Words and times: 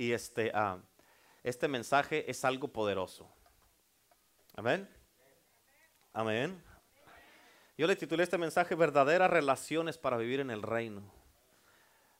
y 0.00 0.14
este, 0.14 0.50
ah, 0.54 0.78
este 1.42 1.68
mensaje 1.68 2.30
es 2.30 2.42
algo 2.46 2.68
poderoso. 2.68 3.30
Amén. 4.56 4.88
Amén. 6.14 6.64
Yo 7.76 7.86
le 7.86 7.94
titulé 7.96 8.22
este 8.22 8.38
mensaje 8.38 8.74
Verdaderas 8.74 9.28
relaciones 9.28 9.98
para 9.98 10.16
vivir 10.16 10.40
en 10.40 10.50
el 10.50 10.62
reino. 10.62 11.02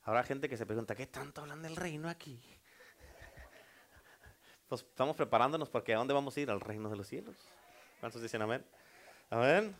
Habrá 0.03 0.21
gente 0.21 0.47
que 0.47 0.57
se 0.57 0.67
pregunta, 0.67 0.93
¿qué 0.93 1.07
tanto 1.07 1.41
hablan 1.41 1.63
del 1.63 1.75
reino 1.75 2.07
aquí? 2.07 2.39
Pues 4.69 4.81
estamos 4.81 5.15
preparándonos 5.15 5.67
porque 5.67 5.95
¿a 5.95 5.97
dónde 5.97 6.13
vamos 6.13 6.37
a 6.37 6.39
ir? 6.39 6.51
Al 6.51 6.61
reino 6.61 6.87
de 6.87 6.97
los 6.97 7.07
cielos. 7.07 7.35
¿Cuántos 7.99 8.21
dicen 8.21 8.43
amén? 8.43 8.63
Amén. 9.31 9.75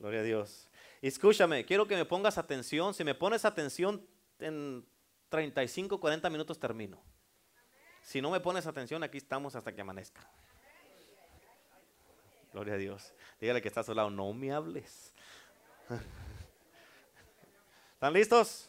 Gloria 0.00 0.20
a 0.20 0.24
Dios. 0.24 0.68
escúchame, 1.00 1.64
quiero 1.64 1.86
que 1.86 1.94
me 1.94 2.04
pongas 2.04 2.36
atención. 2.36 2.94
Si 2.94 3.04
me 3.04 3.14
pones 3.14 3.44
atención, 3.44 4.04
en 4.40 4.84
35, 5.28 6.00
40 6.00 6.28
minutos 6.30 6.58
termino. 6.58 7.13
Si 8.04 8.20
no 8.20 8.30
me 8.30 8.38
pones 8.38 8.66
atención, 8.66 9.02
aquí 9.02 9.18
estamos 9.18 9.56
hasta 9.56 9.74
que 9.74 9.80
amanezca. 9.80 10.20
Gloria 12.52 12.74
a 12.74 12.76
Dios. 12.76 13.12
Dígale 13.40 13.62
que 13.62 13.68
está 13.68 13.80
a 13.80 13.84
su 13.84 13.94
lado, 13.94 14.10
no 14.10 14.32
me 14.34 14.52
hables. 14.52 15.12
¿Están 17.94 18.12
listos? 18.12 18.68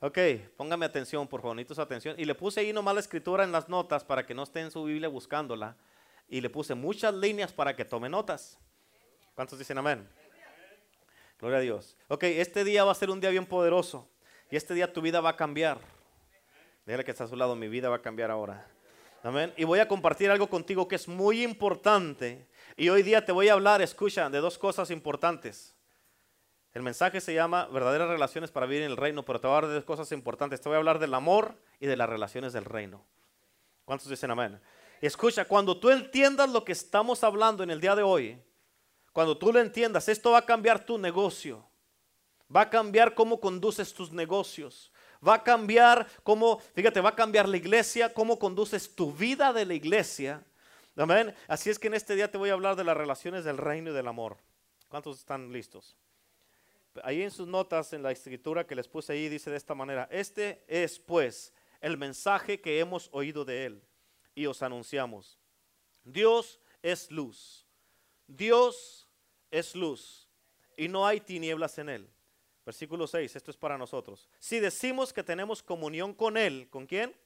Ok, 0.00 0.18
póngame 0.56 0.86
atención, 0.86 1.26
por 1.26 1.40
favor, 1.40 1.66
su 1.66 1.80
atención. 1.80 2.14
Y 2.18 2.26
le 2.26 2.34
puse 2.34 2.60
ahí 2.60 2.72
nomás 2.72 2.94
la 2.94 3.00
escritura 3.00 3.44
en 3.44 3.50
las 3.50 3.68
notas 3.68 4.04
para 4.04 4.26
que 4.26 4.34
no 4.34 4.42
esté 4.42 4.60
en 4.60 4.70
su 4.70 4.84
Biblia 4.84 5.08
buscándola. 5.08 5.74
Y 6.28 6.42
le 6.42 6.50
puse 6.50 6.74
muchas 6.74 7.14
líneas 7.14 7.52
para 7.52 7.74
que 7.74 7.84
tome 7.84 8.08
notas. 8.08 8.58
¿Cuántos 9.34 9.58
dicen 9.58 9.78
amén? 9.78 10.08
Gloria 11.38 11.58
a 11.58 11.62
Dios. 11.62 11.96
Ok, 12.08 12.24
este 12.24 12.62
día 12.62 12.84
va 12.84 12.92
a 12.92 12.94
ser 12.94 13.10
un 13.10 13.20
día 13.20 13.30
bien 13.30 13.46
poderoso. 13.46 14.06
Y 14.50 14.56
este 14.56 14.74
día 14.74 14.92
tu 14.92 15.00
vida 15.00 15.22
va 15.22 15.30
a 15.30 15.36
cambiar. 15.36 15.80
Déjale 16.90 17.04
que 17.04 17.12
está 17.12 17.22
a 17.22 17.28
su 17.28 17.36
lado, 17.36 17.54
mi 17.54 17.68
vida 17.68 17.88
va 17.88 17.94
a 17.94 18.02
cambiar 18.02 18.32
ahora. 18.32 18.66
Amén. 19.22 19.54
Y 19.56 19.62
voy 19.62 19.78
a 19.78 19.86
compartir 19.86 20.28
algo 20.28 20.50
contigo 20.50 20.88
que 20.88 20.96
es 20.96 21.06
muy 21.06 21.44
importante. 21.44 22.48
Y 22.76 22.88
hoy 22.88 23.04
día 23.04 23.24
te 23.24 23.30
voy 23.30 23.48
a 23.48 23.52
hablar, 23.52 23.80
escucha, 23.80 24.28
de 24.28 24.38
dos 24.38 24.58
cosas 24.58 24.90
importantes. 24.90 25.76
El 26.72 26.82
mensaje 26.82 27.20
se 27.20 27.32
llama 27.32 27.66
verdaderas 27.66 28.08
relaciones 28.08 28.50
para 28.50 28.66
vivir 28.66 28.82
en 28.82 28.90
el 28.90 28.96
reino, 28.96 29.24
pero 29.24 29.40
te 29.40 29.46
voy 29.46 29.54
a 29.54 29.56
hablar 29.58 29.68
de 29.68 29.76
dos 29.76 29.84
cosas 29.84 30.10
importantes. 30.10 30.60
Te 30.60 30.68
voy 30.68 30.74
a 30.74 30.78
hablar 30.78 30.98
del 30.98 31.14
amor 31.14 31.54
y 31.78 31.86
de 31.86 31.96
las 31.96 32.08
relaciones 32.08 32.52
del 32.52 32.64
reino. 32.64 33.06
¿Cuántos 33.84 34.08
dicen 34.08 34.32
amén? 34.32 34.60
Escucha, 35.00 35.44
cuando 35.44 35.78
tú 35.78 35.90
entiendas 35.90 36.50
lo 36.50 36.64
que 36.64 36.72
estamos 36.72 37.22
hablando 37.22 37.62
en 37.62 37.70
el 37.70 37.80
día 37.80 37.94
de 37.94 38.02
hoy, 38.02 38.42
cuando 39.12 39.38
tú 39.38 39.52
lo 39.52 39.60
entiendas, 39.60 40.08
esto 40.08 40.32
va 40.32 40.38
a 40.38 40.44
cambiar 40.44 40.84
tu 40.84 40.98
negocio. 40.98 41.64
Va 42.52 42.62
a 42.62 42.70
cambiar 42.70 43.14
cómo 43.14 43.38
conduces 43.38 43.94
tus 43.94 44.10
negocios. 44.10 44.90
Va 45.26 45.34
a 45.34 45.44
cambiar 45.44 46.06
cómo, 46.22 46.60
fíjate, 46.74 47.00
va 47.00 47.10
a 47.10 47.16
cambiar 47.16 47.48
la 47.48 47.56
iglesia, 47.56 48.12
cómo 48.14 48.38
conduces 48.38 48.94
tu 48.94 49.12
vida 49.12 49.52
de 49.52 49.66
la 49.66 49.74
iglesia. 49.74 50.42
Amén. 50.96 51.34
Así 51.46 51.70
es 51.70 51.78
que 51.78 51.88
en 51.88 51.94
este 51.94 52.14
día 52.14 52.30
te 52.30 52.38
voy 52.38 52.50
a 52.50 52.54
hablar 52.54 52.76
de 52.76 52.84
las 52.84 52.96
relaciones 52.96 53.44
del 53.44 53.58
reino 53.58 53.90
y 53.90 53.94
del 53.94 54.08
amor. 54.08 54.38
¿Cuántos 54.88 55.18
están 55.18 55.52
listos? 55.52 55.96
ahí 57.04 57.22
en 57.22 57.30
sus 57.30 57.46
notas, 57.46 57.92
en 57.92 58.02
la 58.02 58.10
escritura 58.10 58.66
que 58.66 58.74
les 58.74 58.88
puse 58.88 59.12
ahí, 59.12 59.28
dice 59.28 59.50
de 59.50 59.56
esta 59.56 59.74
manera, 59.74 60.08
este 60.10 60.64
es 60.66 60.98
pues 60.98 61.52
el 61.80 61.96
mensaje 61.96 62.60
que 62.60 62.80
hemos 62.80 63.08
oído 63.12 63.44
de 63.44 63.66
él 63.66 63.82
y 64.34 64.46
os 64.46 64.62
anunciamos. 64.62 65.38
Dios 66.04 66.60
es 66.82 67.10
luz. 67.10 67.64
Dios 68.26 69.08
es 69.50 69.74
luz 69.74 70.28
y 70.76 70.88
no 70.88 71.06
hay 71.06 71.20
tinieblas 71.20 71.78
en 71.78 71.88
él. 71.88 72.10
Versículo 72.64 73.06
6, 73.06 73.36
esto 73.36 73.50
es 73.50 73.56
para 73.56 73.78
nosotros. 73.78 74.28
Si 74.38 74.60
decimos 74.60 75.12
que 75.12 75.22
tenemos 75.22 75.62
comunión 75.62 76.14
con 76.14 76.36
él, 76.36 76.68
¿con 76.70 76.86
quién? 76.86 77.16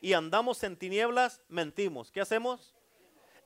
Y 0.00 0.12
andamos 0.12 0.62
en 0.62 0.76
tinieblas, 0.76 1.40
mentimos. 1.48 2.10
¿Qué 2.10 2.20
hacemos? 2.20 2.74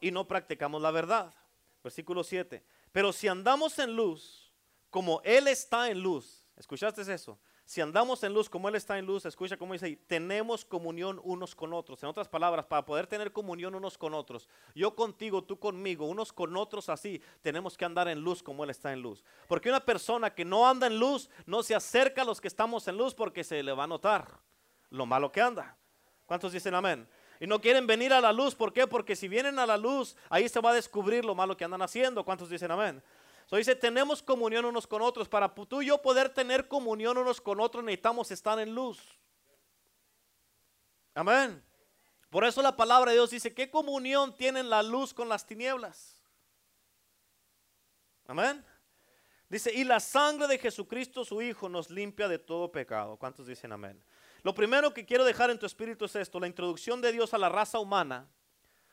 Y 0.00 0.10
no 0.10 0.26
practicamos 0.26 0.80
la 0.80 0.90
verdad. 0.90 1.34
Versículo 1.82 2.24
7. 2.24 2.64
Pero 2.92 3.12
si 3.12 3.28
andamos 3.28 3.78
en 3.78 3.94
luz, 3.94 4.48
como 4.90 5.20
Él 5.24 5.48
está 5.48 5.90
en 5.90 6.00
luz. 6.00 6.46
¿Escuchaste 6.56 7.02
eso? 7.02 7.38
Si 7.68 7.82
andamos 7.82 8.22
en 8.22 8.32
luz 8.32 8.48
como 8.48 8.70
Él 8.70 8.76
está 8.76 8.98
en 8.98 9.04
luz, 9.04 9.26
escucha 9.26 9.58
cómo 9.58 9.74
dice 9.74 9.94
tenemos 10.06 10.64
comunión 10.64 11.20
unos 11.22 11.54
con 11.54 11.74
otros. 11.74 12.02
En 12.02 12.08
otras 12.08 12.26
palabras, 12.26 12.64
para 12.64 12.86
poder 12.86 13.06
tener 13.06 13.30
comunión 13.30 13.74
unos 13.74 13.98
con 13.98 14.14
otros, 14.14 14.48
yo 14.74 14.96
contigo, 14.96 15.44
tú 15.44 15.58
conmigo, 15.58 16.06
unos 16.06 16.32
con 16.32 16.56
otros 16.56 16.88
así, 16.88 17.20
tenemos 17.42 17.76
que 17.76 17.84
andar 17.84 18.08
en 18.08 18.20
luz 18.20 18.42
como 18.42 18.64
Él 18.64 18.70
está 18.70 18.94
en 18.94 19.02
luz. 19.02 19.22
Porque 19.48 19.68
una 19.68 19.80
persona 19.80 20.34
que 20.34 20.46
no 20.46 20.66
anda 20.66 20.86
en 20.86 20.98
luz 20.98 21.28
no 21.44 21.62
se 21.62 21.74
acerca 21.74 22.22
a 22.22 22.24
los 22.24 22.40
que 22.40 22.48
estamos 22.48 22.88
en 22.88 22.96
luz 22.96 23.14
porque 23.14 23.44
se 23.44 23.62
le 23.62 23.72
va 23.72 23.84
a 23.84 23.86
notar 23.86 24.40
lo 24.88 25.04
malo 25.04 25.30
que 25.30 25.42
anda. 25.42 25.76
¿Cuántos 26.24 26.52
dicen 26.52 26.74
amén? 26.74 27.06
Y 27.38 27.46
no 27.46 27.60
quieren 27.60 27.86
venir 27.86 28.14
a 28.14 28.22
la 28.22 28.32
luz, 28.32 28.54
¿por 28.54 28.72
qué? 28.72 28.86
Porque 28.86 29.14
si 29.14 29.28
vienen 29.28 29.58
a 29.58 29.66
la 29.66 29.76
luz, 29.76 30.16
ahí 30.30 30.48
se 30.48 30.62
va 30.62 30.70
a 30.70 30.74
descubrir 30.74 31.22
lo 31.22 31.34
malo 31.34 31.54
que 31.54 31.66
andan 31.66 31.82
haciendo. 31.82 32.24
¿Cuántos 32.24 32.48
dicen 32.48 32.70
amén? 32.70 33.02
So 33.48 33.56
dice, 33.56 33.74
tenemos 33.74 34.22
comunión 34.22 34.66
unos 34.66 34.86
con 34.86 35.00
otros. 35.00 35.26
Para 35.26 35.54
tú 35.54 35.80
y 35.80 35.86
yo 35.86 36.02
poder 36.02 36.28
tener 36.28 36.68
comunión 36.68 37.16
unos 37.16 37.40
con 37.40 37.60
otros 37.60 37.82
necesitamos 37.82 38.30
estar 38.30 38.58
en 38.58 38.74
luz. 38.74 39.18
Amén. 41.14 41.64
Por 42.28 42.44
eso 42.44 42.60
la 42.60 42.76
palabra 42.76 43.10
de 43.10 43.16
Dios 43.16 43.30
dice, 43.30 43.54
¿qué 43.54 43.70
comunión 43.70 44.36
tienen 44.36 44.68
la 44.68 44.82
luz 44.82 45.14
con 45.14 45.30
las 45.30 45.46
tinieblas? 45.46 46.22
Amén. 48.26 48.62
Dice, 49.48 49.72
y 49.72 49.84
la 49.84 49.98
sangre 49.98 50.46
de 50.46 50.58
Jesucristo 50.58 51.24
su 51.24 51.40
Hijo 51.40 51.70
nos 51.70 51.88
limpia 51.88 52.28
de 52.28 52.38
todo 52.38 52.70
pecado. 52.70 53.16
¿Cuántos 53.16 53.46
dicen 53.46 53.72
amén? 53.72 54.04
Lo 54.42 54.54
primero 54.54 54.92
que 54.92 55.06
quiero 55.06 55.24
dejar 55.24 55.48
en 55.48 55.58
tu 55.58 55.64
espíritu 55.64 56.04
es 56.04 56.14
esto, 56.16 56.38
la 56.38 56.46
introducción 56.46 57.00
de 57.00 57.12
Dios 57.12 57.32
a 57.32 57.38
la 57.38 57.48
raza 57.48 57.78
humana. 57.78 58.28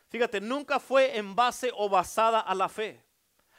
Fíjate, 0.08 0.40
nunca 0.40 0.80
fue 0.80 1.18
en 1.18 1.36
base 1.36 1.72
o 1.76 1.90
basada 1.90 2.40
a 2.40 2.56
la 2.56 2.70
fe. 2.70 3.05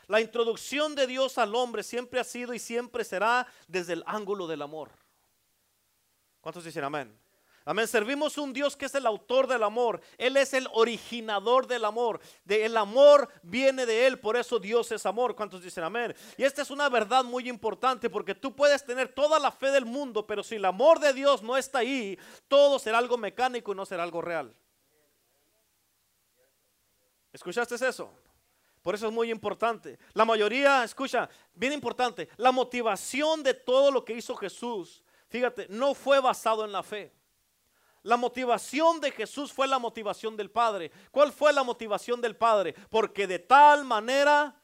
La 0.08 0.20
introducción 0.20 0.94
de 0.94 1.06
Dios 1.06 1.36
al 1.38 1.54
hombre 1.54 1.82
siempre 1.82 2.20
ha 2.20 2.24
sido 2.24 2.54
y 2.54 2.58
siempre 2.58 3.04
será 3.04 3.46
desde 3.66 3.94
el 3.94 4.04
ángulo 4.06 4.46
del 4.46 4.62
amor. 4.62 4.90
¿Cuántos 6.40 6.64
dicen 6.64 6.84
amén? 6.84 7.18
Amén. 7.68 7.88
Servimos 7.88 8.38
un 8.38 8.52
Dios 8.52 8.76
que 8.76 8.84
es 8.84 8.94
el 8.94 9.04
autor 9.04 9.48
del 9.48 9.64
amor. 9.64 10.00
Él 10.18 10.36
es 10.36 10.54
el 10.54 10.68
originador 10.72 11.66
del 11.66 11.84
amor. 11.84 12.20
De 12.44 12.64
el 12.64 12.76
amor 12.76 13.28
viene 13.42 13.84
de 13.84 14.06
Él. 14.06 14.20
Por 14.20 14.36
eso 14.36 14.60
Dios 14.60 14.92
es 14.92 15.04
amor. 15.04 15.34
¿Cuántos 15.34 15.64
dicen 15.64 15.82
amén? 15.82 16.14
Y 16.36 16.44
esta 16.44 16.62
es 16.62 16.70
una 16.70 16.88
verdad 16.88 17.24
muy 17.24 17.48
importante 17.48 18.08
porque 18.08 18.36
tú 18.36 18.54
puedes 18.54 18.86
tener 18.86 19.08
toda 19.08 19.40
la 19.40 19.50
fe 19.50 19.72
del 19.72 19.84
mundo, 19.84 20.24
pero 20.24 20.44
si 20.44 20.54
el 20.54 20.64
amor 20.64 21.00
de 21.00 21.12
Dios 21.12 21.42
no 21.42 21.56
está 21.56 21.80
ahí, 21.80 22.16
todo 22.46 22.78
será 22.78 22.98
algo 22.98 23.18
mecánico 23.18 23.72
y 23.72 23.74
no 23.74 23.84
será 23.84 24.04
algo 24.04 24.22
real. 24.22 24.54
¿Escuchaste 27.32 27.74
eso? 27.74 28.14
Por 28.86 28.94
eso 28.94 29.08
es 29.08 29.12
muy 29.12 29.32
importante. 29.32 29.98
La 30.12 30.24
mayoría, 30.24 30.84
escucha, 30.84 31.28
bien 31.54 31.72
importante, 31.72 32.28
la 32.36 32.52
motivación 32.52 33.42
de 33.42 33.52
todo 33.52 33.90
lo 33.90 34.04
que 34.04 34.12
hizo 34.12 34.36
Jesús, 34.36 35.02
fíjate, 35.28 35.66
no 35.68 35.92
fue 35.92 36.20
basado 36.20 36.64
en 36.64 36.70
la 36.70 36.84
fe. 36.84 37.12
La 38.04 38.16
motivación 38.16 39.00
de 39.00 39.10
Jesús 39.10 39.52
fue 39.52 39.66
la 39.66 39.80
motivación 39.80 40.36
del 40.36 40.52
Padre. 40.52 40.92
¿Cuál 41.10 41.32
fue 41.32 41.52
la 41.52 41.64
motivación 41.64 42.20
del 42.20 42.36
Padre? 42.36 42.76
Porque 42.88 43.26
de 43.26 43.40
tal 43.40 43.84
manera 43.84 44.54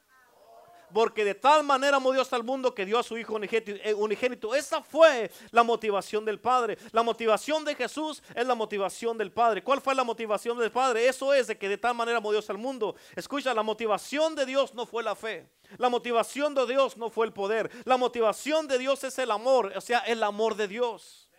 porque 0.92 1.24
de 1.24 1.34
tal 1.34 1.64
manera 1.64 1.96
amó 1.96 2.12
Dios 2.12 2.32
al 2.32 2.44
mundo 2.44 2.74
que 2.74 2.84
dio 2.84 2.98
a 2.98 3.02
su 3.02 3.16
Hijo 3.16 3.38
eh, 3.40 3.94
unigénito. 3.94 4.54
Esa 4.54 4.82
fue 4.82 5.30
la 5.50 5.62
motivación 5.62 6.24
del 6.24 6.40
Padre. 6.40 6.78
La 6.92 7.02
motivación 7.02 7.64
de 7.64 7.74
Jesús 7.74 8.22
es 8.34 8.46
la 8.46 8.54
motivación 8.54 9.16
del 9.18 9.32
Padre. 9.32 9.62
¿Cuál 9.62 9.80
fue 9.80 9.94
la 9.94 10.04
motivación 10.04 10.58
del 10.58 10.70
Padre? 10.70 11.08
Eso 11.08 11.32
es 11.32 11.46
de 11.46 11.58
que 11.58 11.68
de 11.68 11.78
tal 11.78 11.94
manera 11.94 12.18
amó 12.18 12.32
Dios 12.32 12.48
al 12.50 12.58
mundo. 12.58 12.94
Escucha, 13.16 13.54
la 13.54 13.62
motivación 13.62 14.34
de 14.34 14.46
Dios 14.46 14.74
no 14.74 14.86
fue 14.86 15.02
la 15.02 15.14
fe. 15.14 15.48
La 15.78 15.88
motivación 15.88 16.54
de 16.54 16.66
Dios 16.66 16.96
no 16.96 17.10
fue 17.10 17.26
el 17.26 17.32
poder. 17.32 17.70
La 17.84 17.96
motivación 17.96 18.68
de 18.68 18.78
Dios 18.78 19.02
es 19.04 19.18
el 19.18 19.30
amor, 19.30 19.72
o 19.74 19.80
sea, 19.80 20.00
el 20.00 20.22
amor 20.22 20.56
de 20.56 20.68
Dios. 20.68 21.30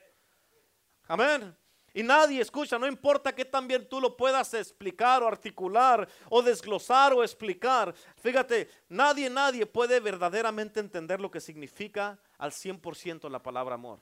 Amén. 1.08 1.56
Y 1.94 2.02
nadie 2.02 2.42
escucha, 2.42 2.80
no 2.80 2.88
importa 2.88 3.36
que 3.36 3.46
también 3.46 3.88
tú 3.88 4.01
lo 4.01 4.18
puedas 4.18 4.54
explicar 4.56 5.22
o 5.22 5.28
articular 5.28 6.10
o 6.30 6.42
desglosar 6.42 7.13
o 7.13 7.24
explicar. 7.24 7.94
Fíjate, 8.18 8.68
nadie, 8.90 9.30
nadie 9.30 9.68
puede 9.68 10.00
verdaderamente 10.00 10.80
entender 10.80 11.22
lo 11.22 11.30
que 11.30 11.40
significa 11.40 12.19
al 12.40 12.51
100% 12.51 13.30
la 13.30 13.44
palabra 13.44 13.75
amor. 13.75 14.00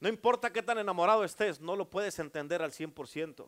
No 0.00 0.08
importa 0.08 0.50
qué 0.50 0.62
tan 0.62 0.78
enamorado 0.78 1.22
estés, 1.22 1.60
no 1.60 1.76
lo 1.76 1.90
puedes 1.90 2.18
entender 2.18 2.62
al 2.62 2.72
100%. 2.72 3.46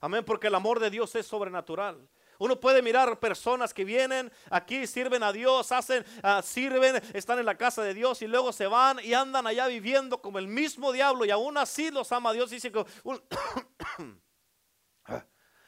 Amén, 0.00 0.24
porque 0.24 0.48
el 0.48 0.54
amor 0.54 0.78
de 0.78 0.90
Dios 0.90 1.14
es 1.14 1.26
sobrenatural. 1.26 2.06
Uno 2.38 2.58
puede 2.58 2.82
mirar 2.82 3.18
personas 3.20 3.72
que 3.72 3.84
vienen 3.84 4.32
aquí, 4.50 4.86
sirven 4.86 5.22
a 5.22 5.32
Dios, 5.32 5.70
hacen, 5.72 6.04
ah, 6.22 6.42
sirven, 6.42 7.02
están 7.14 7.38
en 7.38 7.46
la 7.46 7.56
casa 7.56 7.82
de 7.82 7.94
Dios 7.94 8.20
y 8.22 8.26
luego 8.26 8.52
se 8.52 8.66
van 8.66 8.98
y 9.02 9.14
andan 9.14 9.46
allá 9.46 9.66
viviendo 9.66 10.20
como 10.20 10.38
el 10.38 10.48
mismo 10.48 10.92
diablo 10.92 11.24
y 11.24 11.30
aún 11.30 11.56
así 11.56 11.90
los 11.90 12.10
ama 12.12 12.32
Dios. 12.32 12.50
Dice 12.50 12.72
que 12.72 12.84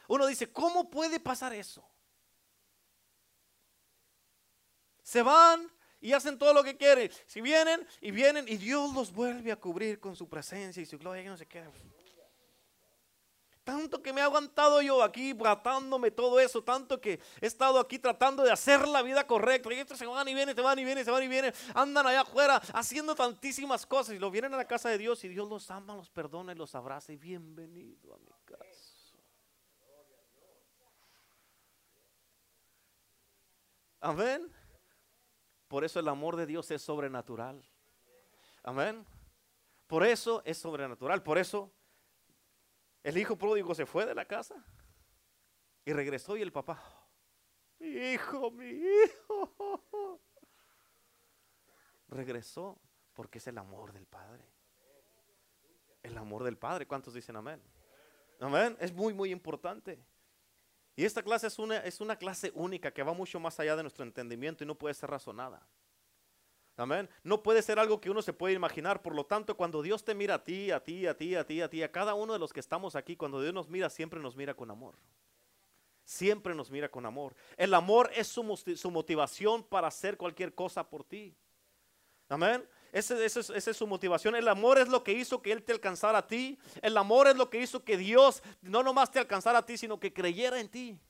uno 0.08 0.26
dice, 0.26 0.52
¿cómo 0.52 0.90
puede 0.90 1.20
pasar 1.20 1.52
eso? 1.54 1.88
Se 5.02 5.22
van 5.22 5.70
y 6.00 6.12
hacen 6.12 6.38
todo 6.38 6.52
lo 6.52 6.62
que 6.62 6.76
quieren. 6.76 7.10
Si 7.26 7.40
vienen 7.40 7.86
y 8.00 8.10
vienen 8.10 8.46
y 8.48 8.56
Dios 8.56 8.92
los 8.94 9.12
vuelve 9.12 9.52
a 9.52 9.56
cubrir 9.56 10.00
con 10.00 10.14
su 10.16 10.28
presencia 10.28 10.82
y 10.82 10.86
su 10.86 10.98
gloria 10.98 11.22
y 11.22 11.26
no 11.26 11.36
se 11.36 11.46
queda. 11.46 11.70
Tanto 13.64 14.02
que 14.02 14.12
me 14.12 14.20
he 14.20 14.24
aguantado 14.24 14.82
yo 14.82 15.02
aquí 15.02 15.32
tratándome 15.32 16.10
todo 16.10 16.38
eso, 16.38 16.62
tanto 16.62 17.00
que 17.00 17.18
he 17.40 17.46
estado 17.46 17.80
aquí 17.80 17.98
tratando 17.98 18.42
de 18.42 18.52
hacer 18.52 18.86
la 18.86 19.00
vida 19.00 19.26
correcta. 19.26 19.72
Y 19.72 19.78
estos 19.78 19.98
se 19.98 20.04
van 20.04 20.28
y 20.28 20.34
vienen, 20.34 20.54
se 20.54 20.60
van 20.60 20.78
y 20.78 20.84
vienen, 20.84 21.02
se 21.02 21.10
van 21.10 21.22
y 21.22 21.28
vienen. 21.28 21.52
Andan 21.74 22.06
allá 22.06 22.20
afuera 22.20 22.60
haciendo 22.74 23.14
tantísimas 23.14 23.86
cosas 23.86 24.14
y 24.14 24.18
lo 24.18 24.30
vienen 24.30 24.52
a 24.52 24.58
la 24.58 24.66
casa 24.66 24.90
de 24.90 24.98
Dios 24.98 25.24
y 25.24 25.28
Dios 25.28 25.48
los 25.48 25.70
ama, 25.70 25.96
los 25.96 26.10
perdona 26.10 26.52
y 26.52 26.56
los 26.56 26.74
abraza 26.74 27.12
y 27.12 27.16
bienvenido 27.16 28.14
a 28.14 28.18
mi 28.18 28.30
casa. 28.44 28.64
Amén. 34.02 34.52
Por 35.68 35.84
eso 35.84 35.98
el 35.98 36.08
amor 36.08 36.36
de 36.36 36.44
Dios 36.44 36.70
es 36.70 36.82
sobrenatural. 36.82 37.64
Amén. 38.62 39.06
Por 39.86 40.04
eso 40.04 40.42
es 40.44 40.58
sobrenatural. 40.58 41.22
Por 41.22 41.38
eso 41.38 41.72
el 43.04 43.18
hijo 43.18 43.36
pródigo 43.36 43.74
se 43.74 43.86
fue 43.86 44.06
de 44.06 44.14
la 44.14 44.24
casa 44.24 44.56
y 45.84 45.92
regresó 45.92 46.36
y 46.36 46.42
el 46.42 46.50
papá, 46.50 46.82
mi 47.78 47.88
hijo, 47.88 48.50
mi 48.50 48.66
hijo, 48.66 50.20
regresó 52.08 52.80
porque 53.12 53.38
es 53.38 53.46
el 53.46 53.58
amor 53.58 53.92
del 53.92 54.06
Padre. 54.06 54.44
El 56.02 56.18
amor 56.18 56.44
del 56.44 56.58
Padre. 56.58 56.86
¿Cuántos 56.86 57.14
dicen 57.14 57.36
amén? 57.36 57.62
Amén. 58.40 58.76
Es 58.80 58.92
muy, 58.92 59.14
muy 59.14 59.30
importante. 59.30 60.04
Y 60.96 61.04
esta 61.04 61.22
clase 61.22 61.46
es 61.46 61.58
una, 61.58 61.78
es 61.78 62.00
una 62.00 62.16
clase 62.16 62.52
única 62.54 62.92
que 62.92 63.02
va 63.02 63.12
mucho 63.12 63.38
más 63.40 63.58
allá 63.60 63.76
de 63.76 63.82
nuestro 63.82 64.04
entendimiento 64.04 64.64
y 64.64 64.66
no 64.66 64.74
puede 64.74 64.94
ser 64.94 65.10
razonada. 65.10 65.66
Amén. 66.76 67.08
No 67.22 67.42
puede 67.42 67.62
ser 67.62 67.78
algo 67.78 68.00
que 68.00 68.10
uno 68.10 68.20
se 68.20 68.32
puede 68.32 68.54
imaginar. 68.54 69.00
Por 69.00 69.14
lo 69.14 69.24
tanto, 69.24 69.56
cuando 69.56 69.80
Dios 69.80 70.04
te 70.04 70.14
mira 70.14 70.34
a 70.34 70.44
ti, 70.44 70.70
a 70.72 70.82
ti, 70.82 71.06
a 71.06 71.16
ti, 71.16 71.36
a 71.36 71.46
ti, 71.46 71.60
a 71.60 71.70
ti, 71.70 71.82
a 71.82 71.92
cada 71.92 72.14
uno 72.14 72.32
de 72.32 72.38
los 72.38 72.52
que 72.52 72.60
estamos 72.60 72.96
aquí, 72.96 73.16
cuando 73.16 73.40
Dios 73.40 73.54
nos 73.54 73.68
mira, 73.68 73.88
siempre 73.88 74.18
nos 74.18 74.34
mira 74.34 74.54
con 74.54 74.70
amor. 74.70 74.96
Siempre 76.04 76.54
nos 76.54 76.70
mira 76.70 76.90
con 76.90 77.06
amor. 77.06 77.34
El 77.56 77.74
amor 77.74 78.10
es 78.14 78.26
su, 78.26 78.56
su 78.76 78.90
motivación 78.90 79.62
para 79.62 79.86
hacer 79.86 80.16
cualquier 80.16 80.54
cosa 80.54 80.88
por 80.88 81.04
ti. 81.04 81.34
Amén. 82.28 82.66
Esa 82.92 83.24
es 83.24 83.76
su 83.76 83.86
motivación. 83.86 84.34
El 84.34 84.48
amor 84.48 84.78
es 84.78 84.88
lo 84.88 85.02
que 85.02 85.12
hizo 85.12 85.42
que 85.42 85.52
Él 85.52 85.62
te 85.62 85.72
alcanzara 85.72 86.18
a 86.18 86.26
ti. 86.26 86.58
El 86.82 86.96
amor 86.96 87.28
es 87.28 87.36
lo 87.36 87.50
que 87.50 87.60
hizo 87.60 87.84
que 87.84 87.96
Dios 87.96 88.42
no 88.62 88.82
nomás 88.82 89.10
te 89.10 89.18
alcanzara 89.18 89.60
a 89.60 89.66
ti, 89.66 89.76
sino 89.76 89.98
que 89.98 90.12
creyera 90.12 90.60
en 90.60 90.68
ti. 90.68 91.00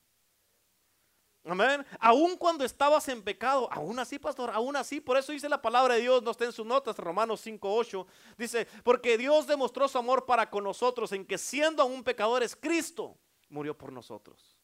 Amén. 1.46 1.84
Aún 2.00 2.36
cuando 2.38 2.64
estabas 2.64 3.06
en 3.08 3.22
pecado, 3.22 3.68
aún 3.70 3.98
así, 3.98 4.18
pastor, 4.18 4.50
aún 4.50 4.76
así, 4.76 4.98
por 5.00 5.18
eso 5.18 5.30
dice 5.30 5.46
la 5.46 5.60
palabra 5.60 5.94
de 5.94 6.00
Dios, 6.00 6.22
no 6.22 6.30
está 6.30 6.46
en 6.46 6.52
sus 6.52 6.64
notas, 6.64 6.96
Romanos 6.96 7.44
5:8, 7.44 8.06
dice, 8.38 8.66
porque 8.82 9.18
Dios 9.18 9.46
demostró 9.46 9.86
su 9.86 9.98
amor 9.98 10.24
para 10.24 10.48
con 10.48 10.64
nosotros 10.64 11.12
en 11.12 11.26
que 11.26 11.36
siendo 11.36 11.82
aún 11.82 12.02
pecadores, 12.02 12.56
Cristo 12.56 13.18
murió 13.50 13.76
por 13.76 13.92
nosotros. 13.92 14.56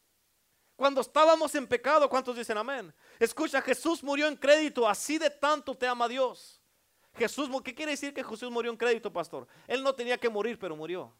Cuando 0.75 1.03
estábamos 1.03 1.55
en 1.55 1.67
pecado, 1.67 2.09
¿cuántos 2.09 2.35
dicen 2.35 2.56
amén? 2.56 2.94
Escucha, 3.19 3.61
Jesús 3.61 4.03
murió 4.03 4.27
en 4.27 4.37
crédito, 4.37 4.88
así 4.88 5.19
de 5.19 5.29
tanto 5.29 5.77
te 5.77 5.87
ama 5.87 6.09
Dios. 6.09 6.62
Jesús, 7.15 7.50
¿qué 7.62 7.75
quiere 7.75 7.93
decir 7.93 8.15
que 8.15 8.25
Jesús 8.25 8.50
murió 8.50 8.71
en 8.71 8.79
crédito, 8.79 9.12
pastor? 9.12 9.47
Él 9.67 9.82
no 9.82 9.94
tenía 9.94 10.17
que 10.17 10.31
morir, 10.31 10.59
pero 10.59 10.75
murió. 10.75 11.12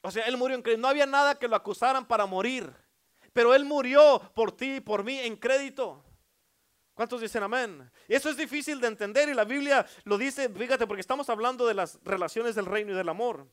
O 0.00 0.10
sea, 0.10 0.24
él 0.26 0.36
murió 0.36 0.56
en 0.56 0.62
crédito. 0.62 0.82
No 0.82 0.88
había 0.88 1.06
nada 1.06 1.38
que 1.38 1.46
lo 1.46 1.54
acusaran 1.54 2.04
para 2.04 2.26
morir. 2.26 2.74
Pero 3.36 3.54
Él 3.54 3.66
murió 3.66 4.32
por 4.34 4.56
ti 4.56 4.76
y 4.76 4.80
por 4.80 5.04
mí 5.04 5.18
en 5.18 5.36
crédito. 5.36 6.02
¿Cuántos 6.94 7.20
dicen 7.20 7.42
amén? 7.42 7.90
Eso 8.08 8.30
es 8.30 8.36
difícil 8.38 8.80
de 8.80 8.86
entender 8.86 9.28
y 9.28 9.34
la 9.34 9.44
Biblia 9.44 9.84
lo 10.04 10.16
dice, 10.16 10.48
fíjate, 10.48 10.86
porque 10.86 11.02
estamos 11.02 11.28
hablando 11.28 11.66
de 11.66 11.74
las 11.74 12.02
relaciones 12.02 12.54
del 12.54 12.64
reino 12.64 12.92
y 12.92 12.96
del 12.96 13.10
amor. 13.10 13.46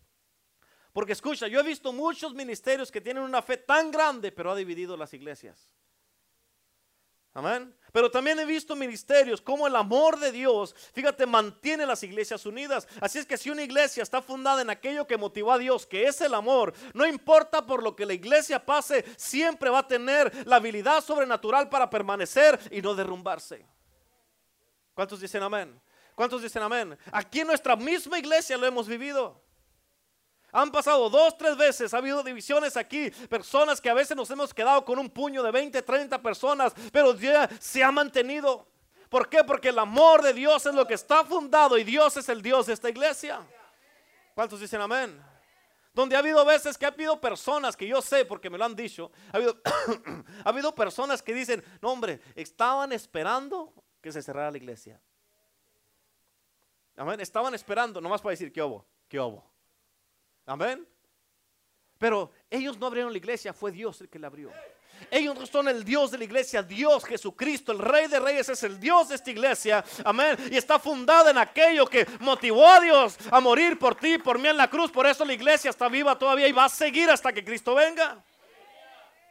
Porque 0.93 1.11
escucha, 1.11 1.49
yo 1.49 1.59
he 1.59 1.63
visto 1.63 1.91
muchos 1.91 2.33
ministerios 2.33 2.93
que 2.93 3.01
tienen 3.01 3.23
una 3.23 3.41
fe 3.41 3.57
tan 3.57 3.91
grande, 3.91 4.31
pero 4.31 4.51
ha 4.51 4.55
dividido 4.55 4.95
las 4.95 5.13
iglesias. 5.13 5.69
Amén. 7.33 7.75
Pero 7.91 8.09
también 8.09 8.39
he 8.39 8.45
visto 8.45 8.75
ministerios 8.75 9.39
como 9.39 9.67
el 9.67 9.75
amor 9.75 10.19
de 10.19 10.31
Dios, 10.31 10.75
fíjate, 10.93 11.27
mantiene 11.27 11.85
las 11.85 12.01
iglesias 12.01 12.43
unidas. 12.45 12.87
Así 12.99 13.19
es 13.19 13.25
que 13.25 13.37
si 13.37 13.51
una 13.51 13.61
iglesia 13.61 14.01
está 14.01 14.21
fundada 14.21 14.63
en 14.63 14.69
aquello 14.71 15.05
que 15.05 15.17
motivó 15.17 15.51
a 15.51 15.59
Dios, 15.59 15.85
que 15.85 16.05
es 16.07 16.19
el 16.21 16.33
amor, 16.33 16.73
no 16.95 17.05
importa 17.05 17.65
por 17.65 17.83
lo 17.83 17.95
que 17.95 18.05
la 18.05 18.13
iglesia 18.13 18.63
pase, 18.63 19.05
siempre 19.15 19.69
va 19.69 19.79
a 19.79 19.87
tener 19.87 20.47
la 20.47 20.55
habilidad 20.55 21.03
sobrenatural 21.03 21.69
para 21.69 21.89
permanecer 21.89 22.59
y 22.71 22.81
no 22.81 22.95
derrumbarse. 22.95 23.63
¿Cuántos 24.95 25.19
dicen 25.19 25.43
amén? 25.43 25.79
¿Cuántos 26.15 26.41
dicen 26.41 26.63
amén? 26.63 26.97
Aquí 27.11 27.41
en 27.41 27.47
nuestra 27.47 27.75
misma 27.75 28.17
iglesia 28.17 28.57
lo 28.57 28.65
hemos 28.65 28.87
vivido. 28.87 29.42
Han 30.53 30.71
pasado 30.71 31.09
dos, 31.09 31.35
tres 31.35 31.57
veces, 31.57 31.95
ha 31.95 31.97
habido 31.97 32.21
divisiones 32.21 32.77
aquí, 32.77 33.09
personas 33.27 33.81
que 33.81 33.89
a 33.89 33.93
veces 33.95 34.15
nos 34.15 34.29
hemos 34.29 34.53
quedado 34.53 34.85
con 34.85 34.99
un 34.99 35.09
puño 35.09 35.41
de 35.41 35.49
20, 35.49 35.81
30 35.81 36.21
personas, 36.21 36.73
pero 36.91 37.15
ya 37.15 37.49
se 37.59 37.83
ha 37.83 37.91
mantenido. 37.91 38.67
¿Por 39.09 39.27
qué? 39.27 39.43
Porque 39.43 39.69
el 39.69 39.79
amor 39.79 40.21
de 40.21 40.31
Dios 40.31 40.63
es 40.67 40.75
lo 40.75 40.85
que 40.85 40.93
está 40.93 41.25
fundado 41.25 41.75
y 41.75 41.83
Dios 41.83 42.17
es 42.17 42.29
el 42.29 42.43
Dios 42.43 42.67
de 42.67 42.73
esta 42.73 42.87
iglesia. 42.87 43.41
¿Cuántos 44.35 44.59
dicen 44.59 44.79
amén? 44.79 45.19
Donde 45.91 46.15
ha 46.15 46.19
habido 46.19 46.45
veces 46.45 46.77
que 46.77 46.85
ha 46.85 46.89
habido 46.89 47.19
personas 47.19 47.75
que 47.75 47.87
yo 47.87 47.99
sé 47.99 48.23
porque 48.23 48.51
me 48.51 48.59
lo 48.59 48.65
han 48.65 48.75
dicho, 48.75 49.11
ha 49.31 49.37
habido, 49.37 49.59
ha 50.45 50.49
habido 50.49 50.75
personas 50.75 51.23
que 51.23 51.33
dicen, 51.33 51.63
no 51.81 51.91
hombre, 51.91 52.21
estaban 52.35 52.91
esperando 52.91 53.73
que 54.01 54.11
se 54.11 54.21
cerrara 54.21 54.51
la 54.51 54.57
iglesia. 54.57 55.01
Amén, 56.95 57.19
estaban 57.21 57.55
esperando, 57.55 57.99
nomás 57.99 58.21
para 58.21 58.31
decir, 58.31 58.53
¿qué 58.53 58.61
hubo? 58.61 58.85
¿Qué 59.07 59.19
hubo? 59.19 59.52
Amén. 60.45 60.87
Pero 61.97 62.31
ellos 62.49 62.77
no 62.77 62.87
abrieron 62.87 63.11
la 63.11 63.17
iglesia, 63.17 63.53
fue 63.53 63.71
Dios 63.71 64.01
el 64.01 64.09
que 64.09 64.19
la 64.19 64.27
abrió. 64.27 64.51
Ellos 65.09 65.35
no 65.35 65.45
son 65.45 65.67
el 65.67 65.83
Dios 65.83 66.11
de 66.11 66.17
la 66.17 66.23
iglesia, 66.23 66.61
Dios 66.61 67.03
Jesucristo, 67.05 67.71
el 67.71 67.79
Rey 67.79 68.07
de 68.07 68.19
Reyes 68.19 68.49
es 68.49 68.63
el 68.63 68.79
Dios 68.79 69.09
de 69.09 69.15
esta 69.15 69.31
iglesia. 69.31 69.83
Amén. 70.03 70.37
Y 70.51 70.57
está 70.57 70.79
fundada 70.79 71.31
en 71.31 71.37
aquello 71.37 71.85
que 71.85 72.05
motivó 72.19 72.67
a 72.67 72.79
Dios 72.79 73.17
a 73.31 73.39
morir 73.39 73.77
por 73.79 73.95
ti, 73.95 74.17
por 74.17 74.39
mí 74.39 74.47
en 74.47 74.57
la 74.57 74.69
cruz. 74.69 74.91
Por 74.91 75.07
eso 75.07 75.25
la 75.25 75.33
iglesia 75.33 75.69
está 75.69 75.89
viva 75.89 76.17
todavía 76.17 76.47
y 76.47 76.51
va 76.51 76.65
a 76.65 76.69
seguir 76.69 77.09
hasta 77.09 77.33
que 77.33 77.43
Cristo 77.43 77.75
venga. 77.75 78.23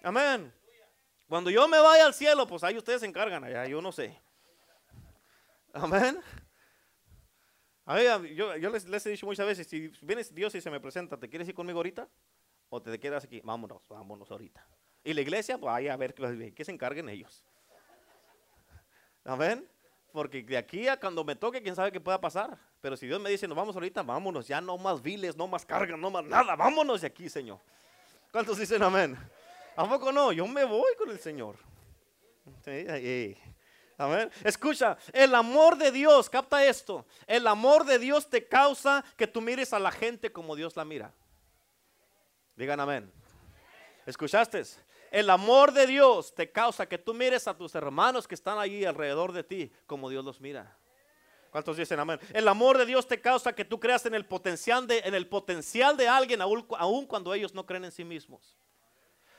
Amén. 0.02 0.52
Cuando 1.28 1.50
yo 1.50 1.66
me 1.68 1.78
vaya 1.78 2.06
al 2.06 2.14
cielo, 2.14 2.46
pues 2.46 2.64
ahí 2.64 2.76
ustedes 2.76 3.00
se 3.00 3.06
encargan 3.06 3.44
allá, 3.44 3.66
yo 3.66 3.80
no 3.80 3.92
sé. 3.92 4.20
Amén 5.72 6.22
yo, 7.86 8.70
les, 8.70 9.06
he 9.06 9.10
dicho 9.10 9.26
muchas 9.26 9.46
veces, 9.46 9.66
si 9.66 9.88
viene 10.02 10.22
Dios 10.30 10.54
y 10.54 10.60
se 10.60 10.70
me 10.70 10.80
presenta, 10.80 11.18
¿te 11.18 11.28
quieres 11.28 11.48
ir 11.48 11.54
conmigo 11.54 11.78
ahorita? 11.78 12.08
¿O 12.68 12.80
te 12.80 12.98
quedas 12.98 13.24
aquí? 13.24 13.40
Vámonos, 13.44 13.86
vámonos 13.88 14.30
ahorita. 14.30 14.66
Y 15.04 15.12
la 15.12 15.20
iglesia, 15.20 15.58
pues 15.58 15.74
ahí 15.74 15.88
a 15.88 15.96
ver 15.96 16.14
que 16.14 16.64
se 16.64 16.70
encarguen 16.70 17.08
ellos. 17.08 17.44
Amén. 19.24 19.68
Porque 20.12 20.42
de 20.42 20.56
aquí 20.56 20.88
a 20.88 20.98
cuando 20.98 21.24
me 21.24 21.34
toque, 21.34 21.62
quién 21.62 21.74
sabe 21.74 21.90
qué 21.90 22.00
pueda 22.00 22.20
pasar. 22.20 22.58
Pero 22.80 22.96
si 22.96 23.06
Dios 23.06 23.20
me 23.20 23.30
dice, 23.30 23.48
nos 23.48 23.56
vamos 23.56 23.74
ahorita, 23.74 24.02
vámonos. 24.02 24.46
Ya 24.46 24.60
no 24.60 24.76
más 24.76 25.00
viles, 25.02 25.36
no 25.36 25.48
más 25.48 25.64
cargas, 25.64 25.98
no 25.98 26.10
más 26.10 26.24
nada. 26.24 26.54
Vámonos 26.54 27.00
de 27.00 27.06
aquí, 27.06 27.28
Señor. 27.28 27.58
¿Cuántos 28.30 28.58
dicen 28.58 28.82
amén? 28.82 29.16
¿A 29.76 29.88
poco 29.88 30.12
no? 30.12 30.32
Yo 30.32 30.46
me 30.46 30.64
voy 30.64 30.94
con 30.98 31.10
el 31.10 31.18
Señor. 31.18 31.56
Sí, 32.64 33.36
Amén. 34.02 34.32
Escucha, 34.42 34.98
el 35.12 35.32
amor 35.32 35.78
de 35.78 35.92
Dios, 35.92 36.28
capta 36.28 36.64
esto. 36.64 37.06
El 37.24 37.46
amor 37.46 37.84
de 37.84 38.00
Dios 38.00 38.28
te 38.28 38.48
causa 38.48 39.04
que 39.16 39.28
tú 39.28 39.40
mires 39.40 39.72
a 39.72 39.78
la 39.78 39.92
gente 39.92 40.32
como 40.32 40.56
Dios 40.56 40.74
la 40.74 40.84
mira. 40.84 41.14
Digan 42.56 42.80
amén. 42.80 43.12
¿Escuchaste? 44.04 44.64
El 45.12 45.30
amor 45.30 45.72
de 45.72 45.86
Dios 45.86 46.34
te 46.34 46.50
causa 46.50 46.86
que 46.86 46.98
tú 46.98 47.14
mires 47.14 47.46
a 47.46 47.56
tus 47.56 47.76
hermanos 47.76 48.26
que 48.26 48.34
están 48.34 48.58
allí 48.58 48.84
alrededor 48.84 49.30
de 49.30 49.44
ti 49.44 49.72
como 49.86 50.10
Dios 50.10 50.24
los 50.24 50.40
mira. 50.40 50.76
¿Cuántos 51.52 51.76
dicen 51.76 52.00
amén? 52.00 52.18
El 52.32 52.48
amor 52.48 52.78
de 52.78 52.86
Dios 52.86 53.06
te 53.06 53.20
causa 53.20 53.54
que 53.54 53.64
tú 53.64 53.78
creas 53.78 54.04
en 54.06 54.16
el 54.16 54.26
potencial 54.26 54.84
de, 54.84 54.98
en 54.98 55.14
el 55.14 55.28
potencial 55.28 55.96
de 55.96 56.08
alguien 56.08 56.40
aún 56.42 57.06
cuando 57.06 57.32
ellos 57.34 57.54
no 57.54 57.64
creen 57.66 57.84
en 57.84 57.92
sí 57.92 58.02
mismos. 58.02 58.58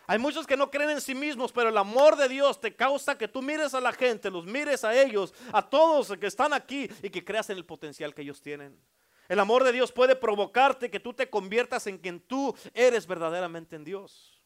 Hay 0.06 0.20
muchos 0.20 0.46
que 0.46 0.58
no 0.58 0.70
creen 0.70 0.90
en 0.90 1.02
sí 1.02 1.16
mismos, 1.16 1.52
pero 1.52 1.70
el 1.70 1.78
amor 1.78 2.18
de 2.18 2.28
Dios 2.28 2.60
te 2.60 2.76
causa 2.76 3.18
que 3.18 3.28
tú 3.28 3.42
mires 3.42 3.74
a 3.74 3.80
la 3.80 3.94
gente, 3.94 4.30
los 4.30 4.46
mires 4.46 4.84
a 4.84 5.00
ellos, 5.00 5.34
a 5.52 5.68
todos 5.68 6.18
que 6.20 6.28
están 6.28 6.54
aquí 6.54 6.90
y 7.02 7.10
que 7.10 7.24
creas 7.24 7.50
en 7.50 7.58
el 7.58 7.66
potencial 7.66 8.14
que 8.14 8.22
ellos 8.22 8.42
tienen. 8.42 8.78
El 9.30 9.40
amor 9.40 9.64
de 9.64 9.72
Dios 9.72 9.92
puede 9.92 10.16
provocarte 10.16 10.92
que 10.92 11.00
tú 11.00 11.14
te 11.14 11.30
conviertas 11.30 11.88
en 11.88 11.98
quien 11.98 12.20
tú 12.20 12.54
eres 12.74 13.08
verdaderamente 13.08 13.78
en 13.78 13.86
Dios. 13.86 14.42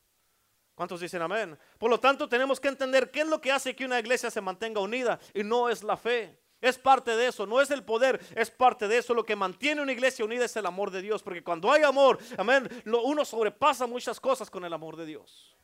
¿Cuántos 0.75 0.99
dicen 0.99 1.23
amén? 1.23 1.57
Por 1.79 1.89
lo 1.89 1.99
tanto, 1.99 2.29
tenemos 2.29 2.59
que 2.59 2.67
entender 2.67 3.09
qué 3.09 3.21
es 3.21 3.27
lo 3.27 3.41
que 3.41 3.51
hace 3.51 3.75
que 3.75 3.85
una 3.85 3.99
iglesia 3.99 4.29
se 4.29 4.41
mantenga 4.41 4.79
unida 4.79 5.19
y 5.33 5.43
no 5.43 5.69
es 5.69 5.83
la 5.83 5.97
fe. 5.97 6.39
Es 6.59 6.77
parte 6.77 7.15
de 7.15 7.27
eso, 7.27 7.45
no 7.45 7.61
es 7.61 7.69
el 7.69 7.83
poder, 7.83 8.19
es 8.35 8.49
parte 8.49 8.87
de 8.87 8.97
eso. 8.97 9.13
Lo 9.13 9.23
que 9.23 9.35
mantiene 9.35 9.81
una 9.81 9.91
iglesia 9.91 10.25
unida 10.25 10.45
es 10.45 10.55
el 10.55 10.65
amor 10.65 10.89
de 10.89 11.01
Dios, 11.01 11.21
porque 11.21 11.43
cuando 11.43 11.71
hay 11.71 11.83
amor, 11.83 12.17
amén, 12.37 12.67
uno 12.85 13.23
sobrepasa 13.23 13.85
muchas 13.85 14.19
cosas 14.19 14.49
con 14.49 14.65
el 14.65 14.73
amor 14.73 14.95
de 14.95 15.05
Dios. 15.05 15.55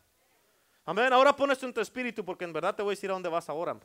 Amén, 0.85 1.11
ahora 1.11 1.35
pones 1.35 1.61
en 1.63 1.73
tu 1.73 1.81
espíritu, 1.81 2.23
porque 2.23 2.43
en 2.45 2.53
verdad 2.53 2.75
te 2.75 2.83
voy 2.83 2.91
a 2.91 2.95
decir 2.95 3.09
a 3.09 3.13
dónde 3.13 3.29
vas 3.29 3.49
ahora. 3.49 3.79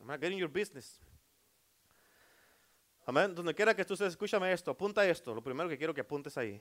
Amén, 0.00 0.20
get 0.20 0.30
in 0.30 0.38
your 0.38 0.48
business. 0.48 1.00
Amén, 3.04 3.34
donde 3.34 3.54
quiera 3.54 3.74
que 3.76 3.84
tú 3.84 3.92
estés, 3.92 4.08
escúchame 4.08 4.50
esto, 4.50 4.70
apunta 4.70 5.06
esto, 5.06 5.34
lo 5.34 5.42
primero 5.42 5.68
que 5.68 5.76
quiero 5.76 5.92
que 5.92 6.00
apuntes 6.00 6.38
ahí. 6.38 6.58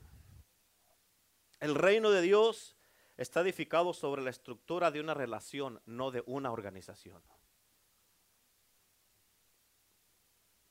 El 1.61 1.75
reino 1.75 2.11
de 2.11 2.21
Dios 2.21 2.75
está 3.15 3.39
edificado 3.39 3.93
sobre 3.93 4.21
la 4.21 4.29
estructura 4.29 4.91
de 4.91 4.99
una 4.99 5.13
relación, 5.13 5.81
no 5.85 6.11
de 6.11 6.21
una 6.25 6.51
organización. 6.51 7.23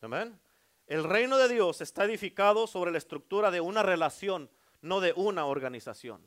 Amén. 0.03 0.39
El 0.87 1.05
reino 1.05 1.39
de 1.39 1.49
Dios 1.49 1.81
está 1.81 2.05
edificado 2.05 2.67
sobre 2.67 2.91
la 2.91 2.99
estructura 2.99 3.51
de 3.51 3.61
una 3.61 3.83
relación, 3.83 4.51
no 4.81 5.01
de 5.01 5.13
una 5.15 5.47
organización. 5.47 6.27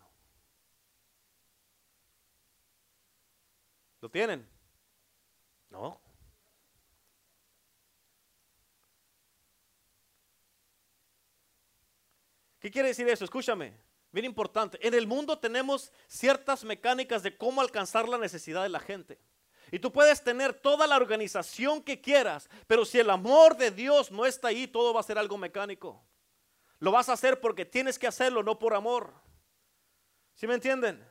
¿Lo 4.00 4.10
tienen? 4.10 4.48
No. 5.70 6.00
¿Qué 12.60 12.72
quiere 12.72 12.88
decir 12.88 13.08
eso? 13.10 13.26
Escúchame. 13.26 13.78
Bien 14.12 14.26
importante. 14.26 14.80
En 14.88 14.94
el 14.94 15.06
mundo 15.06 15.38
tenemos 15.38 15.92
ciertas 16.08 16.64
mecánicas 16.64 17.24
de 17.24 17.38
cómo 17.38 17.60
alcanzar 17.60 18.08
la 18.08 18.18
necesidad 18.18 18.64
de 18.64 18.70
la 18.70 18.80
gente. 18.80 19.20
Y 19.72 19.80
tú 19.80 19.92
puedes 19.92 20.24
tener 20.24 20.54
toda 20.54 20.88
la 20.88 20.98
organización 20.98 21.82
que 21.82 22.00
quieras, 22.00 22.50
pero 22.68 22.86
si 22.86 23.00
el 23.00 23.10
amor 23.10 23.58
de 23.58 23.72
Dios 23.72 24.12
no 24.12 24.26
está 24.26 24.50
ahí, 24.50 24.68
todo 24.68 24.94
va 24.94 25.00
a 25.00 25.04
ser 25.04 25.18
algo 25.18 25.38
mecánico. 25.38 26.04
Lo 26.80 26.92
vas 26.92 27.10
a 27.10 27.14
hacer 27.14 27.40
porque 27.40 27.66
tienes 27.66 27.98
que 27.98 28.08
hacerlo, 28.08 28.44
no 28.44 28.60
por 28.60 28.74
amor. 28.74 29.14
¿Sí 30.34 30.48
me 30.48 30.54
entienden? 30.54 31.04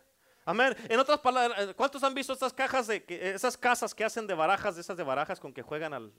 Amén. 0.44 0.76
En 0.88 1.00
otras 1.00 1.20
palabras, 1.20 1.58
eh, 1.68 1.74
¿cuántos 1.74 2.02
han 2.04 2.14
visto 2.14 2.32
estas 2.32 2.52
cajas 2.52 2.86
de 2.86 3.04
esas 3.08 3.56
casas 3.56 3.94
que 3.94 4.04
hacen 4.04 4.26
de 4.26 4.34
barajas, 4.34 4.74
de 4.74 4.82
esas 4.82 4.96
de 4.96 5.02
barajas 5.02 5.40
con 5.40 5.52
que 5.54 5.62
juegan 5.62 5.94
al 5.94 6.12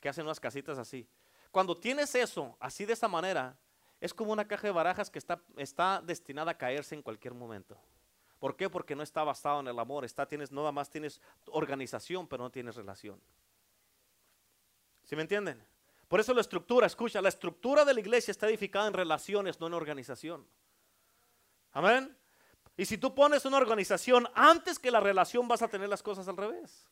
que 0.00 0.08
hacen 0.08 0.24
unas 0.24 0.40
casitas 0.40 0.78
así? 0.78 1.06
Cuando 1.50 1.76
tienes 1.76 2.14
eso 2.14 2.56
así 2.58 2.86
de 2.86 2.94
esa 2.94 3.08
manera, 3.08 3.58
es 4.00 4.14
como 4.14 4.32
una 4.32 4.48
caja 4.48 4.66
de 4.66 4.72
barajas 4.72 5.10
que 5.10 5.18
está, 5.18 5.40
está 5.56 6.00
destinada 6.02 6.52
a 6.52 6.58
caerse 6.58 6.94
en 6.94 7.02
cualquier 7.02 7.34
momento. 7.34 7.78
¿Por 8.42 8.56
qué? 8.56 8.68
Porque 8.68 8.96
no 8.96 9.04
está 9.04 9.22
basado 9.22 9.60
en 9.60 9.68
el 9.68 9.78
amor. 9.78 10.04
Está, 10.04 10.26
tienes, 10.26 10.50
nada 10.50 10.72
más 10.72 10.90
tienes 10.90 11.20
organización, 11.46 12.26
pero 12.26 12.42
no 12.42 12.50
tienes 12.50 12.74
relación. 12.74 13.22
¿Sí 15.04 15.14
me 15.14 15.22
entienden? 15.22 15.64
Por 16.08 16.18
eso 16.18 16.34
la 16.34 16.40
estructura, 16.40 16.88
escucha, 16.88 17.22
la 17.22 17.28
estructura 17.28 17.84
de 17.84 17.94
la 17.94 18.00
iglesia 18.00 18.32
está 18.32 18.48
edificada 18.48 18.88
en 18.88 18.94
relaciones, 18.94 19.60
no 19.60 19.68
en 19.68 19.74
organización. 19.74 20.44
Amén. 21.70 22.18
Y 22.76 22.84
si 22.84 22.98
tú 22.98 23.14
pones 23.14 23.44
una 23.44 23.58
organización 23.58 24.26
antes 24.34 24.76
que 24.80 24.90
la 24.90 24.98
relación, 24.98 25.46
vas 25.46 25.62
a 25.62 25.68
tener 25.68 25.88
las 25.88 26.02
cosas 26.02 26.26
al 26.26 26.36
revés. 26.36 26.84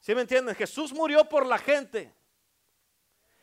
¿Sí 0.00 0.14
me 0.14 0.22
entienden? 0.22 0.54
Jesús 0.54 0.94
murió 0.94 1.28
por 1.28 1.44
la 1.44 1.58
gente. 1.58 2.10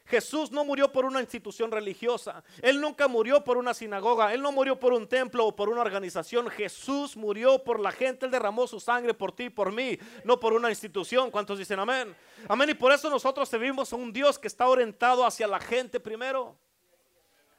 Jesús 0.10 0.51
no 0.51 0.66
murió 0.66 0.92
por 0.92 1.06
una 1.06 1.22
institución 1.22 1.72
religiosa. 1.72 2.44
Él 2.63 2.82
nunca 2.82 3.08
murió 3.08 3.44
por 3.44 3.58
una 3.58 3.75
sinagoga. 3.75 4.34
Él 4.34 4.42
no 4.42 4.51
murió 4.51 4.80
por 4.80 4.92
un 4.92 5.08
templo 5.08 5.46
o 5.46 5.56
por 5.56 5.70
una 5.70 5.82
organización. 5.82 6.50
Jesús 6.50 7.16
murió 7.16 7.63
por 7.63 7.80
la 7.80 7.92
gente. 7.92 8.25
Él 8.25 8.32
derramó 8.32 8.66
su 8.66 8.80
sangre 8.80 9.13
por 9.13 9.32
ti 9.32 9.44
y 9.46 9.50
por 9.50 9.72
mí, 9.72 10.00
no 10.24 10.39
por 10.39 10.54
una 10.54 10.70
institución. 10.70 11.30
¿Cuántos 11.30 11.60
dicen 11.60 11.80
amén? 11.80 12.16
Amén. 12.48 12.72
Y 12.72 12.74
por 12.74 12.92
eso 12.92 13.08
nosotros 13.10 13.48
servimos 13.48 13.94
a 13.94 13.98
un 13.98 14.12
Dios 14.12 14.39
que 14.39 14.48
está 14.48 14.68
orientado 14.68 15.24
hacia 15.24 15.48
la 15.48 15.60
gente 15.60 16.00
primero. 16.00 16.58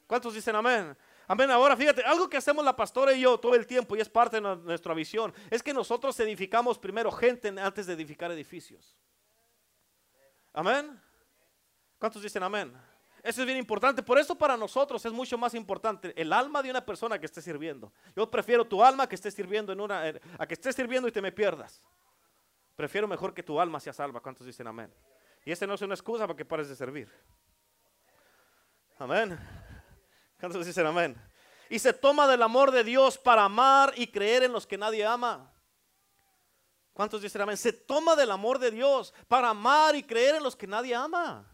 ¿Cuántos 0.09 0.35
dicen 0.35 0.57
amén? 0.57 0.97
Amén. 1.28 1.52
Ahora 1.52 1.76
fíjate, 1.76 2.02
algo 2.02 2.28
que 2.28 2.37
hacemos 2.37 2.64
la 2.64 2.75
pastora 2.75 3.12
y 3.12 3.21
yo 3.21 3.38
todo 3.38 3.54
el 3.54 3.64
tiempo 3.64 3.95
y 3.95 4.00
es 4.00 4.09
parte 4.09 4.40
de 4.40 4.57
nuestra 4.57 4.92
visión, 4.92 5.33
es 5.49 5.62
que 5.62 5.73
nosotros 5.73 6.19
edificamos 6.19 6.80
primero 6.80 7.12
gente 7.12 7.54
antes 7.61 7.87
de 7.87 7.92
edificar 7.92 8.33
edificios. 8.33 8.97
Amén. 10.52 11.00
¿Cuántos 12.00 12.23
dicen 12.23 12.42
amén? 12.42 12.73
Eso 13.23 13.42
es 13.42 13.47
bien 13.47 13.59
importante. 13.59 14.02
Por 14.02 14.19
eso 14.19 14.35
para 14.35 14.57
nosotros 14.57 15.04
es 15.04 15.12
mucho 15.12 15.37
más 15.37 15.52
importante 15.52 16.14
el 16.16 16.33
alma 16.33 16.62
de 16.62 16.71
una 16.71 16.85
persona 16.85 17.19
que 17.19 17.26
esté 17.26 17.42
sirviendo. 17.42 17.92
Yo 18.16 18.30
prefiero 18.30 18.66
tu 18.66 18.83
alma 18.83 19.07
que 19.07 19.16
esté 19.16 19.30
sirviendo 19.30 19.71
en 19.75 19.80
una, 19.80 20.02
a 20.38 20.47
que 20.47 20.54
estés 20.54 20.75
sirviendo 20.75 21.07
y 21.07 21.12
te 21.12 21.21
me 21.21 21.30
pierdas. 21.30 21.83
Prefiero 22.75 23.07
mejor 23.07 23.35
que 23.35 23.42
tu 23.42 23.61
alma 23.61 23.78
sea 23.78 23.92
salva. 23.92 24.21
¿Cuántos 24.21 24.47
dicen 24.47 24.66
amén? 24.66 24.90
Y 25.45 25.52
esa 25.52 25.66
no 25.66 25.75
es 25.75 25.83
una 25.83 25.92
excusa 25.92 26.26
para 26.26 26.37
que 26.37 26.47
pares 26.47 26.71
de 26.71 26.75
servir. 26.75 27.12
Amén. 28.99 29.38
¿Cuántos 30.40 30.64
dicen 30.64 30.87
amén? 30.87 31.21
Y 31.69 31.78
se 31.78 31.92
toma 31.92 32.26
del 32.26 32.42
amor 32.42 32.71
de 32.71 32.83
Dios 32.83 33.19
para 33.19 33.45
amar 33.45 33.92
y 33.97 34.07
creer 34.07 34.45
en 34.45 34.52
los 34.52 34.66
que 34.66 34.78
nadie 34.78 35.04
ama. 35.04 35.52
¿Cuántos 36.95 37.21
dicen 37.21 37.42
amén? 37.42 37.59
Se 37.59 37.75
toma 37.75 38.16
del 38.16 38.30
amor 38.30 38.59
de 38.59 38.71
Dios 38.71 39.12
para 39.28 39.50
amar 39.50 39.95
y 39.95 40.02
creer 40.02 40.37
en 40.37 40.42
los 40.42 40.57
que 40.57 40.66
nadie 40.66 40.95
ama. 40.95 41.47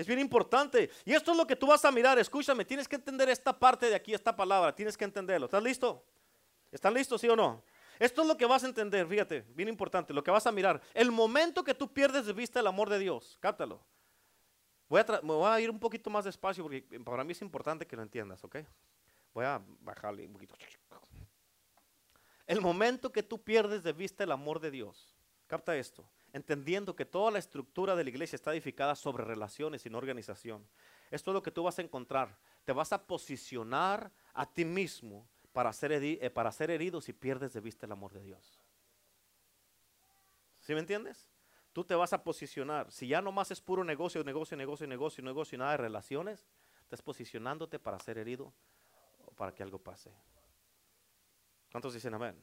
Es 0.00 0.06
bien 0.06 0.18
importante. 0.18 0.88
Y 1.04 1.12
esto 1.12 1.32
es 1.32 1.36
lo 1.36 1.46
que 1.46 1.54
tú 1.54 1.66
vas 1.66 1.84
a 1.84 1.92
mirar. 1.92 2.18
Escúchame, 2.18 2.64
tienes 2.64 2.88
que 2.88 2.96
entender 2.96 3.28
esta 3.28 3.58
parte 3.58 3.84
de 3.84 3.94
aquí, 3.94 4.14
esta 4.14 4.34
palabra. 4.34 4.74
Tienes 4.74 4.96
que 4.96 5.04
entenderlo. 5.04 5.44
¿Estás 5.44 5.62
listo? 5.62 6.02
¿Están 6.72 6.94
listos, 6.94 7.20
sí 7.20 7.28
o 7.28 7.36
no? 7.36 7.62
Esto 7.98 8.22
es 8.22 8.28
lo 8.28 8.34
que 8.34 8.46
vas 8.46 8.64
a 8.64 8.66
entender, 8.66 9.06
fíjate, 9.06 9.44
bien 9.50 9.68
importante, 9.68 10.14
lo 10.14 10.24
que 10.24 10.30
vas 10.30 10.46
a 10.46 10.52
mirar. 10.52 10.80
El 10.94 11.10
momento 11.10 11.62
que 11.62 11.74
tú 11.74 11.92
pierdes 11.92 12.24
de 12.24 12.32
vista 12.32 12.60
el 12.60 12.66
amor 12.66 12.88
de 12.88 12.98
Dios, 12.98 13.36
cáptalo. 13.40 13.84
Voy 14.88 15.02
a 15.02 15.20
me 15.22 15.34
voy 15.34 15.46
a 15.46 15.60
ir 15.60 15.68
un 15.68 15.78
poquito 15.78 16.08
más 16.08 16.24
despacio 16.24 16.64
porque 16.64 16.80
para 17.04 17.22
mí 17.22 17.32
es 17.32 17.42
importante 17.42 17.86
que 17.86 17.94
lo 17.94 18.02
entiendas, 18.02 18.42
¿ok? 18.42 18.56
Voy 19.34 19.44
a 19.44 19.60
bajarle 19.80 20.26
un 20.26 20.32
poquito. 20.32 20.54
El 22.46 22.62
momento 22.62 23.12
que 23.12 23.22
tú 23.22 23.42
pierdes 23.42 23.82
de 23.82 23.92
vista 23.92 24.24
el 24.24 24.32
amor 24.32 24.60
de 24.60 24.70
Dios, 24.70 25.14
capta 25.46 25.76
esto 25.76 26.08
entendiendo 26.32 26.96
que 26.96 27.04
toda 27.04 27.30
la 27.30 27.38
estructura 27.38 27.96
de 27.96 28.04
la 28.04 28.10
iglesia 28.10 28.36
está 28.36 28.52
edificada 28.52 28.94
sobre 28.94 29.24
relaciones 29.24 29.84
y 29.86 29.90
no 29.90 29.98
organización. 29.98 30.66
Esto 31.10 31.30
es 31.30 31.34
lo 31.34 31.42
que 31.42 31.50
tú 31.50 31.62
vas 31.62 31.78
a 31.78 31.82
encontrar. 31.82 32.36
Te 32.64 32.72
vas 32.72 32.92
a 32.92 33.06
posicionar 33.06 34.10
a 34.32 34.46
ti 34.46 34.64
mismo 34.64 35.26
para 35.52 35.72
ser, 35.72 35.92
eh, 35.92 36.30
para 36.30 36.52
ser 36.52 36.70
herido 36.70 37.00
si 37.00 37.12
pierdes 37.12 37.52
de 37.52 37.60
vista 37.60 37.86
el 37.86 37.92
amor 37.92 38.12
de 38.12 38.22
Dios. 38.22 38.60
¿Sí 40.60 40.74
me 40.74 40.80
entiendes? 40.80 41.28
Tú 41.72 41.84
te 41.84 41.94
vas 41.94 42.12
a 42.12 42.22
posicionar. 42.22 42.90
Si 42.90 43.08
ya 43.08 43.20
nomás 43.22 43.50
es 43.50 43.60
puro 43.60 43.84
negocio, 43.84 44.22
negocio, 44.24 44.56
negocio, 44.56 44.86
negocio, 44.86 45.24
negocio 45.24 45.56
y 45.56 45.58
nada 45.58 45.72
de 45.72 45.76
relaciones, 45.78 46.46
estás 46.82 47.02
posicionándote 47.02 47.78
para 47.78 47.98
ser 47.98 48.18
herido 48.18 48.52
o 49.24 49.32
para 49.32 49.54
que 49.54 49.62
algo 49.62 49.78
pase. 49.78 50.10
¿Cuántos 51.70 51.94
dicen 51.94 52.14
amén? 52.14 52.36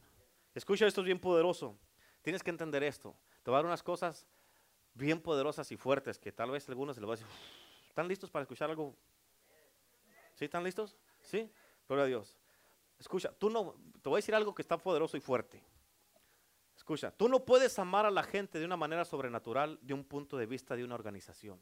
Escucha, 0.56 0.88
esto 0.88 1.02
es 1.02 1.06
bien 1.06 1.20
poderoso. 1.20 1.78
Tienes 2.22 2.44
que 2.44 2.50
entender 2.50 2.84
esto. 2.84 3.16
Te 3.48 3.52
voy 3.52 3.60
a 3.60 3.60
dar 3.60 3.68
unas 3.68 3.82
cosas 3.82 4.28
bien 4.94 5.22
poderosas 5.22 5.72
y 5.72 5.78
fuertes 5.78 6.20
que 6.20 6.34
tal 6.34 6.52
vez 6.52 6.68
algunos 6.68 6.98
se 6.98 7.02
les 7.02 7.10
va 7.10 7.14
a 7.14 7.16
decir, 7.16 7.32
¿están 7.88 8.06
listos 8.06 8.30
para 8.30 8.44
escuchar 8.44 8.70
algo? 8.70 8.94
¿Sí? 10.34 10.44
¿Están 10.44 10.66
listos? 10.66 10.98
¿Sí? 11.22 11.50
Gloria 11.88 12.04
a 12.04 12.08
Dios. 12.08 12.36
Escucha, 13.00 13.32
tú 13.32 13.50
no, 13.50 13.76
te 14.02 14.10
voy 14.10 14.18
a 14.18 14.22
decir 14.22 14.36
algo 14.36 14.54
que 14.54 14.62
está 14.62 14.78
poderoso 14.78 15.16
y 15.16 15.22
fuerte. 15.22 15.64
Escucha, 16.76 17.10
tú 17.10 17.30
no 17.30 17.46
puedes 17.46 17.80
amar 17.80 18.06
a 18.06 18.12
la 18.12 18.24
gente 18.24 18.60
de 18.60 18.66
una 18.66 18.76
manera 18.76 19.06
sobrenatural 19.06 19.80
de 19.82 19.94
un 19.94 20.04
punto 20.04 20.36
de 20.36 20.46
vista 20.46 20.76
de 20.76 20.84
una 20.84 20.96
organización. 20.96 21.58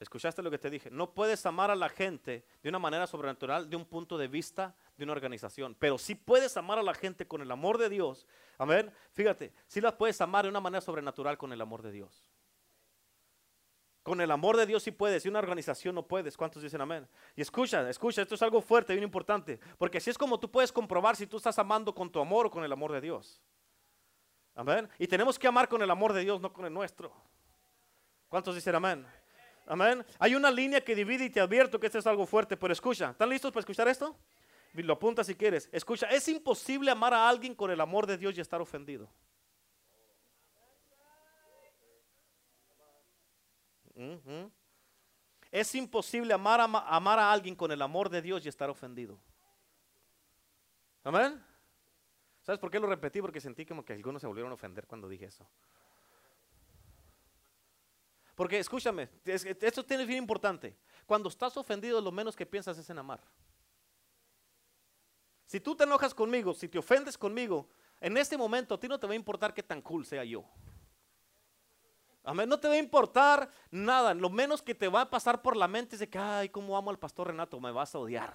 ¿Escuchaste 0.00 0.42
lo 0.42 0.50
que 0.50 0.58
te 0.58 0.68
dije? 0.68 0.90
No 0.90 1.14
puedes 1.14 1.46
amar 1.46 1.70
a 1.70 1.76
la 1.76 1.88
gente 1.88 2.44
de 2.62 2.68
una 2.68 2.78
manera 2.78 3.06
sobrenatural 3.06 3.70
de 3.70 3.76
un 3.76 3.86
punto 3.86 4.18
de 4.18 4.28
vista 4.28 4.76
de 5.00 5.04
una 5.04 5.14
organización, 5.14 5.74
pero 5.78 5.96
sí 5.96 6.14
puedes 6.14 6.56
amar 6.58 6.78
a 6.78 6.82
la 6.82 6.92
gente 6.92 7.26
con 7.26 7.40
el 7.40 7.50
amor 7.50 7.78
de 7.78 7.88
Dios. 7.88 8.26
Amén. 8.58 8.92
Fíjate, 9.12 9.52
sí 9.66 9.80
las 9.80 9.94
puedes 9.94 10.20
amar 10.20 10.44
de 10.44 10.50
una 10.50 10.60
manera 10.60 10.82
sobrenatural 10.82 11.38
con 11.38 11.52
el 11.52 11.60
amor 11.60 11.80
de 11.80 11.90
Dios. 11.90 12.28
Con 14.02 14.20
el 14.20 14.30
amor 14.30 14.58
de 14.58 14.66
Dios 14.66 14.82
sí 14.82 14.90
puedes, 14.90 15.24
y 15.24 15.28
una 15.28 15.38
organización 15.38 15.94
no 15.94 16.06
puedes. 16.06 16.36
¿Cuántos 16.36 16.62
dicen 16.62 16.82
amén? 16.82 17.08
Y 17.34 17.40
escucha, 17.40 17.88
escucha, 17.88 18.20
esto 18.20 18.34
es 18.34 18.42
algo 18.42 18.60
fuerte, 18.60 18.92
bien 18.92 19.04
importante, 19.04 19.58
porque 19.78 19.98
así 19.98 20.10
es 20.10 20.18
como 20.18 20.38
tú 20.38 20.50
puedes 20.50 20.70
comprobar 20.70 21.16
si 21.16 21.26
tú 21.26 21.38
estás 21.38 21.58
amando 21.58 21.94
con 21.94 22.12
tu 22.12 22.20
amor 22.20 22.46
o 22.46 22.50
con 22.50 22.62
el 22.62 22.72
amor 22.72 22.92
de 22.92 23.00
Dios. 23.00 23.40
Amén. 24.54 24.86
Y 24.98 25.06
tenemos 25.06 25.38
que 25.38 25.48
amar 25.48 25.66
con 25.66 25.80
el 25.80 25.90
amor 25.90 26.12
de 26.12 26.20
Dios, 26.20 26.40
no 26.42 26.52
con 26.52 26.66
el 26.66 26.74
nuestro. 26.74 27.10
¿Cuántos 28.28 28.54
dicen 28.54 28.74
amén? 28.74 29.06
Amén. 29.66 30.04
Hay 30.18 30.34
una 30.34 30.50
línea 30.50 30.82
que 30.82 30.94
divide 30.94 31.24
y 31.24 31.30
te 31.30 31.40
advierto 31.40 31.80
que 31.80 31.86
esto 31.86 31.98
es 31.98 32.06
algo 32.06 32.26
fuerte, 32.26 32.56
pero 32.56 32.72
escucha. 32.72 33.10
¿Están 33.10 33.30
listos 33.30 33.52
para 33.52 33.60
escuchar 33.60 33.88
esto? 33.88 34.16
Lo 34.72 34.94
apunta 34.94 35.24
si 35.24 35.34
quieres. 35.34 35.68
Escucha, 35.72 36.06
es 36.06 36.26
imposible 36.28 36.90
amar 36.90 37.12
a 37.12 37.28
alguien 37.28 37.54
con 37.54 37.70
el 37.70 37.80
amor 37.80 38.06
de 38.06 38.16
Dios 38.16 38.36
y 38.38 38.40
estar 38.40 38.60
ofendido. 38.60 39.08
Es 45.50 45.74
imposible 45.74 46.32
amar 46.32 46.60
a, 46.60 46.64
amar 46.64 47.18
a 47.18 47.32
alguien 47.32 47.54
con 47.54 47.70
el 47.72 47.82
amor 47.82 48.08
de 48.08 48.22
Dios 48.22 48.44
y 48.46 48.48
estar 48.48 48.70
ofendido. 48.70 49.18
Amén. 51.02 51.44
¿Sabes 52.42 52.58
por 52.58 52.70
qué 52.70 52.78
lo 52.78 52.86
repetí? 52.86 53.20
Porque 53.20 53.40
sentí 53.40 53.66
como 53.66 53.84
que 53.84 53.92
algunos 53.92 54.20
se 54.20 54.26
volvieron 54.26 54.52
a 54.52 54.54
ofender 54.54 54.86
cuando 54.86 55.08
dije 55.08 55.26
eso. 55.26 55.46
Porque 58.34 58.58
escúchame, 58.58 59.08
esto 59.24 59.84
tiene 59.84 60.06
bien 60.06 60.20
importante. 60.20 60.74
Cuando 61.04 61.28
estás 61.28 61.56
ofendido, 61.56 62.00
lo 62.00 62.10
menos 62.10 62.34
que 62.34 62.46
piensas 62.46 62.78
es 62.78 62.88
en 62.88 62.98
amar. 62.98 63.20
Si 65.50 65.58
tú 65.58 65.74
te 65.74 65.82
enojas 65.82 66.14
conmigo, 66.14 66.54
si 66.54 66.68
te 66.68 66.78
ofendes 66.78 67.18
conmigo, 67.18 67.68
en 68.00 68.16
este 68.16 68.38
momento 68.38 68.76
a 68.76 68.78
ti 68.78 68.86
no 68.86 69.00
te 69.00 69.08
va 69.08 69.14
a 69.14 69.16
importar 69.16 69.52
qué 69.52 69.64
tan 69.64 69.82
cool 69.82 70.06
sea 70.06 70.22
yo. 70.22 70.44
Amén, 72.22 72.48
no 72.48 72.60
te 72.60 72.68
va 72.68 72.74
a 72.74 72.78
importar 72.78 73.50
nada. 73.68 74.14
Lo 74.14 74.30
menos 74.30 74.62
que 74.62 74.76
te 74.76 74.86
va 74.86 75.00
a 75.00 75.10
pasar 75.10 75.42
por 75.42 75.56
la 75.56 75.66
mente 75.66 75.96
es 75.96 75.98
de 75.98 76.08
que, 76.08 76.18
ay, 76.18 76.50
cómo 76.50 76.76
amo 76.76 76.90
al 76.90 77.00
pastor 77.00 77.26
Renato, 77.26 77.58
me 77.58 77.72
vas 77.72 77.92
a 77.96 77.98
odiar. 77.98 78.32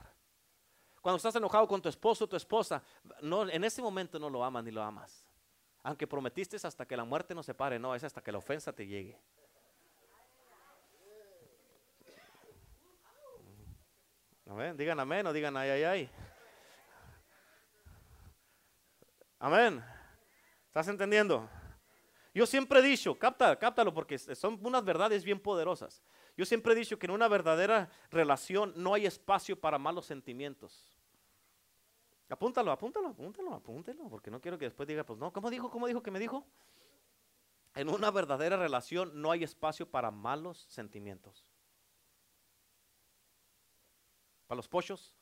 Cuando 0.99 1.15
estás 1.15 1.33
enojado 1.37 1.65
con 1.69 1.81
tu 1.81 1.87
esposo 1.87 2.25
o 2.25 2.27
tu 2.27 2.35
esposa, 2.35 2.83
en 3.21 3.63
ese 3.63 3.81
momento 3.81 4.19
no 4.19 4.29
lo 4.29 4.43
amas 4.43 4.65
ni 4.65 4.71
lo 4.71 4.83
amas. 4.83 5.25
Aunque 5.83 6.07
prometiste 6.07 6.57
hasta 6.57 6.85
que 6.85 6.97
la 6.97 7.05
muerte 7.05 7.33
nos 7.33 7.45
separe, 7.45 7.79
no, 7.79 7.95
es 7.95 8.03
hasta 8.03 8.21
que 8.21 8.33
la 8.33 8.39
ofensa 8.39 8.73
te 8.73 8.85
llegue. 8.85 9.17
Amén. 14.47 14.75
Digan 14.75 14.99
amén 14.99 15.25
o 15.27 15.31
digan 15.31 15.55
ay, 15.55 15.69
ay, 15.69 15.83
ay. 15.83 16.09
Amén. 19.45 19.85
¿Estás 20.65 20.87
entendiendo? 20.87 21.47
Yo 22.33 22.47
siempre 22.47 22.79
he 22.79 22.81
dicho, 22.81 23.13
capta, 23.19 23.55
cáptalo 23.59 23.93
porque 23.93 24.17
son 24.17 24.59
unas 24.65 24.83
verdades 24.83 25.23
bien 25.23 25.39
poderosas. 25.39 26.01
Yo 26.35 26.47
siempre 26.47 26.73
he 26.73 26.75
dicho 26.75 26.97
que 26.97 27.05
en 27.05 27.11
una 27.11 27.27
verdadera 27.27 27.91
relación 28.09 28.73
no 28.75 28.95
hay 28.95 29.05
espacio 29.05 29.55
para 29.55 29.77
malos 29.77 30.07
sentimientos. 30.07 30.97
Apúntalo, 32.27 32.71
apúntalo, 32.71 33.09
apúntalo, 33.09 33.53
apúntalo, 33.53 34.09
porque 34.09 34.31
no 34.31 34.41
quiero 34.41 34.57
que 34.57 34.65
después 34.65 34.87
diga, 34.87 35.05
pues 35.05 35.19
no, 35.19 35.31
¿cómo 35.31 35.51
dijo? 35.51 35.69
¿Cómo 35.69 35.85
dijo 35.85 36.01
que 36.01 36.09
me 36.09 36.17
dijo? 36.17 36.43
En 37.75 37.87
una 37.89 38.09
verdadera 38.09 38.57
relación 38.57 39.11
no 39.21 39.29
hay 39.29 39.43
espacio 39.43 39.87
para 39.87 40.09
malos 40.09 40.65
sentimientos. 40.69 41.45
Para 44.47 44.57
los 44.57 44.67
pochos, 44.67 45.13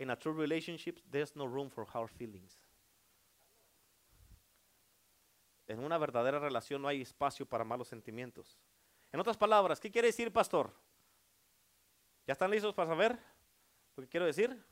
in 0.00 0.10
a 0.10 0.18
true 0.18 0.34
relationship, 0.34 0.96
there's 1.12 1.36
no 1.36 1.46
room 1.46 1.70
for 1.70 1.86
hard 1.94 2.10
feelings. 2.10 2.67
En 5.68 5.84
una 5.84 5.98
verdadera 5.98 6.38
relación 6.38 6.80
no 6.80 6.88
hay 6.88 7.02
espacio 7.02 7.46
para 7.46 7.62
malos 7.62 7.88
sentimientos. 7.88 8.58
En 9.12 9.20
otras 9.20 9.36
palabras, 9.36 9.78
¿qué 9.78 9.90
quiere 9.90 10.08
decir, 10.08 10.32
pastor? 10.32 10.72
¿Ya 12.26 12.32
están 12.32 12.50
listos 12.50 12.74
para 12.74 12.88
saber 12.88 13.18
lo 13.96 14.02
que 14.02 14.08
quiero 14.08 14.26
decir? 14.26 14.64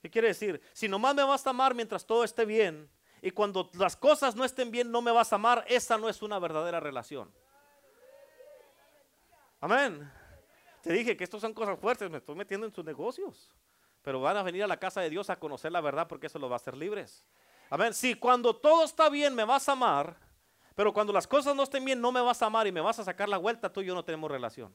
¿Qué 0.00 0.10
quiere 0.10 0.28
decir? 0.28 0.60
Si 0.72 0.88
nomás 0.88 1.14
me 1.14 1.24
vas 1.24 1.46
a 1.46 1.50
amar 1.50 1.74
mientras 1.74 2.06
todo 2.06 2.24
esté 2.24 2.44
bien 2.44 2.88
y 3.22 3.30
cuando 3.32 3.70
las 3.74 3.96
cosas 3.96 4.36
no 4.36 4.44
estén 4.44 4.70
bien 4.70 4.90
no 4.90 5.02
me 5.02 5.10
vas 5.10 5.32
a 5.32 5.36
amar, 5.36 5.64
esa 5.66 5.98
no 5.98 6.08
es 6.08 6.22
una 6.22 6.38
verdadera 6.38 6.78
relación. 6.78 7.32
Amén. 9.60 10.10
Te 10.82 10.92
dije 10.92 11.16
que 11.16 11.24
estos 11.24 11.40
son 11.40 11.54
cosas 11.54 11.78
fuertes, 11.78 12.10
me 12.10 12.18
estoy 12.18 12.36
metiendo 12.36 12.66
en 12.66 12.72
sus 12.72 12.84
negocios. 12.84 13.50
Pero 14.02 14.20
van 14.20 14.36
a 14.36 14.42
venir 14.42 14.62
a 14.62 14.66
la 14.66 14.76
casa 14.76 15.00
de 15.00 15.10
Dios 15.10 15.30
a 15.30 15.38
conocer 15.40 15.72
la 15.72 15.80
verdad 15.80 16.06
porque 16.06 16.26
eso 16.26 16.38
los 16.38 16.50
va 16.50 16.54
a 16.54 16.56
hacer 16.56 16.76
libres. 16.76 17.24
Amén. 17.70 17.94
Si 17.94 18.14
cuando 18.14 18.54
todo 18.54 18.84
está 18.84 19.08
bien 19.08 19.34
me 19.34 19.44
vas 19.44 19.68
a 19.68 19.72
amar, 19.72 20.16
pero 20.74 20.92
cuando 20.92 21.12
las 21.12 21.26
cosas 21.26 21.54
no 21.54 21.62
estén 21.62 21.84
bien 21.84 22.00
no 22.00 22.10
me 22.10 22.20
vas 22.20 22.42
a 22.42 22.46
amar 22.46 22.66
y 22.66 22.72
me 22.72 22.80
vas 22.80 22.98
a 22.98 23.04
sacar 23.04 23.28
la 23.28 23.38
vuelta, 23.38 23.72
tú 23.72 23.80
y 23.80 23.86
yo 23.86 23.94
no 23.94 24.04
tenemos 24.04 24.30
relación. 24.30 24.74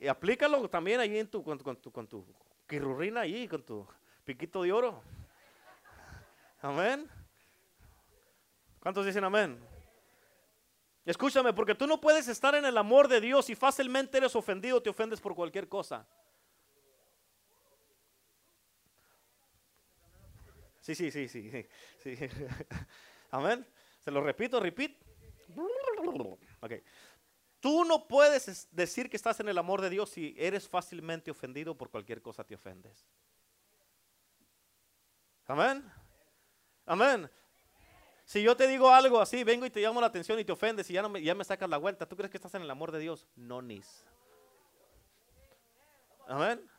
Y 0.00 0.08
aplícalo 0.08 0.68
también 0.68 1.00
ahí 1.00 1.18
en 1.18 1.28
tu, 1.28 1.42
con, 1.42 1.58
tu, 1.58 1.90
con 1.90 2.06
tu 2.06 2.26
quirurrina 2.66 3.20
ahí, 3.20 3.48
con 3.48 3.62
tu 3.62 3.86
piquito 4.24 4.62
de 4.62 4.72
oro. 4.72 5.02
Amén. 6.60 7.08
¿Cuántos 8.80 9.06
dicen 9.06 9.24
amén? 9.24 9.58
Escúchame, 11.06 11.52
porque 11.52 11.74
tú 11.74 11.86
no 11.86 12.00
puedes 12.00 12.28
estar 12.28 12.54
en 12.54 12.64
el 12.64 12.76
amor 12.78 13.08
de 13.08 13.20
Dios 13.20 13.48
y 13.50 13.54
fácilmente 13.54 14.18
eres 14.18 14.34
ofendido, 14.34 14.82
te 14.82 14.90
ofendes 14.90 15.20
por 15.20 15.34
cualquier 15.34 15.68
cosa. 15.68 16.06
Sí, 20.84 20.94
sí, 20.94 21.10
sí, 21.10 21.28
sí. 21.28 21.50
sí. 22.02 22.18
Amén. 23.30 23.66
Se 24.00 24.10
lo 24.10 24.20
repito, 24.20 24.60
repito. 24.60 25.02
Okay. 26.60 26.82
Tú 27.58 27.86
no 27.86 28.06
puedes 28.06 28.68
decir 28.70 29.08
que 29.08 29.16
estás 29.16 29.40
en 29.40 29.48
el 29.48 29.56
amor 29.56 29.80
de 29.80 29.88
Dios 29.88 30.10
si 30.10 30.34
eres 30.36 30.68
fácilmente 30.68 31.30
ofendido 31.30 31.74
por 31.74 31.88
cualquier 31.88 32.20
cosa 32.20 32.44
te 32.44 32.54
ofendes. 32.54 33.06
Amén. 35.46 35.90
Amén. 36.84 37.30
Si 38.26 38.42
yo 38.42 38.54
te 38.54 38.66
digo 38.66 38.90
algo 38.90 39.22
así, 39.22 39.42
vengo 39.42 39.64
y 39.64 39.70
te 39.70 39.80
llamo 39.80 40.02
la 40.02 40.08
atención 40.08 40.38
y 40.38 40.44
te 40.44 40.52
ofendes 40.52 40.90
y 40.90 40.92
ya, 40.92 41.00
no 41.00 41.08
me, 41.08 41.22
ya 41.22 41.34
me 41.34 41.44
sacas 41.44 41.70
la 41.70 41.78
vuelta, 41.78 42.06
¿tú 42.06 42.14
crees 42.14 42.30
que 42.30 42.36
estás 42.36 42.54
en 42.56 42.62
el 42.62 42.70
amor 42.70 42.92
de 42.92 42.98
Dios? 42.98 43.26
No, 43.36 43.62
nis. 43.62 44.04
Amén. 46.28 46.73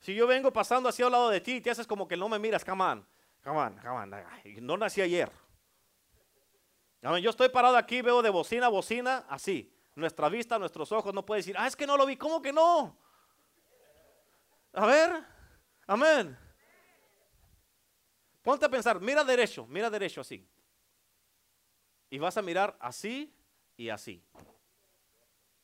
Si 0.00 0.14
yo 0.14 0.26
vengo 0.26 0.52
pasando 0.52 0.88
así 0.88 1.02
al 1.02 1.12
lado 1.12 1.28
de 1.28 1.40
ti 1.40 1.56
y 1.56 1.60
te 1.60 1.70
haces 1.70 1.86
como 1.86 2.08
que 2.08 2.16
no 2.16 2.28
me 2.28 2.38
miras, 2.38 2.64
come 2.64 2.82
on, 2.82 3.06
come 3.44 3.58
on, 3.58 3.78
come 3.78 3.90
on. 3.90 4.66
No 4.66 4.76
nací 4.76 5.02
ayer. 5.02 5.30
Yo 7.02 7.30
estoy 7.30 7.48
parado 7.50 7.76
aquí, 7.76 8.02
veo 8.02 8.22
de 8.22 8.30
bocina 8.30 8.66
a 8.66 8.68
bocina, 8.70 9.26
así. 9.28 9.72
Nuestra 9.94 10.28
vista, 10.28 10.58
nuestros 10.58 10.90
ojos, 10.92 11.12
no 11.12 11.24
puede 11.24 11.40
decir, 11.40 11.56
ah, 11.58 11.66
es 11.66 11.76
que 11.76 11.86
no 11.86 11.96
lo 11.96 12.06
vi, 12.06 12.16
¿cómo 12.16 12.40
que 12.40 12.52
no? 12.52 12.96
A 14.72 14.86
ver, 14.86 15.24
amén. 15.86 16.38
Ponte 18.42 18.64
a 18.64 18.68
pensar, 18.68 19.00
mira 19.00 19.22
derecho, 19.24 19.66
mira 19.66 19.90
derecho 19.90 20.20
así. 20.22 20.46
Y 22.08 22.18
vas 22.18 22.36
a 22.36 22.42
mirar 22.42 22.76
así 22.80 23.34
y 23.76 23.90
así. 23.90 24.22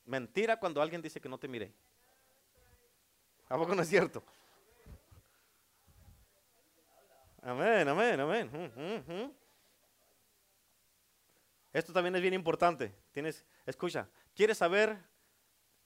Mentira 0.04 0.58
cuando 0.58 0.82
alguien 0.82 1.00
dice 1.00 1.20
que 1.20 1.28
no 1.28 1.38
te 1.38 1.48
miré. 1.48 1.74
¿A 3.48 3.56
poco 3.56 3.74
no 3.74 3.82
es 3.82 3.88
cierto? 3.88 4.22
Amén, 7.42 7.86
amén, 7.88 8.20
amén. 8.20 9.34
Esto 11.72 11.92
también 11.92 12.16
es 12.16 12.22
bien 12.22 12.34
importante. 12.34 12.92
Tienes, 13.12 13.44
escucha, 13.64 14.08
¿quieres 14.34 14.58
saber, 14.58 14.98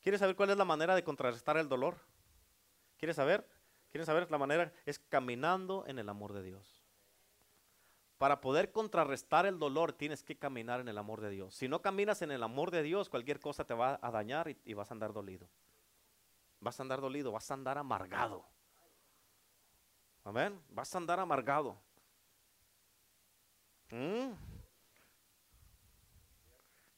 ¿quieres 0.01 0.21
saber 0.21 0.37
cuál 0.37 0.51
es 0.51 0.57
la 0.57 0.65
manera 0.65 0.95
de 0.95 1.05
contrarrestar 1.05 1.59
el 1.59 1.69
dolor? 1.69 1.99
¿Quieres 2.97 3.17
saber? 3.17 3.47
¿Quieres 3.91 4.07
saber 4.07 4.31
la 4.31 4.39
manera? 4.39 4.73
Es 4.87 4.99
caminando 4.99 5.85
en 5.87 5.99
el 5.99 6.09
amor 6.09 6.33
de 6.33 6.43
Dios. 6.43 6.83
Para 8.17 8.41
poder 8.41 8.73
contrarrestar 8.73 9.47
el 9.47 9.59
dolor 9.59 9.93
tienes 9.93 10.23
que 10.23 10.39
caminar 10.39 10.81
en 10.81 10.89
el 10.89 10.97
amor 10.97 11.21
de 11.21 11.31
Dios. 11.31 11.55
Si 11.55 11.69
no 11.69 11.83
caminas 11.83 12.23
en 12.23 12.31
el 12.31 12.43
amor 12.43 12.71
de 12.71 12.83
Dios, 12.83 13.09
cualquier 13.09 13.41
cosa 13.41 13.65
te 13.65 13.75
va 13.75 13.99
a 14.01 14.11
dañar 14.11 14.55
y 14.65 14.75
vas 14.75 14.91
a 14.91 14.95
andar 14.95 15.13
dolido. 15.13 15.49
Vas 16.61 16.79
a 16.79 16.83
andar 16.83 17.01
dolido, 17.01 17.33
vas 17.33 17.51
a 17.51 17.55
andar 17.55 17.79
amargado. 17.79 18.45
Amén. 20.25 20.63
Vas 20.69 20.95
a 20.95 20.99
andar 20.99 21.19
amargado. 21.19 21.81
¿Mm? 23.91 24.33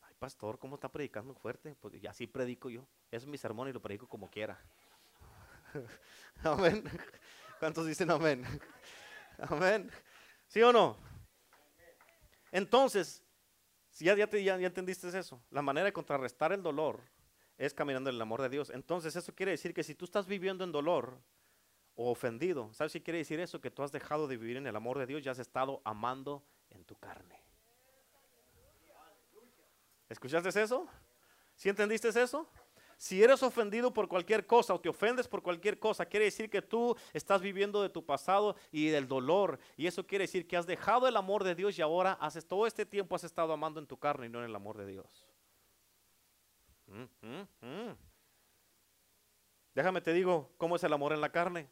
Ay, 0.03 0.15
pastor, 0.19 0.59
¿cómo 0.59 0.75
está 0.75 0.91
predicando 0.91 1.33
fuerte? 1.35 1.77
Pues 1.77 1.95
y 1.95 2.07
así 2.09 2.27
predico 2.27 2.69
yo. 2.69 2.87
Es 3.11 3.25
mi 3.25 3.39
sermón 3.39 3.69
y 3.69 3.73
lo 3.73 3.81
predico 3.81 4.09
como 4.09 4.29
quiera. 4.29 4.61
amén. 6.43 6.83
¿Cuántos 7.61 7.87
dicen 7.87 8.11
amén? 8.11 8.45
amén. 9.39 9.91
¿Sí 10.49 10.61
o 10.61 10.73
no? 10.73 10.97
Entonces, 12.51 13.23
si 13.91 14.07
ya, 14.07 14.17
ya, 14.17 14.29
ya 14.29 14.67
entendiste 14.67 15.17
eso, 15.17 15.41
la 15.51 15.63
manera 15.63 15.85
de 15.85 15.93
contrarrestar 15.93 16.53
el 16.53 16.63
dolor 16.63 17.01
es 17.67 17.75
caminando 17.75 18.11
en 18.11 18.17
el 18.17 18.23
amor 18.23 18.43
de 18.43 18.49
Dios. 18.49 18.71
Entonces 18.71 19.15
eso 19.15 19.33
quiere 19.37 19.53
decir 19.53 19.73
que 19.73 19.85
si 19.85 19.95
tú 19.95 20.05
estás 20.05 20.27
viviendo 20.27 20.65
en 20.65 20.73
dolor 20.73 21.21
o 21.95 22.11
ofendido, 22.11 22.73
¿sabes 22.73 22.91
si 22.91 23.01
quiere 23.01 23.19
decir 23.19 23.39
eso? 23.39 23.61
Que 23.61 23.71
tú 23.71 23.85
has 23.85 23.93
dejado 23.93 24.27
de 24.27 24.37
vivir 24.37 24.57
en 24.57 24.67
el 24.67 24.75
amor 24.75 24.99
de 24.99 25.07
Dios 25.07 25.25
y 25.25 25.29
has 25.29 25.39
estado 25.39 25.81
amando 25.85 26.43
en 26.71 26.85
tu 26.85 26.97
carne. 26.97 27.41
¿Escuchaste 30.09 30.61
eso? 30.61 30.89
¿Si 31.55 31.69
entendiste 31.69 32.09
eso? 32.09 32.49
Si 32.99 33.23
eres 33.23 33.45
ofendido 33.45 33.95
por 33.95 34.09
cualquier 34.09 34.45
cosa 34.45 34.75
o 34.75 34.81
te 34.81 34.89
ofendes 34.89 35.29
por 35.29 35.41
cualquier 35.41 35.79
cosa, 35.79 36.05
quiere 36.05 36.25
decir 36.25 36.51
que 36.51 36.63
tú 36.63 36.97
estás 37.13 37.41
viviendo 37.41 37.81
de 37.81 37.91
tu 37.91 38.05
pasado 38.05 38.57
y 38.73 38.89
del 38.89 39.07
dolor. 39.07 39.61
Y 39.77 39.87
eso 39.87 40.05
quiere 40.05 40.25
decir 40.25 40.49
que 40.49 40.57
has 40.57 40.67
dejado 40.67 41.07
el 41.07 41.17
amor 41.17 41.45
de 41.45 41.55
Dios 41.55 41.79
y 41.79 41.83
ahora 41.83 42.15
haces 42.15 42.45
todo 42.45 42.67
este 42.67 42.85
tiempo 42.87 43.15
has 43.15 43.23
estado 43.23 43.53
amando 43.53 43.79
en 43.79 43.87
tu 43.87 43.97
carne 43.99 44.27
y 44.27 44.29
no 44.29 44.41
en 44.41 44.47
el 44.47 44.57
amor 44.57 44.77
de 44.77 44.87
Dios. 44.87 45.32
Déjame 49.75 50.01
te 50.01 50.13
digo 50.13 50.53
cómo 50.59 50.77
es 50.77 50.85
el 50.85 50.93
amor 50.93 51.13
en 51.13 51.21
la 51.21 51.33
carne. 51.33 51.69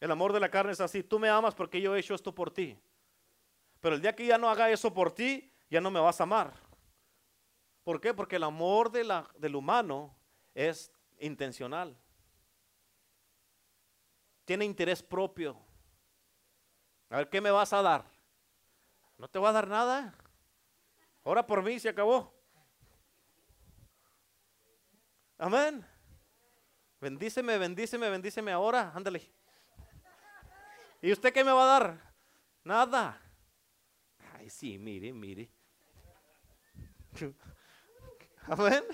El 0.00 0.10
amor 0.10 0.32
de 0.32 0.40
la 0.40 0.50
carne 0.50 0.72
es 0.72 0.80
así, 0.80 1.02
tú 1.02 1.18
me 1.18 1.28
amas 1.28 1.54
porque 1.54 1.80
yo 1.80 1.94
he 1.94 2.00
hecho 2.00 2.14
esto 2.14 2.34
por 2.34 2.50
ti. 2.50 2.78
Pero 3.80 3.94
el 3.94 4.02
día 4.02 4.14
que 4.14 4.26
ya 4.26 4.38
no 4.38 4.48
haga 4.48 4.70
eso 4.70 4.92
por 4.92 5.12
ti, 5.12 5.52
ya 5.70 5.80
no 5.80 5.90
me 5.90 6.00
vas 6.00 6.20
a 6.20 6.24
amar. 6.24 6.52
¿Por 7.84 8.00
qué? 8.00 8.14
Porque 8.14 8.36
el 8.36 8.44
amor 8.44 8.90
de 8.90 9.04
la, 9.04 9.28
del 9.38 9.56
humano 9.56 10.14
es 10.54 10.92
intencional. 11.18 11.96
Tiene 14.44 14.64
interés 14.64 15.02
propio. 15.02 15.56
A 17.10 17.18
ver, 17.18 17.28
¿qué 17.28 17.40
me 17.40 17.50
vas 17.50 17.72
a 17.72 17.82
dar? 17.82 18.04
No 19.18 19.28
te 19.28 19.38
va 19.38 19.50
a 19.50 19.52
dar 19.52 19.68
nada. 19.68 20.14
Ahora 21.24 21.46
por 21.46 21.62
mí 21.62 21.78
se 21.78 21.88
acabó. 21.88 22.41
Amén. 25.42 25.84
Bendíceme, 27.00 27.58
bendíceme, 27.58 28.08
bendíceme 28.08 28.52
ahora. 28.52 28.92
Ándale. 28.94 29.28
¿Y 31.00 31.10
usted 31.10 31.32
qué 31.32 31.42
me 31.42 31.50
va 31.50 31.64
a 31.64 31.80
dar? 31.80 32.14
Nada. 32.62 33.20
Ay, 34.34 34.48
sí, 34.48 34.78
mire, 34.78 35.12
mire. 35.12 35.50
Amén. 38.46 38.84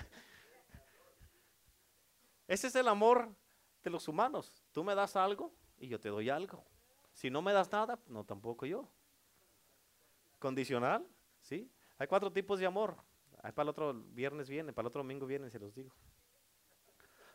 Ese 2.46 2.68
es 2.68 2.74
el 2.76 2.88
amor 2.88 3.28
de 3.84 3.90
los 3.90 4.08
humanos. 4.08 4.64
Tú 4.72 4.82
me 4.82 4.94
das 4.94 5.16
algo 5.16 5.52
y 5.76 5.88
yo 5.88 6.00
te 6.00 6.08
doy 6.08 6.30
algo. 6.30 6.64
Si 7.12 7.28
no 7.28 7.42
me 7.42 7.52
das 7.52 7.70
nada, 7.70 7.98
no 8.06 8.24
tampoco 8.24 8.64
yo. 8.64 8.90
Condicional, 10.38 11.06
¿sí? 11.42 11.70
Hay 11.98 12.06
cuatro 12.06 12.32
tipos 12.32 12.58
de 12.58 12.64
amor. 12.64 12.96
Hay 13.42 13.52
para 13.52 13.64
el 13.64 13.68
otro 13.68 13.92
viernes 13.92 14.48
viene, 14.48 14.72
para 14.72 14.84
el 14.84 14.88
otro 14.88 15.02
domingo 15.02 15.26
viene, 15.26 15.50
se 15.50 15.58
los 15.58 15.74
digo. 15.74 15.92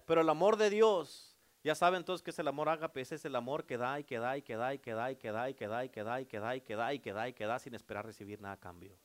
Pero 0.06 0.22
el 0.22 0.30
amor 0.30 0.58
de 0.58 0.70
Dios, 0.70 1.38
ya 1.63 1.76
saben 1.76 2.04
todos 2.04 2.22
que 2.22 2.32
es 2.32 2.39
el 2.39 2.48
amor 2.48 2.70
ágape, 2.70 3.02
ese 3.02 3.16
es 3.16 3.26
el 3.26 3.36
amor 3.36 3.66
que 3.66 3.78
da 3.78 4.00
y 4.00 4.04
que 4.04 4.20
da 4.20 4.38
y 4.38 4.42
que 4.42 4.58
da 4.58 4.74
y 4.74 4.80
que 4.80 4.92
da 4.92 5.12
y 5.12 5.20
que 5.20 5.32
da 5.32 5.50
y 5.50 5.56
que 5.56 5.68
da 5.68 5.86
y 5.86 5.89
que 5.89 6.04
da 6.04 6.16
y 6.22 6.26
que 6.26 6.39
da 6.39 6.56
y 6.56 6.62
que 6.62 6.76
da 6.76 6.94
y 6.94 7.00
que 7.00 7.13
da 7.13 7.28
y 7.30 7.34
que 7.34 7.46
da 7.46 7.60
sin 7.60 7.74
esperar 7.76 8.06
recibir 8.06 8.42
nada 8.42 8.56
a 8.56 8.60
cambio. 8.60 8.98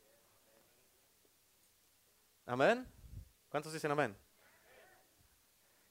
Amén. 2.46 2.86
¿Cuántos 3.48 3.72
dicen 3.72 3.90
amén? 3.90 4.16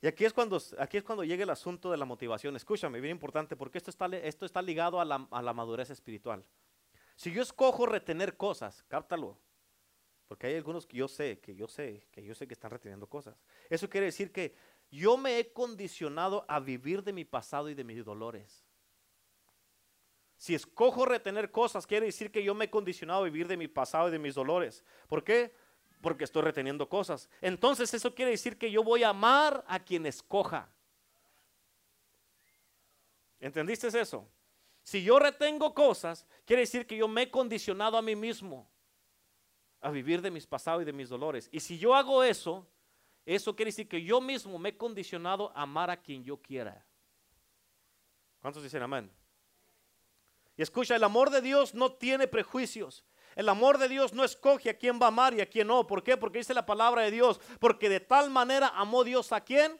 Y 0.01 0.07
aquí 0.07 0.25
es 0.25 0.33
cuando, 0.33 0.61
aquí 0.77 0.97
es 0.97 1.03
cuando 1.03 1.23
llega 1.23 1.43
el 1.43 1.49
asunto 1.49 1.89
de 1.89 1.97
la 1.97 2.05
motivación. 2.05 2.55
Escúchame, 2.55 2.99
bien 2.99 3.11
importante, 3.11 3.55
porque 3.55 3.77
esto 3.77 3.89
está, 3.89 4.05
esto 4.07 4.45
está 4.45 4.61
ligado 4.61 4.99
a 4.99 5.05
la, 5.05 5.27
a 5.31 5.41
la 5.41 5.53
madurez 5.53 5.89
espiritual. 5.89 6.43
Si 7.15 7.31
yo 7.31 7.41
escojo 7.41 7.85
retener 7.87 8.37
cosas, 8.37 8.83
cáptalo, 8.87 9.39
porque 10.27 10.47
hay 10.47 10.55
algunos 10.55 10.85
que 10.85 10.97
yo 10.97 11.07
sé, 11.07 11.39
que 11.39 11.55
yo 11.55 11.67
sé, 11.67 12.05
que 12.11 12.23
yo 12.23 12.35
sé 12.35 12.47
que 12.47 12.53
están 12.53 12.69
reteniendo 12.69 13.07
cosas. 13.07 13.35
Eso 13.69 13.89
quiere 13.89 14.05
decir 14.05 14.31
que 14.31 14.53
yo 14.89 15.17
me 15.17 15.39
he 15.39 15.51
condicionado 15.51 16.45
a 16.47 16.59
vivir 16.59 17.03
de 17.03 17.13
mi 17.13 17.25
pasado 17.25 17.69
y 17.69 17.73
de 17.73 17.83
mis 17.83 18.03
dolores. 18.05 18.65
Si 20.37 20.53
escojo 20.53 21.05
retener 21.05 21.51
cosas, 21.51 21.87
quiere 21.87 22.05
decir 22.05 22.31
que 22.31 22.43
yo 22.43 22.53
me 22.53 22.65
he 22.65 22.69
condicionado 22.69 23.21
a 23.21 23.25
vivir 23.25 23.47
de 23.47 23.57
mi 23.57 23.67
pasado 23.67 24.07
y 24.07 24.11
de 24.11 24.19
mis 24.19 24.35
dolores. 24.35 24.83
¿Por 25.07 25.23
qué? 25.23 25.53
Porque 26.01 26.23
estoy 26.23 26.43
reteniendo 26.43 26.87
cosas. 26.87 27.27
Entonces 27.41 27.91
eso 27.93 28.13
quiere 28.13 28.31
decir 28.31 28.57
que 28.57 28.69
yo 28.69 28.83
voy 28.83 29.03
a 29.03 29.09
amar 29.09 29.65
a 29.67 29.79
quien 29.79 30.05
escoja. 30.05 30.69
¿Entendiste 33.39 33.87
eso? 33.87 34.29
Si 34.83 35.03
yo 35.03 35.19
retengo 35.19 35.73
cosas, 35.73 36.25
quiere 36.45 36.61
decir 36.61 36.85
que 36.87 36.95
yo 36.95 37.07
me 37.07 37.23
he 37.23 37.31
condicionado 37.31 37.97
a 37.97 38.01
mí 38.01 38.15
mismo 38.15 38.69
a 39.81 39.91
vivir 39.91 40.21
de 40.21 40.31
mis 40.31 40.47
pasados 40.47 40.83
y 40.83 40.85
de 40.85 40.93
mis 40.93 41.09
dolores. 41.09 41.49
Y 41.51 41.59
si 41.59 41.77
yo 41.77 41.95
hago 41.95 42.23
eso, 42.23 42.67
eso 43.35 43.55
quiere 43.55 43.69
decir 43.69 43.89
que 43.89 44.01
yo 44.01 44.21
mismo 44.21 44.57
me 44.57 44.69
he 44.69 44.77
condicionado 44.77 45.51
a 45.53 45.63
amar 45.63 45.89
a 45.89 45.97
quien 45.97 46.23
yo 46.23 46.41
quiera. 46.41 46.85
¿Cuántos 48.41 48.63
dicen 48.63 48.81
amén? 48.81 49.11
Y 50.55 50.61
escucha, 50.61 50.95
el 50.95 51.03
amor 51.03 51.29
de 51.29 51.41
Dios 51.41 51.73
no 51.73 51.91
tiene 51.91 52.27
prejuicios. 52.27 53.03
El 53.35 53.49
amor 53.49 53.77
de 53.77 53.89
Dios 53.89 54.13
no 54.13 54.23
escoge 54.23 54.69
a 54.69 54.77
quién 54.77 54.97
va 54.99 55.05
a 55.05 55.09
amar 55.09 55.33
y 55.33 55.41
a 55.41 55.49
quién 55.49 55.67
no. 55.67 55.85
¿Por 55.85 56.03
qué? 56.03 56.15
Porque 56.15 56.39
dice 56.39 56.53
la 56.53 56.65
palabra 56.65 57.01
de 57.01 57.11
Dios. 57.11 57.39
Porque 57.59 57.89
de 57.89 57.99
tal 57.99 58.29
manera 58.29 58.69
amó 58.69 59.03
Dios 59.03 59.33
a 59.33 59.41
quién. 59.41 59.79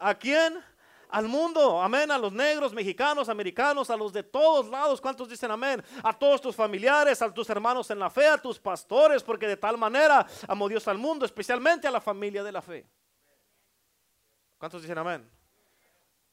¿A 0.00 0.18
quién? 0.18 0.62
Al 1.10 1.28
mundo, 1.28 1.80
amén, 1.80 2.10
a 2.10 2.18
los 2.18 2.32
negros, 2.32 2.72
mexicanos, 2.72 3.28
americanos, 3.28 3.90
a 3.90 3.96
los 3.96 4.12
de 4.12 4.22
todos 4.22 4.68
lados. 4.68 5.00
¿Cuántos 5.00 5.28
dicen 5.28 5.50
amén? 5.50 5.82
A 6.02 6.12
todos 6.12 6.40
tus 6.40 6.54
familiares, 6.54 7.20
a 7.22 7.32
tus 7.32 7.48
hermanos 7.50 7.90
en 7.90 7.98
la 7.98 8.10
fe, 8.10 8.26
a 8.28 8.38
tus 8.38 8.58
pastores, 8.58 9.22
porque 9.22 9.46
de 9.46 9.56
tal 9.56 9.78
manera 9.78 10.26
amó 10.46 10.68
Dios 10.68 10.86
al 10.88 10.98
mundo, 10.98 11.24
especialmente 11.24 11.88
a 11.88 11.90
la 11.90 12.00
familia 12.00 12.42
de 12.42 12.52
la 12.52 12.62
fe. 12.62 12.86
¿Cuántos 14.58 14.82
dicen 14.82 14.98
amén? 14.98 15.28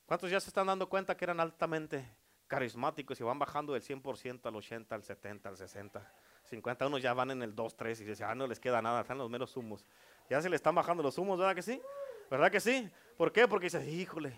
¿Cuántos 0.05 0.29
ya 0.29 0.39
se 0.39 0.49
están 0.49 0.67
dando 0.67 0.87
cuenta 0.87 1.15
que 1.15 1.25
eran 1.25 1.39
altamente 1.39 2.07
carismáticos 2.47 3.19
y 3.19 3.23
van 3.23 3.39
bajando 3.39 3.73
del 3.73 3.81
100% 3.81 4.45
al 4.45 4.55
80, 4.55 4.95
al 4.95 5.03
70, 5.03 5.49
al 5.49 5.57
60? 5.57 6.13
50 6.43 6.87
unos 6.87 7.01
ya 7.01 7.13
van 7.13 7.31
en 7.31 7.41
el 7.41 7.55
2, 7.55 7.75
3 7.75 8.01
y 8.01 8.03
dicen, 8.03 8.27
ah, 8.29 8.35
no 8.35 8.45
les 8.45 8.59
queda 8.59 8.81
nada, 8.81 9.01
están 9.01 9.17
los 9.17 9.29
menos 9.29 9.55
humos. 9.57 9.85
Ya 10.29 10.41
se 10.41 10.49
le 10.49 10.55
están 10.55 10.75
bajando 10.75 11.01
los 11.01 11.17
humos, 11.17 11.39
¿verdad 11.39 11.55
que 11.55 11.63
sí? 11.63 11.81
¿Verdad 12.29 12.51
que 12.51 12.59
sí? 12.59 12.89
¿Por 13.17 13.31
qué? 13.31 13.47
Porque 13.47 13.65
dice, 13.65 13.89
híjole, 13.89 14.35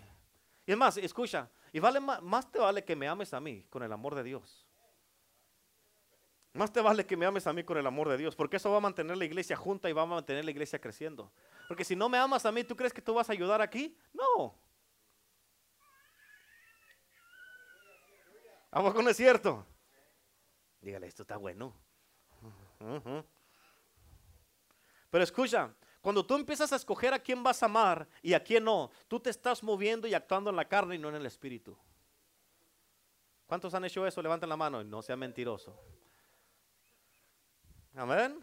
y 0.68 0.72
es 0.72 0.76
más, 0.76 0.98
escucha, 0.98 1.48
y 1.72 1.80
vale 1.80 1.98
más, 1.98 2.52
te 2.52 2.58
vale 2.58 2.84
que 2.84 2.94
me 2.94 3.08
ames 3.08 3.32
a 3.32 3.40
mí 3.40 3.64
con 3.70 3.82
el 3.82 3.90
amor 3.90 4.14
de 4.14 4.22
Dios. 4.22 4.66
Más 6.52 6.70
te 6.70 6.82
vale 6.82 7.06
que 7.06 7.16
me 7.16 7.24
ames 7.24 7.46
a 7.46 7.54
mí 7.54 7.64
con 7.64 7.78
el 7.78 7.86
amor 7.86 8.10
de 8.10 8.18
Dios, 8.18 8.36
porque 8.36 8.58
eso 8.58 8.70
va 8.70 8.76
a 8.76 8.80
mantener 8.80 9.16
la 9.16 9.24
iglesia 9.24 9.56
junta 9.56 9.88
y 9.88 9.94
va 9.94 10.02
a 10.02 10.06
mantener 10.06 10.44
la 10.44 10.50
iglesia 10.50 10.78
creciendo. 10.78 11.32
Porque 11.68 11.86
si 11.86 11.96
no 11.96 12.10
me 12.10 12.18
amas 12.18 12.44
a 12.44 12.52
mí, 12.52 12.64
¿tú 12.64 12.76
crees 12.76 12.92
que 12.92 13.00
tú 13.00 13.14
vas 13.14 13.30
a 13.30 13.32
ayudar 13.32 13.62
aquí? 13.62 13.96
No. 14.12 14.60
¿A 18.70 18.82
poco 18.82 19.00
no 19.00 19.08
es 19.08 19.16
cierto? 19.16 19.64
Dígale, 20.82 21.06
esto 21.06 21.22
está 21.22 21.38
bueno. 21.38 21.74
Pero 25.10 25.24
escucha, 25.24 25.74
cuando 26.00 26.24
tú 26.24 26.34
empiezas 26.34 26.72
a 26.72 26.76
escoger 26.76 27.12
a 27.12 27.18
quién 27.18 27.42
vas 27.42 27.62
a 27.62 27.66
amar 27.66 28.08
y 28.22 28.32
a 28.34 28.42
quién 28.42 28.64
no, 28.64 28.90
tú 29.08 29.18
te 29.18 29.30
estás 29.30 29.62
moviendo 29.62 30.06
y 30.06 30.14
actuando 30.14 30.50
en 30.50 30.56
la 30.56 30.68
carne 30.68 30.94
y 30.94 30.98
no 30.98 31.08
en 31.08 31.16
el 31.16 31.26
espíritu. 31.26 31.76
¿Cuántos 33.46 33.74
han 33.74 33.84
hecho 33.84 34.06
eso? 34.06 34.22
Levanten 34.22 34.48
la 34.48 34.56
mano 34.56 34.80
y 34.80 34.84
no 34.84 35.02
sea 35.02 35.16
mentiroso. 35.16 35.74
Amén. 37.94 38.40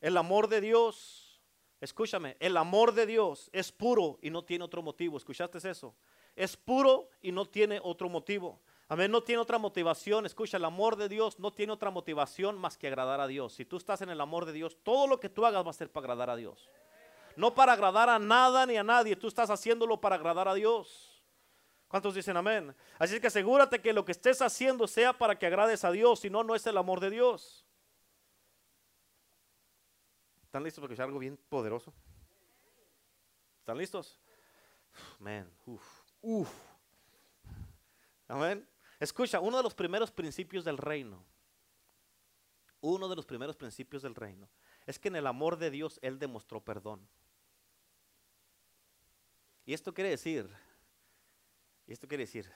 El 0.00 0.16
amor 0.16 0.48
de 0.48 0.60
Dios, 0.60 1.42
escúchame, 1.80 2.36
el 2.40 2.56
amor 2.56 2.94
de 2.94 3.04
Dios 3.04 3.50
es 3.52 3.72
puro 3.72 4.18
y 4.22 4.30
no 4.30 4.44
tiene 4.44 4.64
otro 4.64 4.82
motivo. 4.82 5.16
¿Escuchaste 5.16 5.58
eso? 5.68 5.94
Es 6.36 6.56
puro 6.56 7.08
y 7.20 7.32
no 7.32 7.46
tiene 7.46 7.80
otro 7.82 8.08
motivo. 8.08 8.60
Amén, 8.88 9.10
no 9.10 9.22
tiene 9.22 9.40
otra 9.40 9.58
motivación. 9.58 10.26
Escucha, 10.26 10.58
el 10.58 10.64
amor 10.64 10.96
de 10.96 11.08
Dios 11.08 11.38
no 11.38 11.52
tiene 11.52 11.72
otra 11.72 11.90
motivación 11.90 12.58
más 12.58 12.76
que 12.76 12.86
agradar 12.86 13.20
a 13.20 13.26
Dios. 13.26 13.54
Si 13.54 13.64
tú 13.64 13.78
estás 13.78 14.02
en 14.02 14.10
el 14.10 14.20
amor 14.20 14.44
de 14.44 14.52
Dios, 14.52 14.76
todo 14.82 15.06
lo 15.06 15.18
que 15.20 15.30
tú 15.30 15.46
hagas 15.46 15.64
va 15.64 15.70
a 15.70 15.74
ser 15.74 15.90
para 15.90 16.04
agradar 16.04 16.30
a 16.30 16.36
Dios. 16.36 16.68
No 17.36 17.54
para 17.54 17.72
agradar 17.72 18.08
a 18.10 18.18
nada 18.18 18.66
ni 18.66 18.76
a 18.76 18.84
nadie. 18.84 19.16
Tú 19.16 19.26
estás 19.26 19.50
haciéndolo 19.50 20.00
para 20.00 20.16
agradar 20.16 20.48
a 20.48 20.54
Dios. 20.54 21.22
¿Cuántos 21.88 22.14
dicen 22.14 22.36
amén? 22.36 22.74
Así 22.98 23.20
que 23.20 23.28
asegúrate 23.28 23.80
que 23.80 23.92
lo 23.92 24.04
que 24.04 24.12
estés 24.12 24.42
haciendo 24.42 24.86
sea 24.86 25.12
para 25.12 25.38
que 25.38 25.46
agrades 25.46 25.84
a 25.84 25.90
Dios. 25.90 26.20
Si 26.20 26.28
no, 26.28 26.44
no 26.44 26.54
es 26.54 26.66
el 26.66 26.76
amor 26.76 27.00
de 27.00 27.10
Dios. 27.10 27.64
¿Están 30.44 30.62
listos 30.62 30.82
para 30.82 30.92
escuchar 30.92 31.06
algo 31.06 31.18
bien 31.18 31.36
poderoso? 31.48 31.92
¿Están 33.60 33.78
listos? 33.78 34.20
Amén. 35.18 35.50
Uf, 35.66 35.82
uf. 36.20 36.50
Amén. 38.28 38.73
Escucha, 39.04 39.38
uno 39.38 39.58
de 39.58 39.62
los 39.62 39.74
primeros 39.74 40.10
principios 40.10 40.64
del 40.64 40.78
reino, 40.78 41.22
uno 42.80 43.06
de 43.06 43.14
los 43.14 43.26
primeros 43.26 43.54
principios 43.54 44.00
del 44.00 44.14
reino, 44.14 44.48
es 44.86 44.98
que 44.98 45.08
en 45.08 45.16
el 45.16 45.26
amor 45.26 45.58
de 45.58 45.70
Dios 45.70 45.98
Él 46.00 46.18
demostró 46.18 46.64
perdón. 46.64 47.06
Y 49.66 49.74
esto 49.74 49.92
quiere 49.92 50.08
decir, 50.08 50.48
y 51.86 51.92
esto 51.92 52.08
quiere 52.08 52.22
decir, 52.22 52.50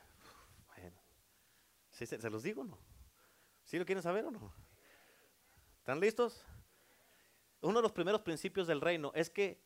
bueno, 0.69 0.99
¿se, 1.91 2.31
los 2.31 2.43
digo 2.43 2.63
o 2.63 2.65
no? 2.65 2.79
¿Sí 3.63 3.79
lo 3.79 3.85
quieren 3.85 4.03
saber 4.03 4.25
o 4.25 4.31
no? 4.31 4.51
¿Están 5.81 6.01
listos? 6.01 6.43
Uno 7.61 7.81
de 7.81 7.83
los 7.83 7.93
primeros 7.93 8.23
principios 8.23 8.67
del 8.67 8.81
reino 8.81 9.13
es 9.15 9.29
que, 9.29 9.61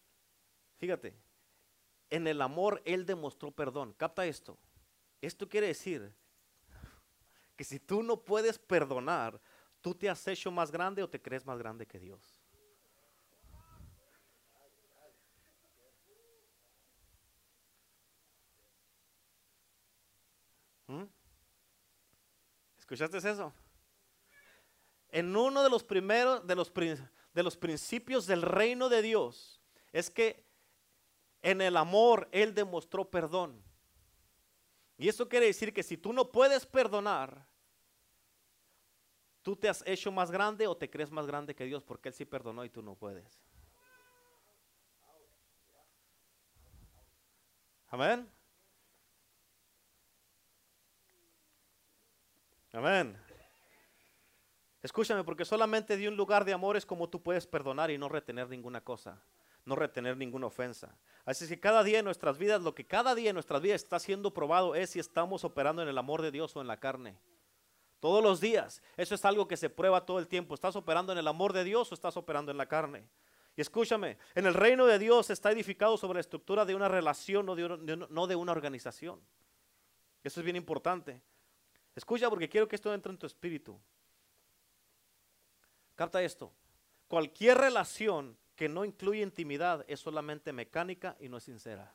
fíjate, 0.79 1.15
en 2.11 2.27
el 2.27 2.43
amor 2.43 2.83
Él 2.85 3.07
demostró 3.07 3.53
perdón. 3.53 3.93
Capta 3.93 4.27
esto. 4.27 4.59
Esto 5.21 5.49
quiere 5.49 5.69
decir 5.69 6.13
que 7.57 7.65
si 7.65 7.79
tú 7.79 8.03
no 8.03 8.25
puedes 8.25 8.59
perdonar, 8.59 9.41
tú 9.81 9.95
te 9.95 10.09
has 10.09 10.27
hecho 10.29 10.51
más 10.51 10.71
grande 10.71 11.03
o 11.03 11.09
te 11.09 11.21
crees 11.21 11.45
más 11.45 11.59
grande 11.59 11.87
que 11.87 11.99
Dios. 11.99 12.43
¿Mm? 20.87 21.05
¿Escuchaste 22.79 23.17
eso? 23.17 23.53
En 25.09 25.37
uno 25.37 25.63
de 25.63 25.71
los 25.71 25.85
primeros, 25.85 26.47
de 26.47 26.55
los, 26.55 26.73
de 26.75 27.43
los 27.43 27.57
principios 27.57 28.27
del 28.27 28.43
reino 28.43 28.89
de 28.89 29.03
Dios, 29.03 29.61
es 29.93 30.11
que 30.11 30.45
en 31.43 31.61
el 31.61 31.77
amor 31.77 32.29
Él 32.33 32.55
demostró 32.55 33.11
perdón. 33.11 33.63
Y 35.03 35.09
eso 35.09 35.29
quiere 35.29 35.47
decir 35.47 35.75
que 35.75 35.83
si 35.83 35.97
tú 35.97 36.13
no 36.13 36.31
puedes 36.31 36.65
perdonar, 36.65 37.45
tú 39.43 39.57
te 39.57 39.69
has 39.69 39.83
hecho 39.85 40.13
más 40.13 40.31
grande 40.31 40.69
o 40.69 40.77
te 40.77 40.89
crees 40.89 41.11
más 41.11 41.27
grande 41.27 41.57
que 41.57 41.65
Dios 41.65 41.83
porque 41.83 42.11
Él 42.11 42.15
sí 42.15 42.25
perdonó 42.25 42.65
y 42.65 42.71
tú 42.71 42.83
no 42.83 42.95
puedes. 42.95 43.43
Amén. 47.89 48.31
Amén. 52.73 53.21
Escúchame, 54.83 55.25
porque 55.25 55.45
solamente 55.45 55.97
de 55.97 56.07
un 56.07 56.17
lugar 56.17 56.45
de 56.45 56.53
amor 56.53 56.77
es 56.77 56.87
como 56.87 57.11
tú 57.11 57.21
puedes 57.21 57.45
perdonar 57.45 57.91
y 57.91 57.99
no 57.99 58.09
retener 58.09 58.49
ninguna 58.49 58.81
cosa 58.81 59.21
no 59.65 59.77
retener 59.77 60.17
ninguna 60.17 60.47
ofensa. 60.47 60.97
Así 61.25 61.47
que 61.47 61.61
cada 61.61 61.85
día 61.85 62.01
en 62.01 62.05
nuestras 62.05 62.39
vidas, 62.39 62.63
lo 62.63 62.75
que 62.75 62.87
cada 62.87 63.15
día 63.15 63.31
en 63.31 63.35
nuestras 63.35 63.63
vidas 63.63 63.83
está 63.83 63.99
siendo 63.99 64.35
probado 64.35 64.75
es 64.75 64.91
si 64.91 64.99
estamos 64.99 65.45
operando 65.45 65.83
en 65.83 65.89
el 65.89 65.99
amor 65.99 66.23
de 66.23 66.31
Dios 66.31 66.57
o 66.57 66.61
en 66.61 66.67
la 66.67 66.81
carne. 66.81 67.17
Todos 68.01 68.23
los 68.23 68.41
días. 68.41 68.83
Eso 68.97 69.15
es 69.15 69.25
algo 69.25 69.47
que 69.47 69.57
se 69.57 69.71
prueba 69.71 70.05
todo 70.05 70.19
el 70.19 70.27
tiempo. 70.27 70.55
¿Estás 70.55 70.75
operando 70.75 71.13
en 71.13 71.19
el 71.19 71.29
amor 71.29 71.53
de 71.53 71.63
Dios 71.63 71.91
o 71.93 71.95
estás 71.95 72.17
operando 72.17 72.51
en 72.51 72.59
la 72.59 72.67
carne? 72.67 73.07
Y 73.57 73.61
escúchame, 73.61 74.19
en 74.35 74.47
el 74.47 74.55
reino 74.55 74.87
de 74.87 74.99
Dios 74.99 75.31
está 75.31 75.53
edificado 75.53 75.97
sobre 75.97 76.17
la 76.17 76.21
estructura 76.21 76.65
de 76.65 76.75
una 76.75 76.89
relación, 76.89 77.47
no 77.47 77.55
de 77.55 77.65
una, 77.67 78.07
no 78.09 78.27
de 78.27 78.35
una 78.35 78.53
organización. 78.53 79.21
Eso 80.25 80.41
es 80.41 80.45
bien 80.45 80.57
importante. 80.57 81.23
Escucha 81.95 82.31
porque 82.31 82.49
quiero 82.49 82.67
que 82.67 82.77
esto 82.77 82.93
entre 82.93 83.13
en 83.13 83.19
tu 83.19 83.27
espíritu. 83.27 83.79
Capta 85.95 86.23
esto. 86.23 86.53
Cualquier 87.07 87.59
relación 87.59 88.37
que 88.63 88.69
no 88.69 88.85
incluye 88.85 89.23
intimidad 89.23 89.85
es 89.89 89.99
solamente 89.99 90.53
mecánica 90.53 91.17
y 91.19 91.29
no 91.29 91.39
es 91.39 91.43
sincera. 91.43 91.93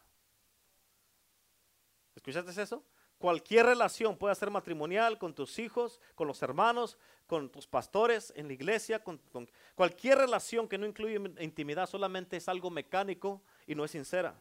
¿Escuchaste 2.13 2.62
eso? 2.62 2.84
Cualquier 3.17 3.67
relación 3.67 4.17
puede 4.17 4.36
ser 4.36 4.51
matrimonial 4.51 5.17
con 5.17 5.34
tus 5.34 5.60
hijos, 5.60 6.01
con 6.13 6.27
los 6.27 6.41
hermanos, 6.41 6.97
con 7.25 7.49
tus 7.49 7.65
pastores, 7.65 8.34
en 8.36 8.47
la 8.47 8.53
iglesia, 8.53 9.01
con, 9.01 9.21
cualquier 9.75 10.17
relación 10.17 10.67
que 10.67 10.77
no 10.77 10.86
incluye 10.86 11.15
intimidad 11.39 11.88
solamente 11.88 12.36
es 12.36 12.49
algo 12.49 12.69
mecánico 12.69 13.41
y 13.65 13.73
no 13.73 13.86
es 13.86 13.91
sincera. 13.91 14.38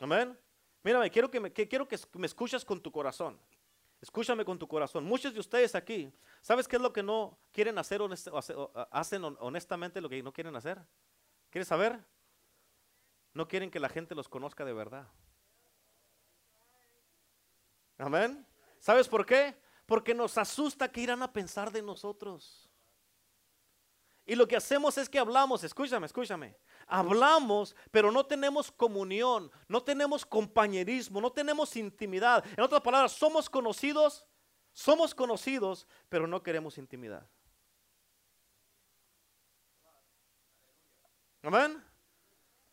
Amén. 0.00 0.36
Mírame, 0.82 1.12
quiero 1.12 1.30
que 1.30 1.38
me, 1.38 1.52
quiero 1.52 1.86
que 1.86 1.96
me 2.14 2.26
escuches 2.26 2.64
con 2.64 2.80
tu 2.80 2.90
corazón. 2.90 3.38
Escúchame 4.00 4.44
con 4.44 4.58
tu 4.58 4.66
corazón. 4.66 5.04
Muchos 5.04 5.34
de 5.34 5.40
ustedes 5.40 5.74
aquí, 5.74 6.12
¿sabes 6.40 6.66
qué 6.66 6.76
es 6.76 6.82
lo 6.82 6.92
que 6.92 7.02
no 7.02 7.38
quieren 7.52 7.76
hacer, 7.78 8.00
hacen 8.90 9.24
honestamente 9.40 10.00
lo 10.00 10.08
que 10.08 10.22
no 10.22 10.32
quieren 10.32 10.56
hacer? 10.56 10.80
¿Quieres 11.50 11.68
saber? 11.68 12.02
No 13.34 13.46
quieren 13.46 13.70
que 13.70 13.78
la 13.78 13.88
gente 13.88 14.14
los 14.14 14.28
conozca 14.28 14.64
de 14.64 14.72
verdad. 14.72 15.06
Amén. 17.98 18.46
¿Sabes 18.78 19.06
por 19.06 19.26
qué? 19.26 19.54
Porque 19.84 20.14
nos 20.14 20.38
asusta 20.38 20.90
que 20.90 21.02
irán 21.02 21.22
a 21.22 21.32
pensar 21.32 21.70
de 21.70 21.82
nosotros. 21.82 22.70
Y 24.24 24.34
lo 24.34 24.48
que 24.48 24.56
hacemos 24.56 24.96
es 24.96 25.08
que 25.08 25.18
hablamos, 25.18 25.62
escúchame, 25.64 26.06
escúchame. 26.06 26.56
Hablamos, 26.90 27.76
pero 27.90 28.10
no 28.10 28.26
tenemos 28.26 28.72
comunión, 28.72 29.50
no 29.68 29.82
tenemos 29.82 30.26
compañerismo, 30.26 31.20
no 31.20 31.30
tenemos 31.30 31.76
intimidad. 31.76 32.44
En 32.56 32.64
otras 32.64 32.80
palabras, 32.80 33.12
somos 33.12 33.48
conocidos, 33.48 34.26
somos 34.72 35.14
conocidos, 35.14 35.86
pero 36.08 36.26
no 36.26 36.42
queremos 36.42 36.78
intimidad. 36.78 37.24
Amén. 41.42 41.82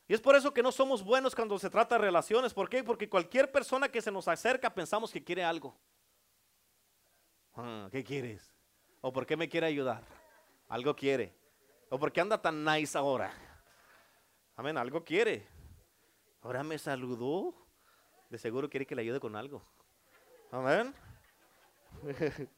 Y 0.07 0.13
es 0.13 0.21
por 0.21 0.35
eso 0.35 0.53
que 0.53 0.63
no 0.63 0.71
somos 0.71 1.03
buenos 1.03 1.35
cuando 1.35 1.59
se 1.59 1.69
trata 1.69 1.95
de 1.95 2.01
relaciones. 2.01 2.53
¿Por 2.53 2.69
qué? 2.69 2.83
Porque 2.83 3.09
cualquier 3.09 3.51
persona 3.51 3.89
que 3.89 4.01
se 4.01 4.11
nos 4.11 4.27
acerca 4.27 4.73
pensamos 4.73 5.11
que 5.11 5.23
quiere 5.23 5.43
algo. 5.43 5.77
Ah, 7.55 7.87
¿Qué 7.91 8.03
quieres? 8.03 8.53
¿O 9.01 9.11
por 9.11 9.25
qué 9.25 9.37
me 9.37 9.49
quiere 9.49 9.67
ayudar? 9.67 10.03
Algo 10.69 10.95
quiere. 10.95 11.35
¿O 11.89 11.99
por 11.99 12.11
qué 12.11 12.21
anda 12.21 12.41
tan 12.41 12.63
nice 12.63 12.97
ahora? 12.97 13.31
Amén, 14.57 14.75
algo 14.75 15.05
quiere. 15.05 15.47
Ahora 16.41 16.63
me 16.63 16.79
saludó. 16.79 17.53
De 18.27 18.39
seguro 18.39 18.69
quiere 18.69 18.87
que 18.87 18.95
le 18.95 19.03
ayude 19.03 19.19
con 19.19 19.35
algo. 19.35 19.63
Amén. 20.51 20.93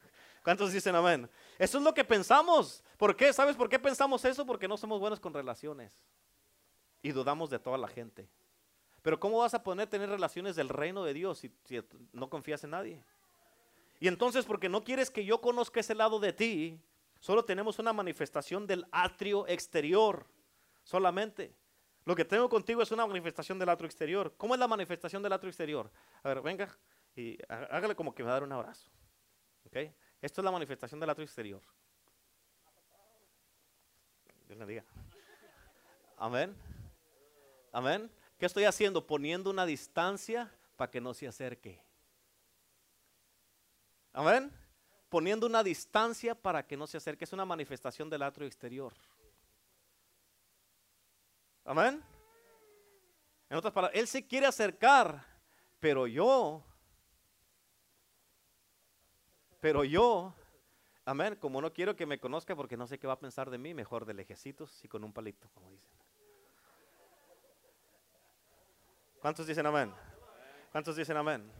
¿Cuántos 0.42 0.72
dicen 0.72 0.96
amén? 0.96 1.28
Eso 1.58 1.76
es 1.76 1.84
lo 1.84 1.92
que 1.92 2.02
pensamos. 2.02 2.82
¿Por 2.96 3.14
qué? 3.14 3.32
¿Sabes 3.34 3.54
por 3.54 3.68
qué 3.68 3.78
pensamos 3.78 4.24
eso? 4.24 4.46
Porque 4.46 4.66
no 4.66 4.78
somos 4.78 4.98
buenos 4.98 5.20
con 5.20 5.34
relaciones 5.34 6.02
y 7.02 7.12
dudamos 7.12 7.50
de 7.50 7.58
toda 7.58 7.76
la 7.76 7.88
gente. 7.88 8.28
Pero 9.02 9.20
¿cómo 9.20 9.38
vas 9.38 9.52
a 9.52 9.62
poder 9.62 9.86
tener 9.86 10.08
relaciones 10.08 10.56
del 10.56 10.70
reino 10.70 11.04
de 11.04 11.12
Dios 11.12 11.38
si, 11.38 11.52
no 12.12 12.30
confías 12.30 12.64
en 12.64 12.70
nadie? 12.70 13.04
Y 13.98 14.08
entonces, 14.08 14.46
porque 14.46 14.70
no 14.70 14.82
quieres 14.82 15.10
que 15.10 15.26
yo 15.26 15.42
conozca 15.42 15.80
ese 15.80 15.94
lado 15.94 16.18
de 16.18 16.32
ti, 16.32 16.80
solo 17.18 17.44
tenemos 17.44 17.78
una 17.78 17.92
manifestación 17.92 18.66
del 18.66 18.86
atrio 18.90 19.46
exterior, 19.46 20.26
solamente. 20.82 21.54
Lo 22.04 22.16
que 22.16 22.24
tengo 22.24 22.48
contigo 22.48 22.82
es 22.82 22.90
una 22.90 23.06
manifestación 23.06 23.58
del 23.58 23.68
atrio 23.68 23.86
exterior. 23.86 24.34
¿Cómo 24.36 24.54
es 24.54 24.60
la 24.60 24.68
manifestación 24.68 25.22
del 25.22 25.32
atrio 25.32 25.50
exterior? 25.50 25.90
A 26.22 26.28
ver, 26.28 26.40
venga 26.40 26.76
y 27.14 27.38
hágale 27.48 27.94
como 27.94 28.14
que 28.14 28.22
me 28.22 28.28
va 28.28 28.32
a 28.32 28.40
dar 28.40 28.44
un 28.44 28.52
abrazo. 28.52 28.90
¿Okay? 29.66 29.94
Esto 30.20 30.40
es 30.40 30.44
la 30.44 30.50
manifestación 30.50 30.98
del 31.00 31.10
atrio 31.10 31.24
exterior. 31.24 31.62
Dios 34.46 34.58
le 34.58 34.66
diga. 34.66 34.84
Amén. 36.16 36.56
Amén. 37.72 38.10
¿Qué 38.38 38.46
estoy 38.46 38.64
haciendo? 38.64 39.06
Poniendo 39.06 39.50
una 39.50 39.64
distancia 39.64 40.52
para 40.76 40.90
que 40.90 41.00
no 41.00 41.14
se 41.14 41.28
acerque. 41.28 41.80
Amén. 44.12 44.52
Poniendo 45.08 45.46
una 45.46 45.62
distancia 45.62 46.34
para 46.34 46.66
que 46.66 46.76
no 46.76 46.86
se 46.86 46.96
acerque. 46.96 47.24
Es 47.24 47.32
una 47.32 47.44
manifestación 47.44 48.10
del 48.10 48.22
atrio 48.22 48.46
exterior. 48.46 48.92
Amén. 51.64 52.02
En 53.48 53.56
otras 53.56 53.72
palabras, 53.72 53.98
Él 53.98 54.06
se 54.06 54.26
quiere 54.26 54.46
acercar, 54.46 55.24
pero 55.80 56.06
yo, 56.06 56.64
pero 59.60 59.84
yo, 59.84 60.34
amén, 61.04 61.36
como 61.36 61.60
no 61.60 61.72
quiero 61.72 61.96
que 61.96 62.06
me 62.06 62.20
conozca 62.20 62.54
porque 62.54 62.76
no 62.76 62.86
sé 62.86 62.98
qué 62.98 63.06
va 63.06 63.14
a 63.14 63.18
pensar 63.18 63.50
de 63.50 63.58
mí, 63.58 63.74
mejor 63.74 64.04
de 64.06 64.14
lejecitos 64.14 64.84
y 64.84 64.88
con 64.88 65.02
un 65.02 65.12
palito, 65.12 65.50
como 65.52 65.70
dicen. 65.70 65.90
¿Cuántos 69.20 69.46
dicen 69.46 69.66
amén? 69.66 69.92
¿Cuántos 70.72 70.96
dicen 70.96 71.16
amén? 71.16 71.50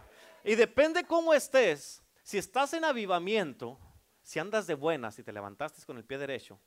Y 0.45 0.55
depende 0.55 1.05
cómo 1.05 1.35
estés. 1.35 2.03
Si 2.23 2.39
estás 2.39 2.73
en 2.73 2.85
avivamiento, 2.85 3.79
si 4.23 4.39
andas 4.39 4.67
de 4.67 4.75
buenas, 4.75 5.17
si 5.17 5.23
te 5.23 5.33
levantaste 5.33 5.85
con 5.85 5.99
el 5.99 6.05
pie 6.05 6.19
derecho, 6.19 6.59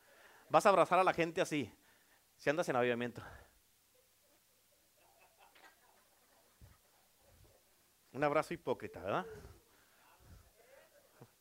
vas 0.49 0.65
a 0.65 0.69
abrazar 0.69 0.99
a 0.99 1.03
la 1.03 1.13
gente 1.13 1.41
así. 1.41 1.73
Si 2.43 2.49
andas 2.49 2.67
en 2.67 2.75
avivamiento. 2.75 3.23
Un 8.11 8.21
abrazo 8.21 8.53
hipócrita, 8.53 8.99
¿verdad? 8.99 9.25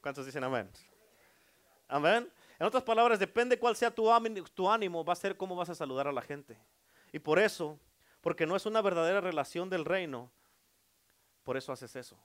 ¿Cuántos 0.00 0.26
dicen 0.26 0.44
amén? 0.44 0.70
Amén. 1.88 2.32
En 2.56 2.66
otras 2.68 2.84
palabras, 2.84 3.18
depende 3.18 3.58
cuál 3.58 3.74
sea 3.74 3.92
tu 3.92 4.08
tu 4.54 4.70
ánimo, 4.70 5.04
va 5.04 5.14
a 5.14 5.16
ser 5.16 5.36
cómo 5.36 5.56
vas 5.56 5.70
a 5.70 5.74
saludar 5.74 6.06
a 6.06 6.12
la 6.12 6.22
gente. 6.22 6.56
Y 7.12 7.18
por 7.18 7.40
eso 7.40 7.80
porque 8.20 8.46
no 8.46 8.54
es 8.54 8.64
una 8.64 8.80
verdadera 8.80 9.20
relación 9.20 9.68
del 9.68 9.84
reino. 9.84 10.30
Por 11.42 11.56
eso 11.56 11.72
haces 11.72 11.96
eso. 11.96 12.16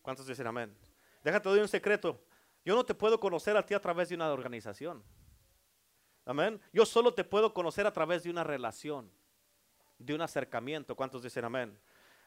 ¿Cuántos 0.00 0.28
dicen 0.28 0.46
amén? 0.46 0.78
Déjate 1.24 1.48
doy 1.48 1.58
un 1.58 1.66
secreto. 1.66 2.22
Yo 2.64 2.76
no 2.76 2.84
te 2.84 2.94
puedo 2.94 3.18
conocer 3.18 3.56
a 3.56 3.66
ti 3.66 3.74
a 3.74 3.80
través 3.80 4.10
de 4.10 4.14
una 4.14 4.32
organización. 4.32 5.02
Amén. 6.24 6.60
Yo 6.72 6.86
solo 6.86 7.14
te 7.14 7.24
puedo 7.24 7.52
conocer 7.52 7.86
a 7.86 7.92
través 7.92 8.22
de 8.22 8.30
una 8.30 8.44
relación, 8.44 9.10
de 9.98 10.14
un 10.14 10.20
acercamiento. 10.20 10.94
¿Cuántos 10.94 11.22
dicen 11.22 11.44
amén? 11.44 11.78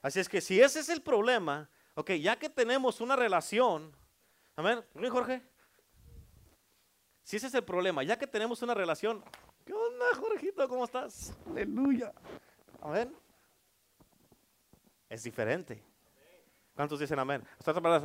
Así 0.01 0.19
es 0.19 0.27
que 0.27 0.41
si 0.41 0.60
ese 0.60 0.79
es 0.79 0.89
el 0.89 1.01
problema, 1.01 1.69
ok, 1.95 2.12
ya 2.12 2.38
que 2.38 2.49
tenemos 2.49 2.99
una 2.99 3.15
relación, 3.15 3.95
amén. 4.56 4.84
Jorge? 5.10 5.41
Si 7.23 7.38
ese 7.38 7.47
es 7.47 7.53
el 7.53 7.63
problema, 7.63 8.03
ya 8.03 8.17
que 8.17 8.27
tenemos 8.27 8.62
una 8.62 8.73
relación, 8.73 9.23
¿qué 9.65 9.73
onda, 9.73 10.06
Jorgito? 10.19 10.67
¿Cómo 10.67 10.84
estás? 10.84 11.34
Aleluya. 11.47 12.12
Amén. 12.82 13.15
Es 15.08 15.23
diferente. 15.23 15.82
¿Cuántos 16.75 16.99
dicen 16.99 17.19
amén? 17.19 17.43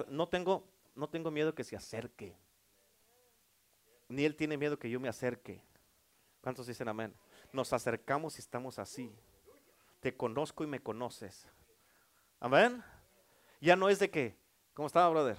No 0.09 0.29
tengo, 0.29 0.63
no 0.95 1.09
tengo 1.09 1.31
miedo 1.31 1.55
que 1.55 1.65
se 1.65 1.75
acerque. 1.75 2.37
Ni 4.09 4.25
él 4.25 4.37
tiene 4.37 4.57
miedo 4.57 4.79
que 4.79 4.89
yo 4.89 5.01
me 5.01 5.09
acerque. 5.09 5.61
¿Cuántos 6.41 6.67
dicen 6.67 6.89
amén? 6.89 7.15
Nos 7.53 7.73
acercamos 7.73 8.37
y 8.37 8.41
estamos 8.41 8.79
así. 8.79 9.15
Te 10.01 10.17
conozco 10.17 10.65
y 10.65 10.67
me 10.67 10.81
conoces. 10.81 11.47
Amén. 12.41 12.83
Ya 13.61 13.75
no 13.75 13.89
es 13.89 13.99
de 13.99 14.11
que, 14.11 14.37
¿cómo 14.75 14.87
estaba, 14.87 15.09
brother? 15.09 15.37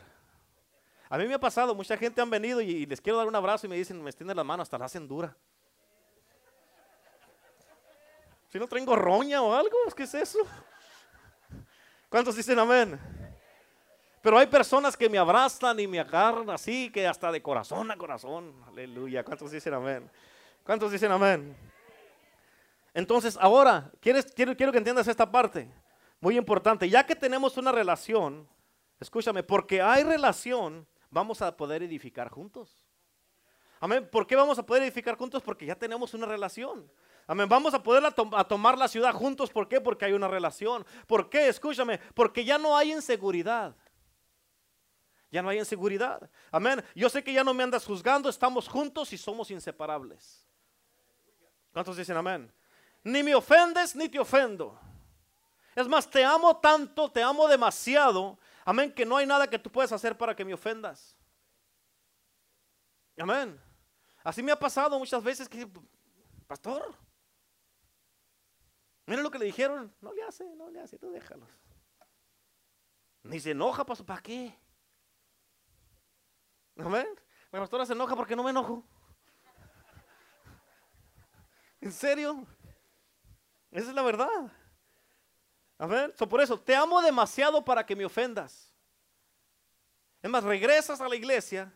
A 1.09 1.17
mí 1.17 1.25
me 1.25 1.33
ha 1.33 1.39
pasado, 1.39 1.73
mucha 1.73 1.97
gente 1.97 2.21
han 2.21 2.29
venido 2.29 2.61
y, 2.61 2.85
les 2.85 3.01
quiero 3.01 3.17
dar 3.17 3.27
un 3.27 3.35
abrazo 3.35 3.65
y 3.65 3.69
me 3.69 3.75
dicen, 3.75 4.01
me 4.03 4.09
extienden 4.09 4.37
la 4.37 4.43
mano, 4.43 4.61
hasta 4.61 4.77
la 4.77 4.85
hacen 4.85 5.07
dura. 5.07 5.35
Si 8.49 8.59
no 8.59 8.67
tengo 8.67 8.95
roña 8.95 9.41
o 9.41 9.53
algo, 9.53 9.77
¿qué 9.95 10.03
es 10.03 10.13
eso? 10.13 10.39
¿Cuántos 12.09 12.35
dicen 12.35 12.59
amén? 12.59 12.99
Pero 14.21 14.37
hay 14.37 14.47
personas 14.47 14.97
que 14.97 15.07
me 15.07 15.17
abrazan 15.17 15.79
y 15.79 15.87
me 15.87 15.99
agarran 15.99 16.49
así, 16.49 16.91
que 16.91 17.07
hasta 17.07 17.31
de 17.31 17.41
corazón 17.41 17.89
a 17.89 17.97
corazón. 17.97 18.53
Aleluya. 18.67 19.23
¿Cuántos 19.23 19.51
dicen 19.51 19.73
amén? 19.73 20.11
¿Cuántos 20.69 20.91
dicen 20.91 21.11
amén? 21.11 21.57
Entonces, 22.93 23.35
ahora, 23.41 23.91
quiero, 23.99 24.21
quiero 24.55 24.71
que 24.71 24.77
entiendas 24.77 25.07
esta 25.07 25.31
parte. 25.31 25.67
Muy 26.21 26.37
importante. 26.37 26.87
Ya 26.87 27.03
que 27.07 27.15
tenemos 27.15 27.57
una 27.57 27.71
relación, 27.71 28.47
escúchame, 28.99 29.41
porque 29.41 29.81
hay 29.81 30.03
relación, 30.03 30.85
vamos 31.09 31.41
a 31.41 31.57
poder 31.57 31.81
edificar 31.81 32.29
juntos. 32.29 32.85
Amén. 33.79 34.07
¿Por 34.11 34.27
qué 34.27 34.35
vamos 34.35 34.59
a 34.59 34.63
poder 34.63 34.83
edificar 34.83 35.17
juntos? 35.17 35.41
Porque 35.41 35.65
ya 35.65 35.73
tenemos 35.73 36.13
una 36.13 36.27
relación. 36.27 36.87
Amén. 37.25 37.49
Vamos 37.49 37.73
a 37.73 37.81
poder 37.81 38.03
a, 38.05 38.43
tomar 38.43 38.77
la 38.77 38.87
ciudad 38.87 39.15
juntos. 39.15 39.49
¿Por 39.49 39.67
qué? 39.67 39.81
Porque 39.81 40.05
hay 40.05 40.13
una 40.13 40.27
relación. 40.27 40.85
¿Por 41.07 41.31
qué? 41.31 41.47
Escúchame. 41.47 41.97
Porque 42.13 42.45
ya 42.45 42.59
no 42.59 42.77
hay 42.77 42.91
inseguridad. 42.91 43.75
Ya 45.31 45.41
no 45.41 45.49
hay 45.49 45.57
inseguridad. 45.57 46.29
Amén. 46.51 46.83
Yo 46.93 47.09
sé 47.09 47.23
que 47.23 47.33
ya 47.33 47.43
no 47.43 47.55
me 47.55 47.63
andas 47.63 47.87
juzgando. 47.87 48.29
Estamos 48.29 48.67
juntos 48.67 49.11
y 49.13 49.17
somos 49.17 49.49
inseparables. 49.49 50.45
¿Cuántos 51.71 51.97
dicen 51.97 52.17
amén? 52.17 52.51
Ni 53.03 53.23
me 53.23 53.35
ofendes 53.35 53.95
ni 53.95 54.09
te 54.09 54.19
ofendo. 54.19 54.79
Es 55.75 55.87
más, 55.87 56.09
te 56.09 56.23
amo 56.25 56.57
tanto, 56.57 57.09
te 57.11 57.23
amo 57.23 57.47
demasiado, 57.47 58.37
amén, 58.65 58.93
que 58.93 59.05
no 59.05 59.15
hay 59.15 59.25
nada 59.25 59.49
que 59.49 59.59
tú 59.59 59.71
puedas 59.71 59.91
hacer 59.91 60.17
para 60.17 60.35
que 60.35 60.43
me 60.43 60.53
ofendas. 60.53 61.15
Amén. 63.17 63.59
Así 64.23 64.43
me 64.43 64.51
ha 64.51 64.59
pasado 64.59 64.97
muchas 64.99 65.23
veces 65.23 65.47
que, 65.47 65.69
pastor, 66.47 66.93
miren 69.05 69.23
lo 69.23 69.31
que 69.31 69.39
le 69.39 69.45
dijeron, 69.45 69.93
no 70.01 70.11
le 70.13 70.23
hace, 70.23 70.43
no 70.55 70.69
le 70.69 70.81
hace, 70.81 70.97
tú 70.97 71.11
déjalos. 71.11 71.49
Ni 73.23 73.39
se 73.39 73.51
enoja, 73.51 73.85
pastor, 73.85 74.05
¿para 74.05 74.21
qué? 74.21 74.57
Amén. 76.77 77.07
Mi 77.51 77.59
pastora 77.59 77.85
se 77.85 77.93
enoja 77.93 78.15
porque 78.15 78.35
no 78.35 78.43
me 78.43 78.51
enojo. 78.51 78.83
¿En 81.81 81.91
serio? 81.91 82.45
Esa 83.71 83.89
es 83.89 83.95
la 83.95 84.01
verdad. 84.01 84.51
Amén. 85.77 86.11
So, 86.17 86.27
por 86.27 86.41
eso, 86.41 86.59
te 86.59 86.75
amo 86.75 87.01
demasiado 87.01 87.63
para 87.63 87.85
que 87.85 87.95
me 87.95 88.05
ofendas. 88.05 88.73
Es 90.21 90.29
más, 90.29 90.43
regresas 90.43 90.99
a 90.99 91.07
la 91.07 91.15
iglesia 91.15 91.71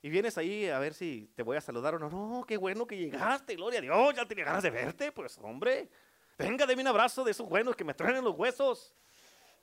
y 0.00 0.08
vienes 0.08 0.38
ahí 0.38 0.68
a 0.68 0.78
ver 0.78 0.94
si 0.94 1.30
te 1.36 1.42
voy 1.42 1.56
a 1.56 1.60
saludar 1.60 1.94
o 1.94 1.98
no. 1.98 2.08
No, 2.08 2.44
qué 2.46 2.56
bueno 2.56 2.86
que 2.86 2.96
llegaste, 2.96 3.54
gloria 3.54 3.80
a 3.80 3.82
Dios, 3.82 4.14
ya 4.14 4.26
tenía 4.26 4.44
ganas 4.44 4.62
de 4.62 4.70
verte. 4.70 5.12
Pues, 5.12 5.38
hombre, 5.42 5.90
venga, 6.38 6.64
déme 6.64 6.82
un 6.82 6.88
abrazo 6.88 7.22
de 7.22 7.32
esos 7.32 7.48
buenos 7.48 7.76
que 7.76 7.84
me 7.84 7.92
traen 7.92 8.24
los 8.24 8.34
huesos. 8.34 8.94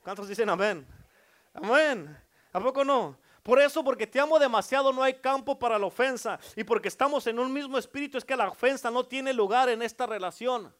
¿Cuántos 0.02 0.28
dicen 0.28 0.48
amén? 0.48 0.86
Amén. 1.52 2.16
¿A 2.52 2.60
poco 2.60 2.84
no? 2.84 3.18
Por 3.42 3.60
eso, 3.60 3.82
porque 3.82 4.06
te 4.06 4.20
amo 4.20 4.38
demasiado, 4.38 4.92
no 4.92 5.02
hay 5.02 5.14
campo 5.14 5.58
para 5.58 5.78
la 5.78 5.86
ofensa. 5.86 6.38
Y 6.56 6.64
porque 6.64 6.88
estamos 6.88 7.26
en 7.26 7.38
un 7.38 7.52
mismo 7.52 7.78
espíritu, 7.78 8.18
es 8.18 8.24
que 8.24 8.36
la 8.36 8.48
ofensa 8.48 8.90
no 8.90 9.06
tiene 9.06 9.32
lugar 9.32 9.68
en 9.68 9.82
esta 9.82 10.06
relación. 10.06 10.74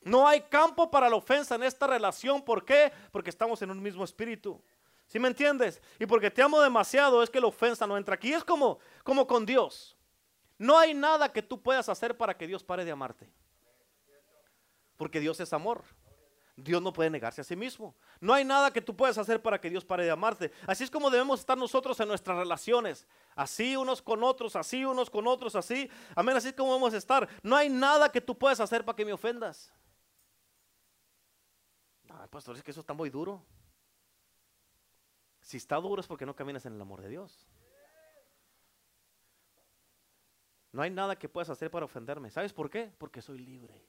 No 0.00 0.28
hay 0.28 0.42
campo 0.42 0.88
para 0.88 1.10
la 1.10 1.16
ofensa 1.16 1.56
en 1.56 1.64
esta 1.64 1.86
relación. 1.86 2.42
¿Por 2.42 2.64
qué? 2.64 2.92
Porque 3.10 3.30
estamos 3.30 3.60
en 3.62 3.72
un 3.72 3.82
mismo 3.82 4.04
espíritu. 4.04 4.62
¿Sí 5.08 5.18
me 5.18 5.28
entiendes? 5.28 5.80
Y 5.98 6.06
porque 6.06 6.30
te 6.30 6.42
amo 6.42 6.60
demasiado 6.60 7.22
es 7.22 7.30
que 7.30 7.40
la 7.40 7.48
ofensa 7.48 7.86
no 7.86 7.96
entra 7.96 8.14
aquí. 8.14 8.32
Es 8.32 8.44
como, 8.44 8.78
como 9.02 9.26
con 9.26 9.44
Dios. 9.44 9.96
No 10.58 10.78
hay 10.78 10.94
nada 10.94 11.32
que 11.32 11.42
tú 11.42 11.60
puedas 11.60 11.88
hacer 11.88 12.16
para 12.16 12.36
que 12.36 12.46
Dios 12.46 12.62
pare 12.62 12.84
de 12.84 12.92
amarte. 12.92 13.28
Porque 14.96 15.20
Dios 15.20 15.40
es 15.40 15.52
amor. 15.52 15.84
Dios 16.56 16.80
no 16.80 16.90
puede 16.90 17.10
negarse 17.10 17.42
a 17.42 17.44
sí 17.44 17.54
mismo. 17.54 17.94
No 18.18 18.32
hay 18.32 18.42
nada 18.42 18.72
que 18.72 18.80
tú 18.80 18.96
puedas 18.96 19.18
hacer 19.18 19.42
para 19.42 19.60
que 19.60 19.68
Dios 19.68 19.84
pare 19.84 20.04
de 20.04 20.10
amarte. 20.10 20.50
Así 20.66 20.84
es 20.84 20.90
como 20.90 21.10
debemos 21.10 21.40
estar 21.40 21.56
nosotros 21.58 22.00
en 22.00 22.08
nuestras 22.08 22.38
relaciones. 22.38 23.06
Así 23.34 23.76
unos 23.76 24.00
con 24.00 24.24
otros, 24.24 24.56
así 24.56 24.82
unos 24.82 25.10
con 25.10 25.26
otros, 25.26 25.54
así. 25.54 25.90
Amén, 26.14 26.34
así 26.34 26.48
es 26.48 26.54
como 26.54 26.70
debemos 26.70 26.94
estar. 26.94 27.28
No 27.42 27.56
hay 27.56 27.68
nada 27.68 28.10
que 28.10 28.22
tú 28.22 28.36
puedas 28.38 28.58
hacer 28.60 28.86
para 28.86 28.96
que 28.96 29.04
me 29.04 29.12
ofendas. 29.12 29.70
No, 32.04 32.26
pastor, 32.28 32.56
es 32.56 32.62
que 32.62 32.70
eso 32.70 32.80
está 32.80 32.94
muy 32.94 33.10
duro. 33.10 33.44
Si 35.42 35.58
está 35.58 35.76
duro 35.76 36.00
es 36.00 36.06
porque 36.06 36.24
no 36.24 36.34
caminas 36.34 36.64
en 36.64 36.74
el 36.74 36.80
amor 36.80 37.02
de 37.02 37.10
Dios. 37.10 37.46
No 40.72 40.80
hay 40.80 40.90
nada 40.90 41.16
que 41.16 41.28
puedas 41.28 41.50
hacer 41.50 41.70
para 41.70 41.84
ofenderme. 41.84 42.30
¿Sabes 42.30 42.54
por 42.54 42.70
qué? 42.70 42.90
Porque 42.96 43.20
soy 43.20 43.38
libre. 43.38 43.86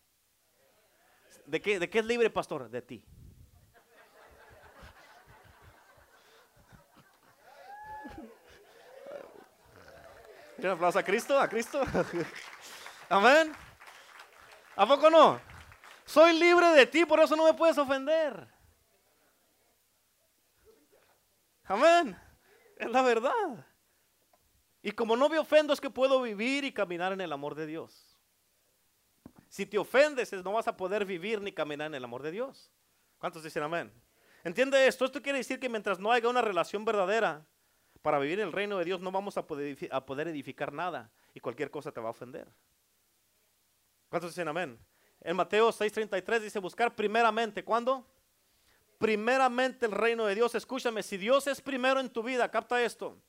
¿De 1.48 1.60
qué, 1.62 1.80
¿De 1.80 1.90
qué 1.90 2.00
es 2.00 2.06
libre, 2.06 2.30
pastor? 2.30 2.70
De 2.70 2.82
ti. 2.82 3.02
Un 10.58 10.66
aplauso 10.66 11.00
a 11.00 11.04
Cristo, 11.04 11.40
a 11.40 11.48
Cristo. 11.48 11.82
Amén. 13.10 13.54
¿A 14.76 14.86
poco 14.86 15.10
no? 15.10 15.40
Soy 16.06 16.38
libre 16.38 16.68
de 16.68 16.86
ti, 16.86 17.06
por 17.06 17.22
eso 17.22 17.38
no 17.38 17.46
me 17.46 17.54
puedes 17.54 17.78
ofender. 17.78 18.46
Amén. 21.64 22.20
Es 22.76 22.92
la 22.92 23.02
verdad. 23.02 23.66
Y 24.82 24.92
como 24.92 25.16
no 25.16 25.30
me 25.30 25.40
ofendo 25.40 25.72
es 25.74 25.80
que 25.80 25.90
puedo 25.90 26.22
vivir 26.22 26.66
y 26.66 26.74
caminar 26.74 27.14
en 27.14 27.22
el 27.22 27.32
amor 27.32 27.56
de 27.56 27.68
Dios. 27.68 28.07
Si 29.50 29.66
te 29.66 29.78
ofendes, 29.78 30.32
no 30.34 30.54
vas 30.54 30.68
a 30.68 30.76
poder 30.76 31.06
vivir 31.06 31.42
ni 31.42 31.52
caminar 31.52 31.88
en 31.88 31.96
el 31.96 32.04
amor 32.04 32.22
de 32.22 32.32
Dios. 32.32 32.72
¿Cuántos 33.18 33.44
dicen 33.44 33.64
amén? 33.64 33.92
¿Entiende 34.44 34.88
esto? 34.88 35.06
Esto 35.06 35.22
quiere 35.22 35.40
decir 35.40 35.60
que 35.60 35.70
mientras 35.70 36.00
no 36.00 36.12
haya 36.12 36.30
una 36.30 36.42
relación 36.42 36.86
verdadera, 36.86 37.46
para 38.02 38.20
vivir 38.20 38.40
en 38.40 38.48
el 38.48 38.54
reino 38.54 38.78
de 38.78 38.86
Dios 38.86 39.02
no 39.02 39.12
vamos 39.12 39.38
a 39.38 39.46
poder, 39.46 40.28
edificar 40.28 40.72
nada 40.72 41.12
y 41.34 41.40
cualquier 41.40 41.70
cosa 41.70 41.92
te 41.92 42.00
va 42.00 42.08
a 42.08 42.12
ofender. 42.12 42.48
¿Cuántos 44.10 44.32
dicen 44.32 44.48
amén? 44.48 44.80
En 45.22 45.36
Mateo 45.36 45.72
6:33 45.72 46.40
dice 46.40 46.60
buscar 46.60 46.96
primeramente, 46.96 47.64
¿cuándo? 47.64 48.08
Primeramente 48.98 49.86
el 49.86 49.92
reino 49.92 50.26
de 50.26 50.36
Dios. 50.36 50.56
Escúchame, 50.56 51.04
si 51.04 51.18
Dios 51.18 51.48
es 51.48 51.60
primero 51.60 52.00
en 52.00 52.10
tu 52.10 52.24
vida, 52.24 52.50
capta 52.50 52.82
esto. 52.82 53.22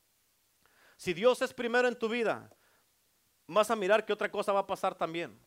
Si 0.96 1.12
Dios 1.12 1.42
es 1.42 1.52
primero 1.52 1.88
en 1.88 1.98
tu 1.98 2.09
vida, 2.09 2.50
vas 3.46 3.70
a 3.70 3.76
mirar 3.76 4.04
que 4.04 4.12
otra 4.12 4.31
cosa 4.31 4.52
va 4.52 4.61
a 4.61 4.66
pasar 4.66 4.94
también. 4.94 5.38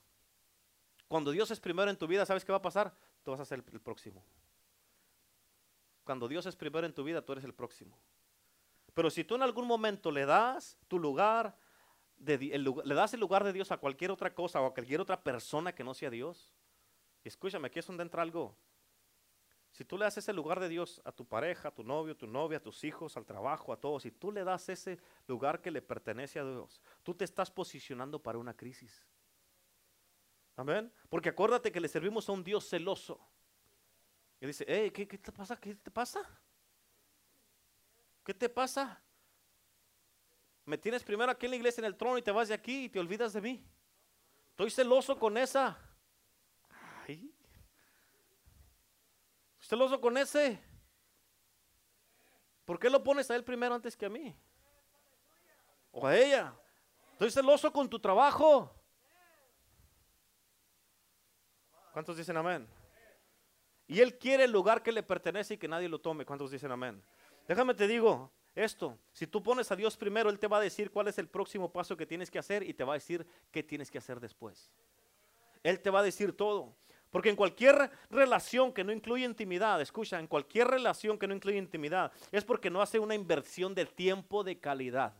Cuando 1.11 1.31
Dios 1.31 1.51
es 1.51 1.59
primero 1.59 1.91
en 1.91 1.97
tu 1.97 2.07
vida, 2.07 2.25
¿sabes 2.25 2.45
qué 2.45 2.53
va 2.53 2.59
a 2.59 2.61
pasar? 2.61 2.95
Tú 3.21 3.31
vas 3.31 3.41
a 3.41 3.43
ser 3.43 3.61
el 3.69 3.81
próximo. 3.81 4.23
Cuando 6.05 6.25
Dios 6.29 6.45
es 6.45 6.55
primero 6.55 6.87
en 6.87 6.93
tu 6.93 7.03
vida, 7.03 7.21
tú 7.21 7.33
eres 7.33 7.43
el 7.43 7.53
próximo. 7.53 7.99
Pero 8.93 9.09
si 9.09 9.25
tú 9.25 9.35
en 9.35 9.41
algún 9.41 9.67
momento 9.67 10.09
le 10.09 10.25
das 10.25 10.77
tu 10.87 10.99
lugar, 10.99 11.57
le 12.17 12.95
das 12.95 13.13
el 13.13 13.19
lugar 13.19 13.43
de 13.43 13.51
Dios 13.51 13.73
a 13.73 13.77
cualquier 13.77 14.09
otra 14.09 14.33
cosa 14.33 14.61
o 14.61 14.67
a 14.67 14.73
cualquier 14.73 15.01
otra 15.01 15.21
persona 15.21 15.75
que 15.75 15.83
no 15.83 15.93
sea 15.93 16.09
Dios, 16.09 16.53
escúchame, 17.25 17.67
aquí 17.67 17.79
es 17.79 17.87
donde 17.87 18.03
entra 18.03 18.21
algo. 18.21 18.55
Si 19.73 19.83
tú 19.83 19.97
le 19.97 20.05
das 20.05 20.17
ese 20.17 20.31
lugar 20.31 20.61
de 20.61 20.69
Dios 20.69 21.01
a 21.03 21.11
tu 21.11 21.25
pareja, 21.25 21.67
a 21.67 21.75
tu 21.75 21.83
novio, 21.83 22.13
a 22.13 22.17
tu 22.17 22.27
novia, 22.27 22.59
a 22.59 22.63
tus 22.63 22.85
hijos, 22.85 23.17
al 23.17 23.25
trabajo, 23.25 23.73
a 23.73 23.77
todos, 23.81 24.03
si 24.03 24.11
tú 24.11 24.31
le 24.31 24.45
das 24.45 24.69
ese 24.69 24.97
lugar 25.27 25.61
que 25.61 25.71
le 25.71 25.81
pertenece 25.81 26.39
a 26.39 26.45
Dios, 26.45 26.81
tú 27.03 27.13
te 27.13 27.25
estás 27.25 27.51
posicionando 27.51 28.23
para 28.23 28.37
una 28.37 28.53
crisis. 28.53 29.05
Amén. 30.55 30.91
Porque 31.09 31.29
acuérdate 31.29 31.71
que 31.71 31.79
le 31.79 31.87
servimos 31.87 32.27
a 32.27 32.31
un 32.31 32.43
Dios 32.43 32.67
celoso. 32.67 33.19
Y 34.39 34.47
dice, 34.47 34.65
hey, 34.67 34.91
¿qué, 34.91 35.05
te 35.05 35.31
pasa? 35.31 35.55
¿Qué 35.55 35.75
te 35.75 35.91
pasa? 35.91 36.19
¿Qué 38.23 38.33
te 38.33 38.49
pasa? 38.49 39.01
Me 40.65 40.77
tienes 40.77 41.03
primero 41.03 41.31
aquí 41.31 41.45
en 41.45 41.51
la 41.51 41.55
iglesia 41.57 41.81
en 41.81 41.85
el 41.85 41.95
trono 41.95 42.17
y 42.17 42.21
te 42.21 42.31
vas 42.31 42.47
de 42.47 42.53
aquí 42.53 42.85
y 42.85 42.89
te 42.89 42.99
olvidas 42.99 43.33
de 43.33 43.41
mí. 43.41 43.63
Estoy 44.49 44.71
celoso 44.71 45.17
con 45.17 45.37
esa. 45.37 45.77
Ay. 47.07 47.33
Celoso 49.59 50.01
con 50.01 50.17
ese. 50.17 50.59
¿Por 52.65 52.79
qué 52.79 52.89
lo 52.89 53.03
pones 53.03 53.29
a 53.29 53.35
él 53.35 53.43
primero 53.43 53.75
antes 53.75 53.95
que 53.95 54.05
a 54.05 54.09
mí? 54.09 54.35
O 55.91 56.07
a 56.07 56.15
ella. 56.17 56.53
Estoy 57.13 57.29
celoso 57.29 57.71
con 57.71 57.89
tu 57.89 57.99
trabajo. 57.99 58.80
¿Cuántos 61.91 62.17
dicen 62.17 62.37
amén? 62.37 62.67
Y 63.87 63.99
Él 63.99 64.17
quiere 64.17 64.45
el 64.45 64.51
lugar 64.51 64.81
que 64.81 64.91
le 64.91 65.03
pertenece 65.03 65.55
y 65.55 65.57
que 65.57 65.67
nadie 65.67 65.89
lo 65.89 65.99
tome. 65.99 66.25
¿Cuántos 66.25 66.51
dicen 66.51 66.71
amén? 66.71 67.03
Déjame 67.47 67.73
te 67.73 67.87
digo 67.87 68.31
esto. 68.55 68.97
Si 69.11 69.27
tú 69.27 69.43
pones 69.43 69.71
a 69.71 69.75
Dios 69.75 69.97
primero, 69.97 70.29
Él 70.29 70.39
te 70.39 70.47
va 70.47 70.57
a 70.57 70.61
decir 70.61 70.91
cuál 70.91 71.07
es 71.07 71.17
el 71.17 71.27
próximo 71.27 71.71
paso 71.71 71.97
que 71.97 72.05
tienes 72.05 72.31
que 72.31 72.39
hacer 72.39 72.63
y 72.63 72.73
te 72.73 72.83
va 72.83 72.93
a 72.93 72.95
decir 72.95 73.25
qué 73.51 73.63
tienes 73.63 73.91
que 73.91 73.97
hacer 73.97 74.19
después. 74.19 74.71
Él 75.63 75.79
te 75.79 75.89
va 75.89 75.99
a 75.99 76.03
decir 76.03 76.35
todo. 76.35 76.75
Porque 77.09 77.29
en 77.29 77.35
cualquier 77.35 77.91
relación 78.09 78.71
que 78.71 78.85
no 78.85 78.93
incluye 78.93 79.25
intimidad, 79.25 79.81
escucha, 79.81 80.17
en 80.17 80.27
cualquier 80.27 80.69
relación 80.69 81.19
que 81.19 81.27
no 81.27 81.35
incluye 81.35 81.57
intimidad, 81.57 82.13
es 82.31 82.45
porque 82.45 82.69
no 82.69 82.81
hace 82.81 82.99
una 82.99 83.15
inversión 83.15 83.75
de 83.75 83.85
tiempo 83.85 84.45
de 84.45 84.57
calidad. 84.59 85.13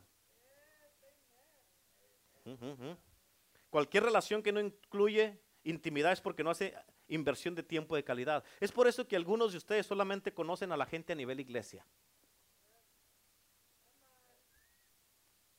Cualquier 3.69 4.03
relación 4.03 4.41
que 4.41 4.53
no 4.53 4.61
incluye 4.61 5.37
intimidad 5.63 6.11
es 6.11 6.21
porque 6.21 6.43
no 6.43 6.49
hace 6.49 6.73
inversión 7.07 7.55
de 7.55 7.63
tiempo 7.63 7.95
de 7.95 8.03
calidad. 8.03 8.43
Es 8.59 8.71
por 8.71 8.87
eso 8.87 9.07
que 9.07 9.15
algunos 9.15 9.51
de 9.51 9.57
ustedes 9.57 9.85
solamente 9.85 10.33
conocen 10.33 10.71
a 10.71 10.77
la 10.77 10.85
gente 10.85 11.13
a 11.13 11.15
nivel 11.15 11.39
iglesia. 11.39 11.85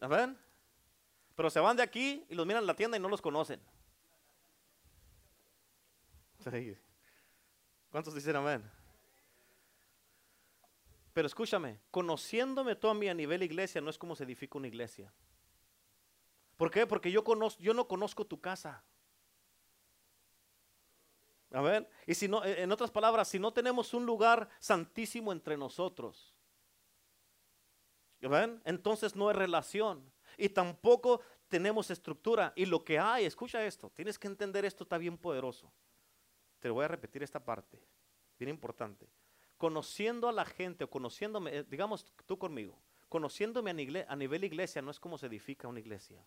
¿Ven? 0.01 0.37
Pero 1.37 1.49
se 1.51 1.61
van 1.61 1.77
de 1.77 1.83
aquí 1.83 2.25
y 2.29 2.35
los 2.35 2.47
miran 2.47 2.63
en 2.63 2.67
la 2.67 2.75
tienda 2.75 2.97
y 2.97 3.01
no 3.01 3.09
los 3.09 3.23
conocen. 3.23 3.61
¿Cuántos 7.91 8.15
dicen 8.15 8.37
amén? 8.37 8.69
Pero 11.13 11.27
escúchame, 11.27 11.79
conociéndome 11.91 12.75
tú 12.75 12.89
a 12.89 12.95
mí 12.95 13.09
a 13.09 13.15
nivel 13.15 13.43
iglesia 13.43 13.81
no 13.81 13.91
es 13.91 13.99
como 13.99 14.17
se 14.17 14.25
edifica 14.25 14.59
una 14.59 14.69
iglesia. 14.69 15.13
¿Por 16.57 16.71
qué? 16.71 16.87
Porque 16.87 17.11
yo, 17.11 17.23
conozco, 17.23 17.63
yo 17.63 17.75
no 17.75 17.87
conozco 17.87 18.25
tu 18.27 18.41
casa. 18.41 18.83
Y 22.07 22.15
si 22.15 22.29
no, 22.29 22.45
en 22.45 22.73
otras 22.73 22.91
palabras, 22.91 23.29
si 23.29 23.39
no 23.39 23.53
tenemos 23.53 23.93
un 23.95 24.07
lugar 24.07 24.49
santísimo 24.59 25.33
entre 25.33 25.57
nosotros. 25.57 26.35
Entonces 28.65 29.17
no 29.17 29.31
es 29.31 29.37
relación. 29.37 30.13
Y 30.37 30.49
tampoco 30.49 31.21
tenemos 31.49 31.91
estructura. 31.91 32.53
Y 32.57 32.67
lo 32.67 32.85
que 32.85 32.99
hay, 32.99 33.25
escucha 33.25 33.65
esto, 33.65 33.91
tienes 33.91 34.19
que 34.19 34.29
entender 34.29 34.65
esto, 34.65 34.85
está 34.85 34.99
bien 34.99 35.19
poderoso. 35.19 35.73
Te 36.61 36.71
voy 36.71 36.85
a 36.85 36.89
repetir 36.89 37.23
esta 37.23 37.45
parte, 37.45 37.83
bien 38.39 38.49
importante. 38.49 39.09
Conociendo 39.59 40.29
a 40.29 40.33
la 40.33 40.45
gente 40.45 40.85
o 40.85 40.91
conociéndome, 40.91 41.59
eh, 41.59 41.65
digamos 41.65 42.07
tú 42.27 42.39
conmigo, 42.39 42.81
conociéndome 43.09 43.71
a 43.71 44.17
nivel 44.17 44.45
iglesia 44.45 44.81
no 44.81 44.91
es 44.91 44.99
como 44.99 45.19
se 45.19 45.27
edifica 45.27 45.69
una 45.69 45.81
iglesia. 45.81 46.25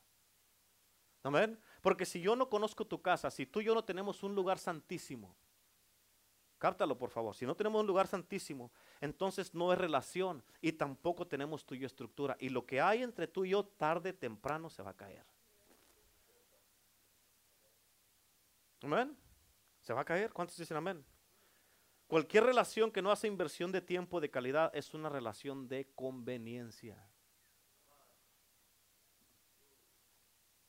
Amén. 1.25 1.59
Porque 1.81 2.05
si 2.05 2.21
yo 2.21 2.35
no 2.35 2.47
conozco 2.47 2.85
tu 2.85 3.01
casa, 3.01 3.31
si 3.31 3.47
tú 3.47 3.59
y 3.59 3.65
yo 3.65 3.73
no 3.73 3.83
tenemos 3.83 4.21
un 4.21 4.35
lugar 4.35 4.59
santísimo, 4.59 5.35
cáptalo 6.59 6.95
por 6.99 7.09
favor, 7.09 7.35
si 7.35 7.47
no 7.47 7.55
tenemos 7.55 7.81
un 7.81 7.87
lugar 7.87 8.05
santísimo, 8.05 8.71
entonces 9.01 9.51
no 9.55 9.73
es 9.73 9.79
relación 9.79 10.43
y 10.61 10.73
tampoco 10.73 11.25
tenemos 11.25 11.65
tu 11.65 11.73
y 11.73 11.79
yo 11.79 11.87
estructura. 11.87 12.37
Y 12.39 12.49
lo 12.49 12.63
que 12.63 12.79
hay 12.79 13.01
entre 13.01 13.27
tú 13.27 13.43
y 13.43 13.49
yo 13.49 13.65
tarde 13.65 14.11
o 14.11 14.13
temprano 14.15 14.69
se 14.69 14.83
va 14.83 14.91
a 14.91 14.95
caer. 14.95 15.25
Amén. 18.83 19.17
¿Se 19.81 19.93
va 19.93 20.01
a 20.01 20.05
caer? 20.05 20.31
¿Cuántos 20.31 20.55
dicen 20.57 20.77
amén? 20.77 21.03
Cualquier 22.05 22.43
relación 22.43 22.91
que 22.91 23.01
no 23.01 23.11
hace 23.11 23.25
inversión 23.25 23.71
de 23.71 23.81
tiempo 23.81 24.21
de 24.21 24.29
calidad 24.29 24.69
es 24.75 24.93
una 24.93 25.09
relación 25.09 25.67
de 25.67 25.89
conveniencia. 25.95 27.03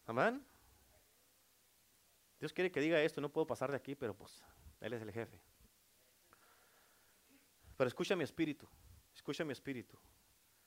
Amén. 0.06 0.44
Dios 2.38 2.52
quiere 2.52 2.70
que 2.70 2.80
diga 2.80 3.00
esto, 3.00 3.20
no 3.20 3.32
puedo 3.32 3.46
pasar 3.46 3.70
de 3.70 3.76
aquí, 3.76 3.94
pero 3.94 4.14
pues 4.14 4.42
Él 4.80 4.92
es 4.92 5.02
el 5.02 5.12
jefe. 5.12 5.40
Pero 7.76 7.88
escucha 7.88 8.16
mi 8.16 8.24
espíritu, 8.24 8.68
escucha 9.14 9.44
mi 9.44 9.52
espíritu, 9.52 9.98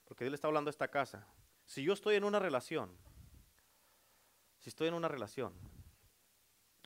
porque 0.06 0.24
Dios 0.24 0.32
le 0.32 0.36
está 0.36 0.48
hablando 0.48 0.70
a 0.70 0.72
esta 0.72 0.88
casa. 0.88 1.26
Si 1.66 1.84
yo 1.84 1.94
estoy 1.94 2.16
en 2.16 2.24
una 2.24 2.40
relación, 2.40 2.96
si 4.60 4.70
estoy 4.70 4.90
en 4.90 4.94
una 4.94 5.08
relación, 5.08 5.54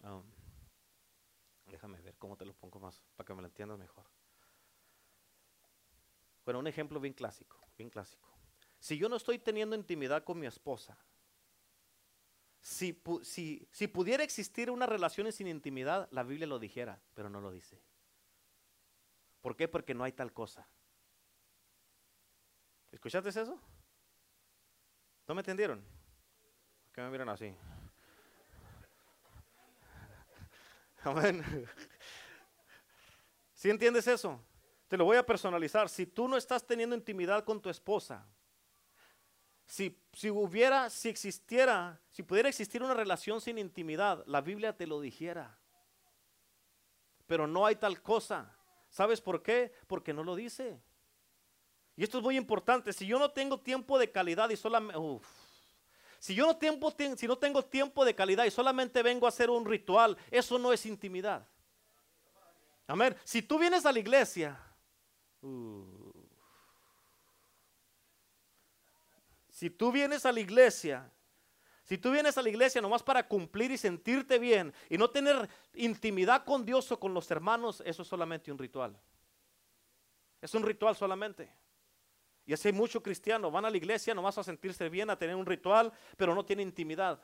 um, 0.04 0.24
déjame 1.66 2.02
ver 2.02 2.16
cómo 2.18 2.38
te 2.38 2.46
lo 2.46 2.54
pongo 2.54 2.80
más, 2.80 3.02
para 3.16 3.26
que 3.26 3.34
me 3.34 3.42
lo 3.42 3.48
entiendas 3.48 3.80
mejor. 3.80 4.06
Bueno, 6.46 6.60
un 6.60 6.68
ejemplo 6.68 7.00
bien 7.00 7.14
clásico, 7.14 7.58
bien 7.78 7.90
clásico. 7.90 8.30
Si 8.80 8.98
yo 8.98 9.08
no 9.08 9.16
estoy 9.16 9.40
teniendo 9.40 9.76
intimidad 9.76 10.24
con 10.24 10.38
mi 10.40 10.46
esposa, 10.46 10.98
si, 12.64 12.94
pudiera 12.94 14.24
existir 14.24 14.72
una 14.72 14.86
relación 14.86 15.30
sin 15.34 15.48
intimidad, 15.48 16.08
la 16.12 16.24
Biblia 16.24 16.48
lo 16.48 16.60
dijera, 16.60 17.02
pero 17.14 17.30
no 17.30 17.42
lo 17.42 17.52
dice. 17.52 17.78
¿Por 19.42 19.58
qué? 19.58 19.68
Porque 19.68 19.94
no 19.94 20.06
hay 20.06 20.14
tal 20.14 20.32
cosa. 20.32 20.66
¿Escuchaste 22.90 23.30
eso? 23.30 23.60
¿No 25.28 25.36
me 25.36 25.42
entendieron? 25.42 25.84
¿Por 26.86 26.94
qué 26.94 27.02
me 27.02 27.10
miran 27.10 27.28
así? 27.28 27.54
Amén. 31.04 31.44
¿Sí 33.54 33.70
entiendes 33.70 34.08
eso? 34.08 34.42
Te 34.88 34.96
lo 34.96 35.04
voy 35.04 35.18
a 35.18 35.26
personalizar. 35.26 35.90
Si 35.90 36.06
tú 36.06 36.30
no 36.30 36.38
estás 36.38 36.66
teniendo 36.66 36.96
intimidad 36.96 37.44
con 37.44 37.62
tu 37.62 37.70
esposa, 37.70 38.26
si, 39.66 40.30
hubiera, 40.30 40.90
si 40.90 41.10
existiera, 41.10 42.00
si 42.12 42.24
pudiera 42.24 42.50
existir 42.50 42.84
una 42.84 42.94
relación 42.94 43.42
sin 43.42 43.58
intimidad, 43.58 44.24
la 44.28 44.42
Biblia 44.42 44.76
te 44.76 44.88
lo 44.88 45.02
dijera. 45.02 45.58
Pero 47.26 47.48
no 47.48 47.66
hay 47.66 47.76
tal 47.76 48.02
cosa. 48.02 48.56
¿Sabes 48.90 49.22
por 49.22 49.42
qué? 49.42 49.74
Porque 49.88 50.14
no 50.14 50.24
lo 50.24 50.36
dice. 50.36 50.82
Y 51.96 52.04
esto 52.04 52.18
es 52.18 52.24
muy 52.24 52.38
importante. 52.38 52.94
Si 52.94 53.08
yo 53.08 53.18
no 53.18 53.32
tengo 53.32 53.60
tiempo 53.60 53.98
de 53.98 54.12
calidad 54.12 54.50
y 54.50 54.58
solamente... 54.58 55.00
si 56.20 56.36
yo 56.36 56.46
no, 56.46 56.58
tiempo, 56.58 56.94
si 57.16 57.28
no 57.28 57.38
tengo 57.38 57.64
tiempo 57.64 58.06
de 58.06 58.16
calidad 58.16 58.46
y 58.46 58.52
solamente 58.52 59.02
vengo 59.02 59.26
a 59.26 59.30
hacer 59.30 59.50
un 59.50 59.66
ritual, 59.66 60.18
eso 60.30 60.60
no 60.60 60.74
es 60.74 60.86
intimidad. 60.86 61.48
Amén. 62.88 63.16
Si 63.24 63.42
tú 63.42 63.58
vienes 63.58 63.86
a 63.86 63.92
la 63.92 64.00
iglesia, 64.00 64.60
uh, 65.42 65.93
Si 69.64 69.70
tú 69.70 69.94
vienes 69.94 70.26
a 70.26 70.32
la 70.34 70.42
iglesia, 70.42 71.10
si 71.86 71.98
tú 71.98 72.12
vienes 72.12 72.38
a 72.38 72.42
la 72.42 72.50
iglesia 72.50 72.82
nomás 72.82 73.02
para 73.02 73.26
cumplir 73.26 73.72
y 73.72 73.78
sentirte 73.78 74.38
bien 74.38 74.74
y 74.90 74.98
no 74.98 75.10
tener 75.10 75.50
intimidad 75.74 76.44
con 76.44 76.66
Dios 76.66 76.92
o 76.92 77.00
con 77.00 77.14
los 77.14 77.32
hermanos, 77.32 77.82
eso 77.86 78.02
es 78.02 78.08
solamente 78.10 78.52
un 78.52 78.58
ritual. 78.58 79.00
Es 80.42 80.54
un 80.54 80.64
ritual 80.64 80.98
solamente. 80.98 81.50
Y 82.46 82.52
así 82.52 82.68
hay 82.68 82.74
muchos 82.74 83.02
cristianos, 83.02 83.54
van 83.54 83.64
a 83.64 83.70
la 83.70 83.78
iglesia 83.78 84.14
nomás 84.14 84.38
a 84.38 84.44
sentirse 84.44 84.90
bien, 84.90 85.10
a 85.10 85.18
tener 85.18 85.34
un 85.34 85.46
ritual, 85.46 85.94
pero 86.18 86.36
no 86.36 86.44
tienen 86.44 86.68
intimidad. 86.68 87.22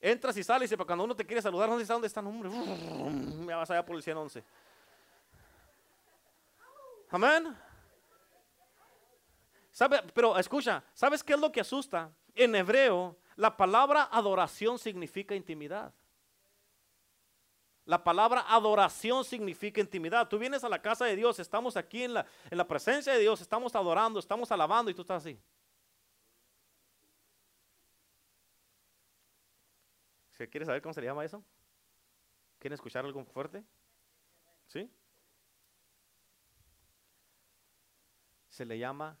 Entras 0.00 0.36
y 0.38 0.42
sales 0.42 0.72
y 0.72 0.76
cuando 0.76 1.04
uno 1.04 1.14
te 1.14 1.24
quiere 1.24 1.40
saludar, 1.40 1.68
no 1.68 1.78
dice 1.78 1.92
dónde 1.92 2.08
está 2.08 2.18
el 2.18 2.26
hombre. 2.26 2.50
Me 3.46 3.54
vas 3.54 3.70
allá 3.70 3.86
por 3.86 3.94
el 3.94 4.02
111. 4.02 4.42
Amén. 7.10 7.69
Pero 9.88 10.38
escucha, 10.38 10.84
¿sabes 10.92 11.22
qué 11.24 11.32
es 11.32 11.40
lo 11.40 11.50
que 11.50 11.60
asusta? 11.60 12.12
En 12.34 12.54
hebreo, 12.54 13.16
la 13.36 13.56
palabra 13.56 14.08
adoración 14.12 14.78
significa 14.78 15.34
intimidad. 15.34 15.92
La 17.86 18.04
palabra 18.04 18.44
adoración 18.46 19.24
significa 19.24 19.80
intimidad. 19.80 20.28
Tú 20.28 20.38
vienes 20.38 20.62
a 20.64 20.68
la 20.68 20.80
casa 20.80 21.06
de 21.06 21.16
Dios, 21.16 21.38
estamos 21.38 21.76
aquí 21.76 22.04
en 22.04 22.14
la, 22.14 22.26
en 22.50 22.58
la 22.58 22.68
presencia 22.68 23.12
de 23.12 23.18
Dios, 23.18 23.40
estamos 23.40 23.74
adorando, 23.74 24.20
estamos 24.20 24.52
alabando 24.52 24.90
y 24.90 24.94
tú 24.94 25.02
estás 25.02 25.24
así. 25.24 25.40
¿Quieres 30.50 30.66
saber 30.66 30.80
cómo 30.80 30.94
se 30.94 31.02
llama 31.02 31.24
eso? 31.24 31.44
¿Quieren 32.58 32.74
escuchar 32.74 33.04
algo 33.04 33.24
fuerte? 33.24 33.62
¿Sí? 34.66 34.90
Se 38.48 38.64
le 38.64 38.78
llama 38.78 39.18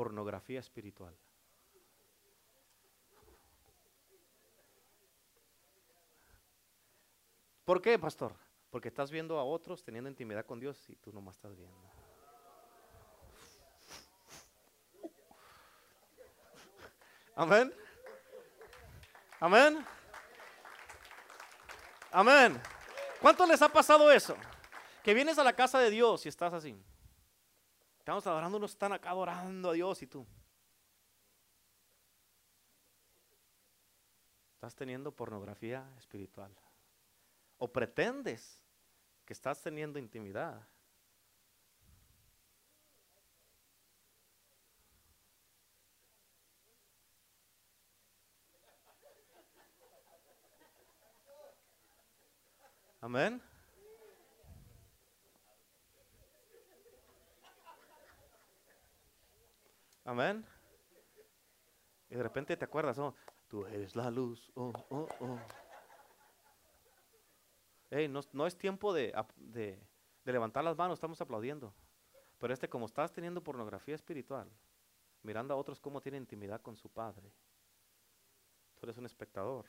pornografía 0.00 0.60
espiritual. 0.60 1.14
¿Por 7.66 7.82
qué, 7.82 7.98
pastor? 7.98 8.34
Porque 8.70 8.88
estás 8.88 9.10
viendo 9.10 9.38
a 9.38 9.44
otros 9.44 9.84
teniendo 9.84 10.08
intimidad 10.08 10.46
con 10.46 10.58
Dios 10.58 10.88
y 10.88 10.96
tú 10.96 11.12
nomás 11.12 11.36
estás 11.36 11.54
viendo. 11.54 11.76
Amén. 17.36 17.70
Amén. 19.38 19.86
Amén. 22.10 22.62
¿Cuánto 23.20 23.46
les 23.46 23.60
ha 23.60 23.68
pasado 23.68 24.10
eso? 24.10 24.34
Que 25.04 25.12
vienes 25.12 25.38
a 25.38 25.44
la 25.44 25.52
casa 25.52 25.78
de 25.78 25.90
Dios 25.90 26.24
y 26.24 26.30
estás 26.30 26.54
así. 26.54 26.74
Estamos 28.00 28.26
adorando, 28.26 28.56
unos 28.56 28.70
están 28.72 28.94
acá 28.94 29.10
adorando 29.10 29.68
a 29.68 29.72
Dios 29.74 30.00
y 30.00 30.06
tú. 30.06 30.26
Estás 34.54 34.74
teniendo 34.74 35.12
pornografía 35.12 35.86
espiritual. 35.98 36.50
O 37.58 37.70
pretendes 37.70 38.58
que 39.26 39.34
estás 39.34 39.62
teniendo 39.62 39.98
intimidad. 39.98 40.66
Amén. 53.02 53.49
Amén. 60.04 60.44
Y 62.08 62.16
de 62.16 62.22
repente 62.22 62.56
te 62.56 62.64
acuerdas, 62.64 62.98
oh, 62.98 63.14
tú 63.48 63.66
eres 63.66 63.94
la 63.94 64.10
luz. 64.10 64.50
Oh, 64.54 64.72
oh, 64.90 65.08
oh. 65.20 65.38
no, 68.32 68.46
es 68.46 68.56
tiempo 68.56 68.92
de, 68.92 69.12
levantar 70.24 70.64
las 70.64 70.76
manos, 70.76 70.98
estamos 70.98 71.20
aplaudiendo. 71.20 71.72
Pero 72.38 72.54
este, 72.54 72.68
como 72.68 72.86
estás 72.86 73.12
teniendo 73.12 73.42
pornografía 73.42 73.94
espiritual, 73.94 74.50
mirando 75.22 75.54
a 75.54 75.56
otros 75.56 75.78
cómo 75.78 76.00
tienen 76.00 76.22
intimidad 76.22 76.62
con 76.62 76.76
su 76.76 76.88
padre, 76.88 77.32
tú 78.74 78.86
eres 78.86 78.96
un 78.96 79.06
espectador 79.06 79.66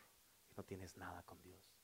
y 0.50 0.56
no 0.56 0.64
tienes 0.64 0.96
nada 0.98 1.22
con 1.24 1.42
Dios. 1.42 1.76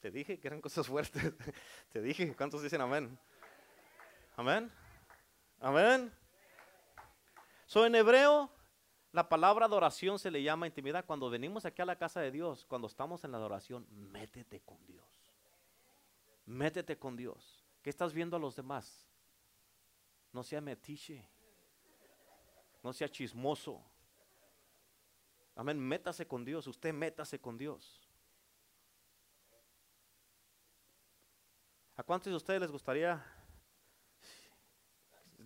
Te 0.00 0.10
dije 0.10 0.38
que 0.38 0.46
eran 0.46 0.60
cosas 0.60 0.86
fuertes. 0.86 1.22
Te 1.92 2.00
dije, 2.00 2.34
¿cuántos 2.36 2.62
dicen 2.62 2.80
amén? 2.80 3.18
Amén. 4.38 4.70
Amén. 5.58 6.12
So 7.66 7.84
en 7.84 7.96
hebreo, 7.96 8.48
la 9.10 9.28
palabra 9.28 9.66
adoración 9.66 10.16
se 10.16 10.30
le 10.30 10.40
llama 10.44 10.68
intimidad. 10.68 11.04
Cuando 11.04 11.28
venimos 11.28 11.64
aquí 11.64 11.82
a 11.82 11.84
la 11.84 11.98
casa 11.98 12.20
de 12.20 12.30
Dios, 12.30 12.64
cuando 12.66 12.86
estamos 12.86 13.24
en 13.24 13.32
la 13.32 13.38
adoración, 13.38 13.84
métete 13.90 14.60
con 14.60 14.78
Dios. 14.86 15.04
Métete 16.46 16.96
con 16.96 17.16
Dios. 17.16 17.64
¿Qué 17.82 17.90
estás 17.90 18.12
viendo 18.12 18.36
a 18.36 18.38
los 18.38 18.54
demás? 18.54 19.08
No 20.32 20.44
sea 20.44 20.60
metiche. 20.60 21.28
No 22.80 22.92
sea 22.92 23.08
chismoso. 23.08 23.82
Amén. 25.56 25.80
Métase 25.80 26.28
con 26.28 26.44
Dios. 26.44 26.64
Usted 26.68 26.94
métase 26.94 27.40
con 27.40 27.58
Dios. 27.58 28.08
¿A 31.96 32.04
cuántos 32.04 32.30
de 32.30 32.36
ustedes 32.36 32.60
les 32.60 32.70
gustaría? 32.70 33.34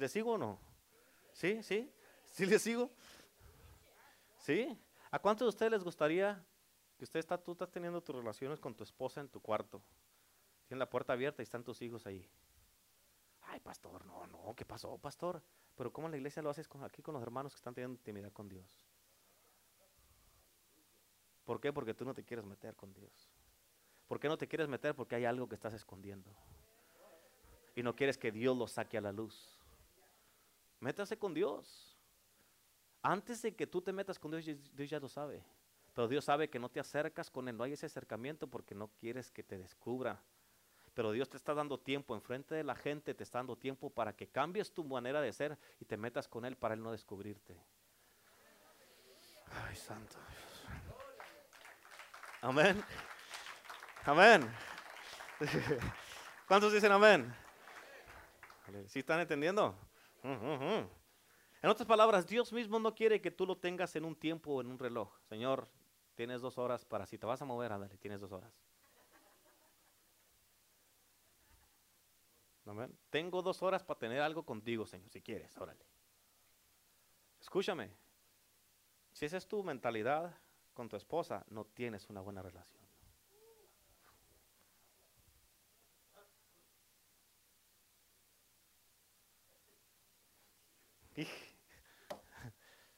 ¿Les 0.03 0.11
sigo 0.11 0.32
o 0.32 0.36
no? 0.36 0.59
¿Sí? 1.32 1.62
¿Sí? 1.62 1.88
¿Sí 2.24 2.44
les 2.44 2.61
sigo? 2.61 2.90
¿Sí? 4.36 4.76
¿A 5.12 5.20
cuántos 5.20 5.46
de 5.46 5.50
ustedes 5.50 5.70
les 5.70 5.84
gustaría 5.84 6.44
que 6.98 7.05
usted 7.05 7.20
está, 7.20 7.38
tú 7.38 7.53
estás 7.53 7.70
teniendo 7.70 8.03
tus 8.03 8.16
relaciones 8.16 8.59
con 8.59 8.74
tu 8.74 8.82
esposa 8.82 9.20
en 9.20 9.28
tu 9.28 9.40
cuarto? 9.40 9.80
Tiene 10.66 10.80
la 10.80 10.90
puerta 10.90 11.12
abierta 11.12 11.40
y 11.40 11.44
están 11.44 11.62
tus 11.62 11.80
hijos 11.82 12.05
ahí. 12.05 12.28
Ay, 13.42 13.61
pastor, 13.61 14.05
no, 14.05 14.26
no, 14.26 14.53
¿qué 14.57 14.64
pasó, 14.64 14.98
pastor? 14.98 15.40
Pero 15.76 15.92
¿cómo 15.92 16.09
en 16.09 16.11
la 16.11 16.16
iglesia 16.16 16.42
lo 16.42 16.50
haces 16.50 16.66
con, 16.66 16.82
aquí 16.82 17.00
con 17.00 17.14
los 17.14 17.22
hermanos 17.22 17.53
que 17.53 17.59
están 17.59 17.72
teniendo 17.72 17.94
intimidad 17.94 18.32
con 18.32 18.48
Dios? 18.48 18.84
¿Por 21.44 21.61
qué? 21.61 21.72
Porque 21.72 21.94
tú 21.94 22.05
no 22.05 22.12
te 22.12 22.24
quieres 22.24 22.44
meter 22.44 22.74
con 22.74 22.92
Dios. 22.92 23.30
¿Por 24.09 24.18
qué 24.18 24.26
no 24.26 24.36
te 24.36 24.48
quieres 24.48 24.66
meter? 24.66 24.96
Porque 24.96 25.14
hay 25.14 25.26
algo 25.26 25.48
que 25.48 25.55
estás 25.55 25.74
escondiendo. 25.74 26.34
Y 27.76 27.84
no 27.84 27.94
quieres 27.94 28.18
que 28.18 28.32
Dios 28.32 28.59
lo 28.59 28.66
saque 28.66 28.98
a 28.98 29.00
la 29.00 29.12
luz. 29.12 29.61
Métase 30.83 31.16
con 31.16 31.33
Dios. 31.33 31.97
Antes 33.03 33.41
de 33.41 33.55
que 33.55 33.68
tú 33.68 33.80
te 33.80 33.93
metas 33.93 34.18
con 34.18 34.33
Dios, 34.33 34.45
Dios 34.74 34.91
ya 34.91 34.99
lo 34.99 35.09
sabe. 35.09 35.45
Pero 35.95 36.09
Dios 36.09 36.24
sabe 36.24 36.51
que 36.51 36.59
no 36.59 36.68
te 36.68 36.80
acercas 36.80 37.30
con 37.30 37.47
Él, 37.49 37.57
no 37.57 37.62
hay 37.62 37.74
ese 37.74 37.87
acercamiento 37.87 38.49
porque 38.49 38.74
no 38.74 38.89
quieres 38.89 39.30
que 39.30 39.45
te 39.45 39.59
descubra. 39.59 40.20
Pero 40.93 41.12
Dios 41.12 41.28
te 41.28 41.37
está 41.37 41.55
dando 41.55 41.78
tiempo 41.78 42.16
enfrente 42.16 42.57
de 42.57 42.64
la 42.64 42.74
gente, 42.74 43.14
te 43.14 43.22
está 43.22 43.39
dando 43.39 43.57
tiempo 43.57 43.91
para 43.91 44.16
que 44.16 44.26
cambies 44.26 44.74
tu 44.74 44.83
manera 44.83 45.20
de 45.20 45.33
ser 45.33 45.57
y 45.78 45.85
te 45.85 45.97
metas 45.97 46.26
con 46.26 46.45
Él 46.45 46.57
para 46.57 46.74
Él 46.74 46.83
no 46.83 46.91
descubrirte. 46.91 47.57
Ay, 49.64 49.76
santo. 49.76 50.16
Amén. 52.41 52.83
Amén. 54.05 54.53
¿Cuántos 56.49 56.72
dicen 56.72 56.91
amén? 56.91 57.33
¿Sí 58.89 58.99
están 58.99 59.20
entendiendo? 59.20 59.78
En 60.22 61.70
otras 61.70 61.86
palabras, 61.86 62.26
Dios 62.26 62.52
mismo 62.52 62.78
no 62.78 62.94
quiere 62.94 63.20
que 63.20 63.30
tú 63.30 63.46
lo 63.46 63.56
tengas 63.56 63.94
en 63.96 64.04
un 64.04 64.14
tiempo 64.14 64.52
o 64.52 64.60
en 64.60 64.68
un 64.68 64.78
reloj. 64.78 65.12
Señor, 65.28 65.68
tienes 66.14 66.40
dos 66.40 66.58
horas 66.58 66.84
para, 66.84 67.06
si 67.06 67.18
te 67.18 67.26
vas 67.26 67.42
a 67.42 67.44
mover, 67.44 67.72
ándale, 67.72 67.96
tienes 67.98 68.20
dos 68.20 68.32
horas. 68.32 68.52
Tengo 73.10 73.42
dos 73.42 73.62
horas 73.62 73.82
para 73.82 73.98
tener 73.98 74.20
algo 74.20 74.44
contigo, 74.44 74.86
Señor, 74.86 75.10
si 75.10 75.20
quieres, 75.20 75.56
órale. 75.58 75.84
Escúchame, 77.40 77.90
si 79.12 79.26
esa 79.26 79.36
es 79.36 79.46
tu 79.48 79.62
mentalidad 79.64 80.34
con 80.72 80.88
tu 80.88 80.96
esposa, 80.96 81.44
no 81.48 81.64
tienes 81.64 82.08
una 82.08 82.20
buena 82.20 82.40
relación. 82.40 82.82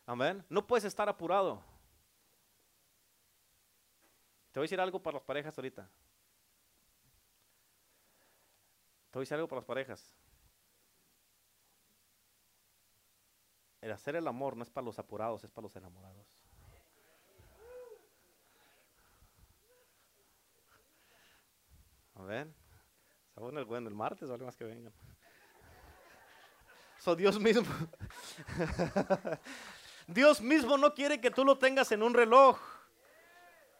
Amén. 0.06 0.44
No 0.48 0.66
puedes 0.66 0.84
estar 0.84 1.08
apurado. 1.08 1.62
Te 4.52 4.60
voy 4.60 4.64
a 4.64 4.66
decir 4.66 4.80
algo 4.80 5.02
para 5.02 5.16
las 5.16 5.24
parejas 5.24 5.56
ahorita. 5.56 5.88
Te 9.10 9.18
voy 9.18 9.22
a 9.22 9.24
decir 9.24 9.34
algo 9.34 9.48
para 9.48 9.60
las 9.60 9.66
parejas. 9.66 10.14
El 13.80 13.92
hacer 13.92 14.16
el 14.16 14.26
amor 14.26 14.56
no 14.56 14.62
es 14.62 14.70
para 14.70 14.84
los 14.84 14.98
apurados, 14.98 15.44
es 15.44 15.50
para 15.50 15.64
los 15.64 15.76
enamorados. 15.76 16.26
Amén. 22.14 22.54
Está 23.28 23.40
el 23.40 23.64
bueno 23.64 23.88
el 23.88 23.94
martes, 23.94 24.28
vale 24.28 24.44
más 24.44 24.56
que 24.56 24.64
vengan. 24.64 24.92
So 27.00 27.16
Dios 27.16 27.38
mismo. 27.38 27.66
Dios 30.06 30.40
mismo 30.40 30.76
no 30.76 30.94
quiere 30.94 31.20
que 31.20 31.30
tú 31.30 31.44
lo 31.44 31.58
tengas 31.58 31.90
en 31.92 32.02
un 32.02 32.14
reloj. 32.14 32.58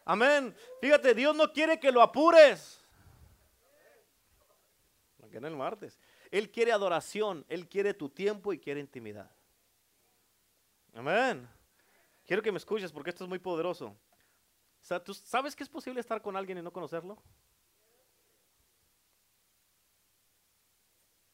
Amén. 0.05 0.55
Fíjate, 0.81 1.13
Dios 1.13 1.35
no 1.35 1.51
quiere 1.51 1.79
que 1.79 1.91
lo 1.91 2.01
apures. 2.01 2.81
Que 5.29 5.37
en 5.37 5.45
el 5.45 5.55
martes. 5.55 5.99
Él 6.31 6.51
quiere 6.51 6.71
adoración, 6.71 7.45
Él 7.49 7.67
quiere 7.67 7.93
tu 7.93 8.09
tiempo 8.09 8.53
y 8.53 8.59
quiere 8.59 8.79
intimidad. 8.79 9.29
Amén. 10.93 11.47
Quiero 12.25 12.41
que 12.41 12.51
me 12.51 12.57
escuches 12.57 12.91
porque 12.91 13.09
esto 13.09 13.23
es 13.23 13.29
muy 13.29 13.39
poderoso. 13.39 13.97
¿tú 15.03 15.13
sabes 15.13 15.55
que 15.55 15.63
es 15.63 15.69
posible 15.69 15.99
estar 15.99 16.21
con 16.21 16.37
alguien 16.37 16.59
y 16.59 16.61
no 16.61 16.71
conocerlo? 16.71 17.17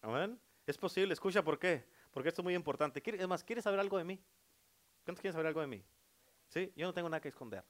Amén. 0.01 0.39
Es 0.65 0.77
posible, 0.77 1.13
escucha 1.13 1.43
por 1.43 1.59
qué. 1.59 1.85
Porque 2.11 2.29
esto 2.29 2.41
es 2.41 2.43
muy 2.43 2.55
importante. 2.55 3.01
Es 3.05 3.27
más, 3.27 3.43
¿quieres 3.43 3.63
saber 3.63 3.79
algo 3.79 3.97
de 3.97 4.03
mí? 4.03 4.19
¿Cuántos 5.03 5.21
quieren 5.21 5.33
saber 5.33 5.47
algo 5.47 5.61
de 5.61 5.67
mí? 5.67 5.83
¿Sí? 6.47 6.71
Yo 6.75 6.85
no 6.85 6.93
tengo 6.93 7.09
nada 7.09 7.21
que 7.21 7.29
esconder. 7.29 7.63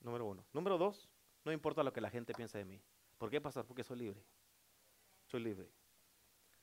Número 0.00 0.26
uno. 0.26 0.44
Número 0.52 0.78
dos, 0.78 1.08
no 1.44 1.52
importa 1.52 1.82
lo 1.82 1.92
que 1.92 2.00
la 2.00 2.10
gente 2.10 2.32
piense 2.34 2.58
de 2.58 2.64
mí. 2.64 2.80
¿Por 3.18 3.30
qué, 3.30 3.40
pastor? 3.40 3.66
Porque 3.66 3.84
soy 3.84 3.98
libre. 3.98 4.24
Soy 5.26 5.40
libre. 5.40 5.70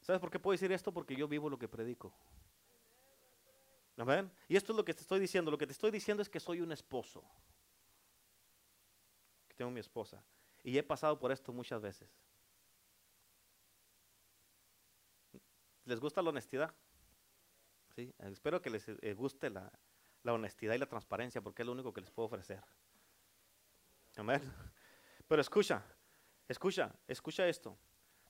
¿Sabes 0.01 0.19
por 0.19 0.29
qué 0.29 0.39
puedo 0.39 0.53
decir 0.53 0.71
esto? 0.71 0.91
Porque 0.91 1.15
yo 1.15 1.27
vivo 1.27 1.49
lo 1.49 1.57
que 1.57 1.67
predico. 1.67 2.13
¿Amén? 3.97 4.31
Y 4.47 4.55
esto 4.55 4.73
es 4.73 4.77
lo 4.77 4.85
que 4.85 4.93
te 4.93 5.01
estoy 5.01 5.19
diciendo. 5.19 5.51
Lo 5.51 5.57
que 5.57 5.65
te 5.65 5.73
estoy 5.73 5.91
diciendo 5.91 6.21
es 6.21 6.29
que 6.29 6.39
soy 6.39 6.61
un 6.61 6.71
esposo. 6.71 7.23
Que 9.47 9.55
tengo 9.55 9.71
mi 9.71 9.79
esposa. 9.79 10.23
Y 10.63 10.77
he 10.77 10.83
pasado 10.83 11.17
por 11.17 11.31
esto 11.31 11.51
muchas 11.51 11.81
veces. 11.81 12.09
¿Les 15.85 15.99
gusta 15.99 16.21
la 16.21 16.29
honestidad? 16.29 16.73
Espero 18.19 18.61
que 18.61 18.69
les 18.69 18.87
eh, 18.87 19.13
guste 19.13 19.49
la, 19.49 19.71
honestidad 20.23 20.75
y 20.75 20.77
la 20.77 20.85
transparencia 20.85 21.41
porque 21.41 21.61
es 21.61 21.65
lo 21.65 21.71
único 21.71 21.93
que 21.93 22.01
les 22.01 22.11
puedo 22.11 22.27
ofrecer. 22.27 22.63
Amén. 24.17 24.41
Pero 25.27 25.41
escucha, 25.41 25.83
escucha, 26.47 26.93
escucha 27.07 27.47
esto. 27.47 27.77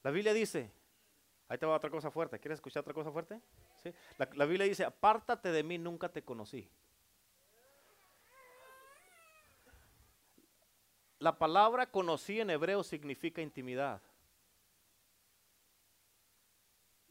La 0.03 0.11
Biblia 0.11 0.33
dice, 0.33 0.71
ahí 1.47 1.57
te 1.57 1.65
va 1.65 1.75
otra 1.75 1.89
cosa 1.89 2.11
fuerte. 2.11 2.39
¿Quieres 2.39 2.57
escuchar 2.57 2.81
otra 2.81 2.93
cosa 2.93 3.11
fuerte? 3.11 3.41
¿Sí? 3.83 3.93
La, 4.17 4.29
la 4.33 4.45
Biblia 4.45 4.65
dice, 4.67 4.85
apártate 4.85 5.51
de 5.51 5.63
mí, 5.63 5.77
nunca 5.77 6.09
te 6.09 6.23
conocí. 6.23 6.69
La 11.19 11.37
palabra 11.37 11.89
conocí 11.89 12.39
en 12.39 12.51
hebreo 12.51 12.83
significa 12.83 13.41
intimidad. 13.41 14.01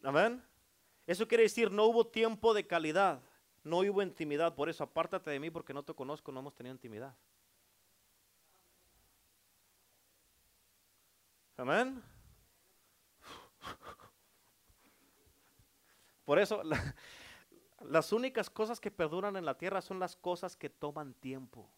Amén. 0.02 0.42
Eso 1.06 1.28
quiere 1.28 1.44
decir, 1.44 1.70
no 1.70 1.84
hubo 1.84 2.06
tiempo 2.06 2.52
de 2.52 2.66
calidad, 2.66 3.22
no 3.62 3.78
hubo 3.78 4.02
intimidad. 4.02 4.54
Por 4.54 4.68
eso, 4.68 4.84
apártate 4.84 5.30
de 5.30 5.38
mí 5.38 5.50
porque 5.50 5.72
no 5.72 5.84
te 5.84 5.94
conozco, 5.94 6.32
no 6.32 6.40
hemos 6.40 6.54
tenido 6.54 6.74
intimidad. 6.74 7.14
Amén. 11.56 12.02
Por 16.24 16.40
eso, 16.40 16.60
las 17.80 18.12
únicas 18.12 18.50
cosas 18.50 18.80
que 18.80 18.90
perduran 18.90 19.36
en 19.36 19.44
la 19.44 19.56
tierra 19.56 19.80
son 19.80 20.00
las 20.00 20.16
cosas 20.16 20.56
que 20.56 20.68
toman 20.68 21.14
tiempo. 21.14 21.70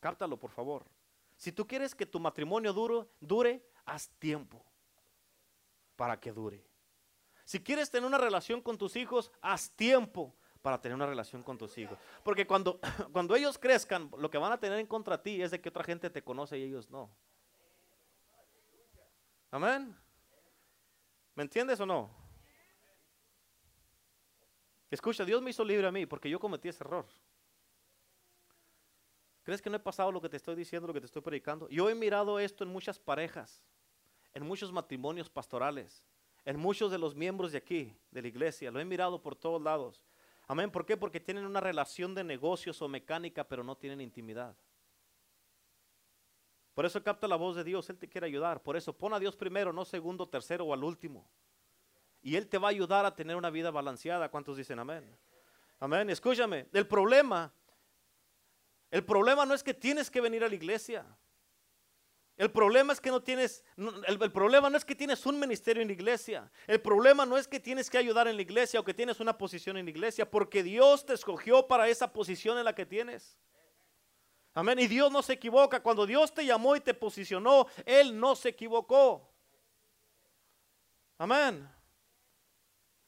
Cáptalo, 0.00 0.38
por 0.38 0.50
favor. 0.50 0.86
Si 1.36 1.52
tú 1.52 1.66
quieres 1.66 1.94
que 1.94 2.06
tu 2.06 2.18
matrimonio 2.18 2.72
dure, 2.72 3.06
dure, 3.20 3.62
haz 3.84 4.08
tiempo 4.18 4.64
para 5.94 6.18
que 6.18 6.32
dure. 6.32 6.64
Si 7.46 7.62
quieres 7.62 7.88
tener 7.90 8.04
una 8.04 8.18
relación 8.18 8.60
con 8.60 8.76
tus 8.76 8.96
hijos, 8.96 9.30
haz 9.40 9.70
tiempo 9.70 10.34
para 10.62 10.80
tener 10.80 10.96
una 10.96 11.06
relación 11.06 11.44
con 11.44 11.56
tus 11.56 11.78
hijos. 11.78 11.96
Porque 12.24 12.44
cuando, 12.44 12.80
cuando 13.12 13.36
ellos 13.36 13.56
crezcan, 13.56 14.10
lo 14.18 14.28
que 14.28 14.36
van 14.36 14.50
a 14.50 14.58
tener 14.58 14.80
en 14.80 14.86
contra 14.88 15.16
de 15.16 15.22
ti 15.22 15.40
es 15.40 15.52
de 15.52 15.60
que 15.60 15.68
otra 15.68 15.84
gente 15.84 16.10
te 16.10 16.24
conoce 16.24 16.58
y 16.58 16.64
ellos 16.64 16.90
no. 16.90 17.08
Amén. 19.52 19.96
¿Me 21.36 21.44
entiendes 21.44 21.78
o 21.78 21.86
no? 21.86 22.10
Escucha, 24.90 25.24
Dios 25.24 25.40
me 25.40 25.50
hizo 25.50 25.64
libre 25.64 25.86
a 25.86 25.92
mí 25.92 26.04
porque 26.04 26.28
yo 26.28 26.40
cometí 26.40 26.68
ese 26.68 26.82
error. 26.82 27.06
¿Crees 29.44 29.62
que 29.62 29.70
no 29.70 29.76
he 29.76 29.80
pasado 29.80 30.10
lo 30.10 30.20
que 30.20 30.28
te 30.28 30.36
estoy 30.36 30.56
diciendo, 30.56 30.88
lo 30.88 30.92
que 30.92 31.00
te 31.00 31.06
estoy 31.06 31.22
predicando? 31.22 31.68
Yo 31.68 31.88
he 31.88 31.94
mirado 31.94 32.40
esto 32.40 32.64
en 32.64 32.70
muchas 32.70 32.98
parejas, 32.98 33.62
en 34.34 34.44
muchos 34.44 34.72
matrimonios 34.72 35.30
pastorales 35.30 36.04
en 36.46 36.58
muchos 36.58 36.92
de 36.92 36.96
los 36.96 37.14
miembros 37.14 37.52
de 37.52 37.58
aquí, 37.58 37.94
de 38.10 38.22
la 38.22 38.28
iglesia. 38.28 38.70
Lo 38.70 38.80
he 38.80 38.84
mirado 38.84 39.20
por 39.20 39.34
todos 39.34 39.60
lados. 39.60 40.02
Amén. 40.46 40.70
¿Por 40.70 40.86
qué? 40.86 40.96
Porque 40.96 41.18
tienen 41.18 41.44
una 41.44 41.60
relación 41.60 42.14
de 42.14 42.22
negocios 42.22 42.80
o 42.80 42.88
mecánica, 42.88 43.44
pero 43.44 43.64
no 43.64 43.76
tienen 43.76 44.00
intimidad. 44.00 44.56
Por 46.72 46.86
eso 46.86 47.02
capta 47.02 47.26
la 47.26 47.36
voz 47.36 47.56
de 47.56 47.64
Dios, 47.64 47.90
Él 47.90 47.98
te 47.98 48.08
quiere 48.08 48.28
ayudar. 48.28 48.62
Por 48.62 48.76
eso 48.76 48.96
pon 48.96 49.12
a 49.12 49.18
Dios 49.18 49.34
primero, 49.34 49.72
no 49.72 49.84
segundo, 49.84 50.28
tercero 50.28 50.66
o 50.66 50.72
al 50.72 50.84
último. 50.84 51.28
Y 52.22 52.36
Él 52.36 52.46
te 52.46 52.58
va 52.58 52.68
a 52.68 52.70
ayudar 52.70 53.04
a 53.04 53.14
tener 53.16 53.34
una 53.34 53.50
vida 53.50 53.72
balanceada. 53.72 54.28
¿Cuántos 54.30 54.56
dicen 54.56 54.78
amén? 54.78 55.04
Amén. 55.80 56.08
Escúchame, 56.10 56.68
el 56.72 56.86
problema, 56.86 57.52
el 58.90 59.04
problema 59.04 59.44
no 59.44 59.54
es 59.54 59.64
que 59.64 59.74
tienes 59.74 60.10
que 60.10 60.20
venir 60.20 60.44
a 60.44 60.48
la 60.48 60.54
iglesia. 60.54 61.04
El 62.36 62.50
problema 62.50 62.92
es 62.92 63.00
que 63.00 63.10
no 63.10 63.22
tienes, 63.22 63.64
el, 64.06 64.30
problema 64.30 64.68
no 64.68 64.76
es 64.76 64.84
que 64.84 64.94
tienes 64.94 65.24
un 65.24 65.40
ministerio 65.40 65.80
en 65.80 65.88
la 65.88 65.94
iglesia. 65.94 66.50
El 66.66 66.82
problema 66.82 67.24
no 67.24 67.38
es 67.38 67.48
que 67.48 67.58
tienes 67.58 67.88
que 67.88 67.96
ayudar 67.96 68.28
en 68.28 68.36
la 68.36 68.42
iglesia 68.42 68.78
o 68.78 68.84
que 68.84 68.92
tienes 68.92 69.20
una 69.20 69.38
posición 69.38 69.78
en 69.78 69.86
la 69.86 69.90
iglesia, 69.90 70.30
porque 70.30 70.62
Dios 70.62 71.06
te 71.06 71.14
escogió 71.14 71.66
para 71.66 71.88
esa 71.88 72.12
posición 72.12 72.58
en 72.58 72.64
la 72.64 72.74
que 72.74 72.84
tienes. 72.84 73.38
Amén. 74.52 74.78
Y 74.78 74.86
Dios 74.86 75.10
no 75.10 75.22
se 75.22 75.32
equivoca. 75.32 75.82
Cuando 75.82 76.04
Dios 76.04 76.32
te 76.34 76.44
llamó 76.44 76.76
y 76.76 76.80
te 76.80 76.92
posicionó, 76.92 77.66
Él 77.86 78.18
no 78.18 78.36
se 78.36 78.50
equivocó. 78.50 79.32
Amén. 81.16 81.66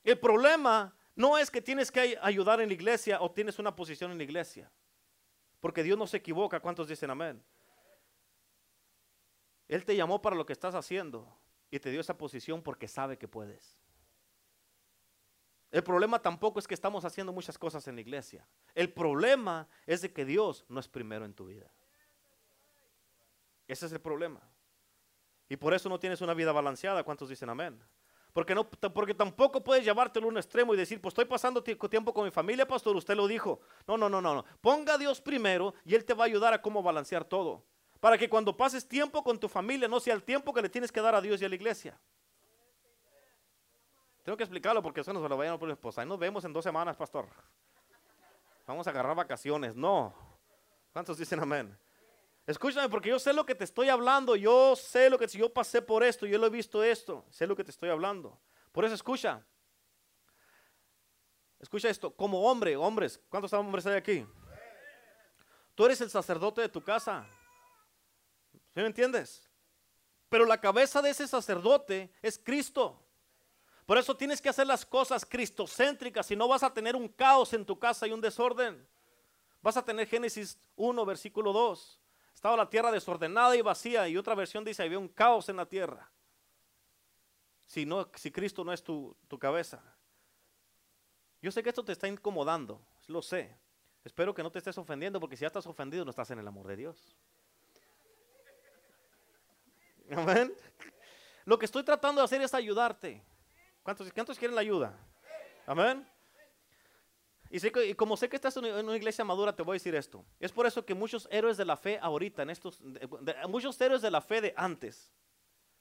El 0.05 0.19
problema 0.19 0.97
no 1.15 1.37
es 1.37 1.51
que 1.51 1.61
tienes 1.61 1.93
que 1.93 2.19
ayudar 2.23 2.63
en 2.63 2.69
la 2.69 2.75
iglesia 2.75 3.21
o 3.21 3.31
tienes 3.31 3.59
una 3.59 3.77
posición 3.77 4.11
en 4.11 4.17
la 4.17 4.25
iglesia. 4.25 4.71
Porque 5.61 5.83
Dios 5.83 5.99
no 5.99 6.07
se 6.07 6.17
equivoca. 6.17 6.61
¿Cuántos 6.61 6.89
dicen 6.89 7.11
amén? 7.11 7.45
Él 9.69 9.85
te 9.85 9.95
llamó 9.95 10.21
para 10.23 10.35
lo 10.35 10.47
que 10.47 10.53
estás 10.53 10.75
haciendo 10.75 11.29
y 11.71 11.79
te 11.79 11.91
dio 11.91 12.01
esa 12.01 12.17
posición 12.17 12.63
porque 12.63 12.89
sabe 12.89 13.19
que 13.19 13.29
puedes. 13.29 13.79
El 15.71 15.83
problema 15.85 16.21
tampoco 16.21 16.59
es 16.59 16.67
que 16.67 16.75
estamos 16.75 17.05
haciendo 17.05 17.33
muchas 17.33 17.59
cosas 17.59 17.87
en 17.89 17.95
la 17.95 18.01
iglesia. 18.01 18.47
El 18.75 18.91
problema 18.91 19.69
es 19.87 20.01
de 20.01 20.13
que 20.13 20.25
Dios 20.25 20.65
no 20.69 20.81
es 20.81 20.89
primero 20.89 21.27
en 21.27 21.35
tu 21.35 21.47
vida. 21.47 21.71
Ese 23.67 23.85
es 23.85 23.93
el 23.93 24.01
problema. 24.01 24.41
Y 25.47 25.57
por 25.57 25.75
eso 25.75 25.91
no 25.91 26.01
tienes 26.01 26.23
una 26.23 26.33
vida 26.33 26.53
balanceada. 26.53 27.05
¿Cuántos 27.05 27.29
dicen 27.29 27.51
amén? 27.51 27.79
Porque, 28.33 28.55
no, 28.55 28.69
porque 28.71 29.15
tampoco 29.15 29.63
puedes 29.63 29.85
llevártelo 29.85 30.27
a 30.27 30.31
un 30.31 30.39
extremo 30.39 30.73
y 30.73 30.77
decir, 30.77 31.01
pues 31.01 31.13
estoy 31.13 31.27
pasando 31.27 31.63
tiempo 31.63 32.15
con 32.15 32.25
mi 32.25 32.31
familia, 32.31 32.67
pastor, 32.67 32.97
usted 32.97 33.17
lo 33.17 33.27
dijo. 33.27 33.61
No, 33.87 33.99
no, 33.99 34.09
no, 34.09 34.23
no, 34.23 34.37
no. 34.37 34.45
Ponga 34.61 34.95
a 34.95 34.99
Dios 34.99 35.21
primero 35.21 35.75
y 35.85 35.95
Él 35.95 36.05
te 36.05 36.15
va 36.15 36.25
a 36.25 36.27
ayudar 36.27 36.55
a 36.55 36.63
cómo 36.63 36.83
balancear 36.83 37.25
todo. 37.25 37.65
Para 38.01 38.17
que 38.17 38.29
cuando 38.29 38.57
pases 38.57 38.87
tiempo 38.87 39.23
con 39.25 39.39
tu 39.39 39.49
familia 39.49 39.89
no 39.89 39.99
sea 39.99 40.15
el 40.15 40.23
tiempo 40.23 40.53
que 40.55 40.63
le 40.63 40.69
tienes 40.69 40.93
que 40.93 41.01
dar 41.01 41.15
a 41.15 41.21
Dios 41.21 41.43
y 41.43 41.45
a 41.45 41.49
la 41.49 41.55
iglesia. 41.55 41.99
Tengo 44.23 44.37
que 44.37 44.45
explicarlo 44.45 44.83
porque 44.83 45.01
eso 45.01 45.13
no 45.13 45.23
se 45.23 45.29
lo 45.29 45.37
vayan 45.37 45.55
a 45.55 45.59
poner 45.59 45.73
esposa. 45.73 46.03
Ahí 46.03 46.07
nos 46.07 46.19
vemos 46.19 46.45
en 46.45 46.53
dos 46.53 46.63
semanas, 46.63 46.97
pastor. 46.97 47.27
Vamos 48.67 48.87
a 48.87 48.91
agarrar 48.91 49.17
vacaciones. 49.17 49.75
No. 49.75 50.15
¿Cuántos 50.93 51.17
dicen 51.17 51.41
amén? 51.41 51.77
Escúchame, 52.47 52.89
porque 52.89 53.09
yo 53.09 53.19
sé 53.19 53.33
lo 53.33 53.45
que 53.45 53.55
te 53.55 53.65
estoy 53.65 53.89
hablando. 53.89 54.37
Yo 54.37 54.77
sé 54.77 55.11
lo 55.11 55.19
que 55.19 55.29
si 55.29 55.39
yo 55.39 55.53
pasé 55.53 55.83
por 55.83 56.03
esto, 56.05 56.27
yo 56.27 56.39
lo 56.39 56.47
he 56.47 56.51
visto 56.51 56.85
esto. 56.85 57.25
Sé 57.31 57.47
lo 57.47 57.57
que 57.57 57.65
te 57.65 57.71
estoy 57.71 57.89
hablando. 57.89 58.39
Por 58.71 58.85
eso 58.85 58.95
escucha. 58.95 59.43
Escucha 61.59 61.89
esto. 61.89 62.11
Como 62.15 62.49
hombre, 62.49 62.77
hombres, 62.77 63.21
¿cuántos 63.29 63.53
hombres 63.53 63.87
hay 63.87 63.97
aquí? 63.97 64.27
Tú 65.75 65.87
eres 65.87 66.01
el 66.01 66.11
sacerdote 66.11 66.61
de 66.61 66.69
tu 66.69 66.83
casa. 66.83 67.27
¿Sí 68.79 68.83
me 68.83 68.87
entiendes? 68.87 69.51
Pero 70.29 70.45
la 70.45 70.61
cabeza 70.61 71.03
de 71.03 71.11
ese 71.11 71.27
sacerdote 71.27 72.13
es 72.23 72.39
Cristo. 72.39 73.05
Por 73.85 73.99
eso 73.99 74.17
tienes 74.17 74.41
que 74.41 74.49
hacer 74.49 74.69
las 74.69 74.87
cosas 74.87 75.27
cristocéntricas, 75.27 76.27
si 76.27 76.37
no 76.37 76.47
vas 76.47 76.63
a 76.63 76.73
tener 76.73 76.95
un 76.95 77.09
caos 77.09 77.53
en 77.55 77.67
tu 77.67 77.77
casa 77.77 78.07
y 78.07 78.13
un 78.13 78.21
desorden. 78.21 78.87
Vas 79.63 79.77
a 79.77 79.85
tener 79.85 80.07
Génesis 80.07 80.61
1, 80.77 81.05
versículo 81.05 81.53
2. 81.53 82.01
Estaba 82.33 82.57
la 82.57 82.71
tierra 82.71 82.93
desordenada 82.93 83.57
y 83.57 83.63
vacía 83.63 84.07
y 84.07 84.17
otra 84.17 84.37
versión 84.37 84.63
dice, 84.63 84.85
había 84.85 85.01
un 85.01 85.09
caos 85.09 85.49
en 85.49 85.57
la 85.57 85.67
tierra. 85.67 86.09
Si, 87.67 87.85
no, 87.85 88.09
si 88.15 88.31
Cristo 88.31 88.63
no 88.63 88.73
es 88.73 88.85
tu, 88.85 89.17
tu 89.27 89.41
cabeza. 89.41 89.83
Yo 91.43 91.51
sé 91.51 91.65
que 91.65 91.71
esto 91.71 91.85
te 91.85 91.91
está 91.91 92.07
incomodando, 92.07 92.81
lo 93.09 93.23
sé. 93.23 93.59
Espero 94.05 94.33
que 94.33 94.45
no 94.45 94.53
te 94.53 94.59
estés 94.59 94.79
ofendiendo 94.79 95.19
porque 95.19 95.37
si 95.37 95.41
ya 95.41 95.49
estás 95.49 95.67
ofendido 95.67 96.05
no 96.05 96.11
estás 96.11 96.31
en 96.31 96.39
el 96.39 96.47
amor 96.47 96.69
de 96.69 96.77
Dios. 96.77 97.17
Amén. 100.17 100.55
Lo 101.45 101.59
que 101.59 101.65
estoy 101.65 101.83
tratando 101.83 102.21
de 102.21 102.25
hacer 102.25 102.43
es 102.43 102.55
ayudarte. 102.55 103.23
¿Cuántos, 103.83 104.39
quieren 104.39 104.55
la 104.55 104.61
ayuda? 104.61 104.95
Amén. 105.67 106.07
Y, 107.51 107.95
como 107.95 108.17
sé 108.19 108.29
que 108.29 108.37
estás 108.37 108.55
en 108.59 108.67
una 108.67 108.97
iglesia 108.97 109.25
madura, 109.25 109.57
te 109.57 109.63
voy 109.63 109.75
a 109.75 109.77
decir 109.77 109.95
esto. 109.95 110.25
Es 110.39 110.53
por 110.53 110.67
eso 110.67 110.85
que 110.85 110.95
muchos 110.95 111.27
héroes 111.31 111.57
de 111.57 111.65
la 111.65 111.77
fe 111.77 111.99
ahorita, 112.03 112.43
en 112.43 112.51
estos, 112.51 112.83
muchos 113.49 113.81
héroes 113.81 114.03
de 114.03 114.11
la 114.11 114.21
fe 114.21 114.43
de 114.43 114.53
antes, 114.57 115.11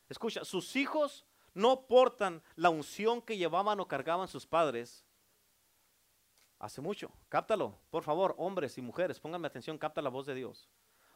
escucha, 0.07 0.45
sus 0.45 0.75
hijos 0.77 1.25
no 1.53 1.81
portan 1.81 2.41
la 2.55 2.69
unción 2.69 3.21
que 3.21 3.35
llevaban 3.35 3.79
o 3.81 3.87
cargaban 3.87 4.29
sus 4.29 4.47
padres 4.47 5.05
hace 6.59 6.79
mucho. 6.79 7.11
Cáptalo, 7.27 7.77
por 7.89 8.03
favor, 8.03 8.35
hombres 8.37 8.77
y 8.77 8.81
mujeres, 8.81 9.19
pónganme 9.19 9.47
atención, 9.47 9.77
capta 9.77 10.01
la 10.01 10.09
voz 10.09 10.25
de 10.25 10.35
Dios. 10.35 10.69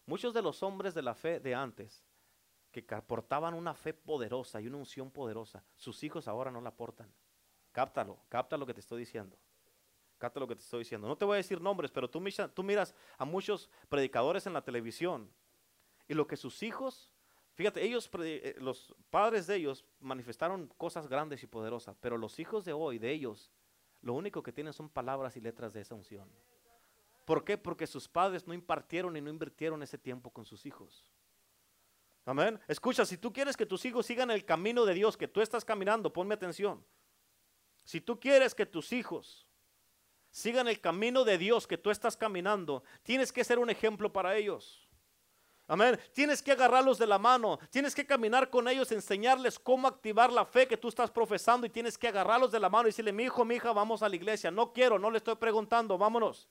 Muchos 0.05 0.33
de 0.33 0.41
los 0.41 0.61
hombres 0.61 0.93
de 0.93 1.03
la 1.03 1.15
fe 1.15 1.39
de 1.39 1.55
antes 1.55 2.03
que 2.71 2.81
portaban 2.83 3.53
una 3.53 3.73
fe 3.73 3.93
poderosa 3.93 4.61
y 4.61 4.67
una 4.67 4.77
unción 4.77 5.11
poderosa, 5.11 5.63
sus 5.75 6.03
hijos 6.03 6.27
ahora 6.27 6.51
no 6.51 6.61
la 6.61 6.75
portan. 6.75 7.11
Cáptalo, 7.71 8.19
capta 8.29 8.57
lo 8.57 8.65
que 8.65 8.73
te 8.73 8.79
estoy 8.79 8.99
diciendo. 8.99 9.37
Capta 10.17 10.39
lo 10.39 10.47
que 10.47 10.55
te 10.55 10.61
estoy 10.61 10.79
diciendo. 10.79 11.07
No 11.07 11.17
te 11.17 11.25
voy 11.25 11.35
a 11.35 11.37
decir 11.37 11.59
nombres, 11.59 11.91
pero 11.91 12.09
tú, 12.09 12.23
tú 12.53 12.63
miras 12.63 12.95
a 13.17 13.25
muchos 13.25 13.69
predicadores 13.89 14.45
en 14.45 14.53
la 14.53 14.63
televisión 14.63 15.31
y 16.07 16.13
lo 16.13 16.27
que 16.27 16.37
sus 16.37 16.61
hijos, 16.63 17.13
fíjate, 17.53 17.83
ellos, 17.83 18.09
eh, 18.19 18.55
los 18.59 18.93
padres 19.09 19.47
de 19.47 19.55
ellos 19.55 19.85
manifestaron 19.99 20.67
cosas 20.77 21.07
grandes 21.07 21.43
y 21.43 21.47
poderosas, 21.47 21.97
pero 21.99 22.17
los 22.17 22.39
hijos 22.39 22.65
de 22.65 22.73
hoy, 22.73 22.99
de 22.99 23.11
ellos, 23.11 23.51
lo 24.01 24.13
único 24.13 24.43
que 24.43 24.51
tienen 24.51 24.73
son 24.73 24.89
palabras 24.89 25.37
y 25.37 25.41
letras 25.41 25.73
de 25.73 25.81
esa 25.81 25.95
unción. 25.95 26.29
¿Por 27.25 27.45
qué? 27.45 27.57
Porque 27.57 27.87
sus 27.87 28.07
padres 28.07 28.47
no 28.47 28.53
impartieron 28.53 29.15
y 29.15 29.21
no 29.21 29.29
invirtieron 29.29 29.81
ese 29.83 29.97
tiempo 29.97 30.31
con 30.31 30.43
sus 30.43 30.65
hijos. 30.65 31.05
Amén. 32.25 32.59
Escucha, 32.67 33.05
si 33.05 33.17
tú 33.17 33.33
quieres 33.33 33.57
que 33.57 33.65
tus 33.65 33.83
hijos 33.85 34.05
sigan 34.05 34.29
el 34.31 34.45
camino 34.45 34.85
de 34.85 34.93
Dios 34.93 35.17
que 35.17 35.27
tú 35.27 35.41
estás 35.41 35.65
caminando, 35.65 36.13
ponme 36.13 36.35
atención. 36.35 36.83
Si 37.83 37.99
tú 37.99 38.19
quieres 38.19 38.53
que 38.53 38.65
tus 38.65 38.91
hijos 38.93 39.47
sigan 40.29 40.67
el 40.67 40.79
camino 40.79 41.23
de 41.23 41.37
Dios 41.37 41.67
que 41.67 41.77
tú 41.77 41.89
estás 41.89 42.15
caminando, 42.15 42.83
tienes 43.03 43.31
que 43.31 43.43
ser 43.43 43.59
un 43.59 43.69
ejemplo 43.69 44.11
para 44.11 44.35
ellos. 44.35 44.87
Amén. 45.67 45.99
Tienes 46.13 46.43
que 46.43 46.51
agarrarlos 46.51 46.97
de 46.97 47.07
la 47.07 47.17
mano, 47.17 47.57
tienes 47.69 47.95
que 47.95 48.05
caminar 48.05 48.49
con 48.49 48.67
ellos, 48.67 48.91
enseñarles 48.91 49.57
cómo 49.57 49.87
activar 49.87 50.31
la 50.31 50.45
fe 50.45 50.67
que 50.67 50.77
tú 50.77 50.89
estás 50.89 51.09
profesando 51.09 51.65
y 51.65 51.69
tienes 51.69 51.97
que 51.97 52.09
agarrarlos 52.09 52.51
de 52.51 52.59
la 52.59 52.69
mano 52.69 52.87
y 52.87 52.91
decirle, 52.91 53.13
mi 53.13 53.23
hijo, 53.23 53.45
mi 53.45 53.55
hija, 53.55 53.71
vamos 53.71 54.03
a 54.03 54.09
la 54.09 54.15
iglesia. 54.15 54.51
No 54.51 54.73
quiero, 54.73 54.99
no 54.99 55.09
le 55.09 55.17
estoy 55.17 55.35
preguntando, 55.35 55.97
vámonos. 55.97 56.49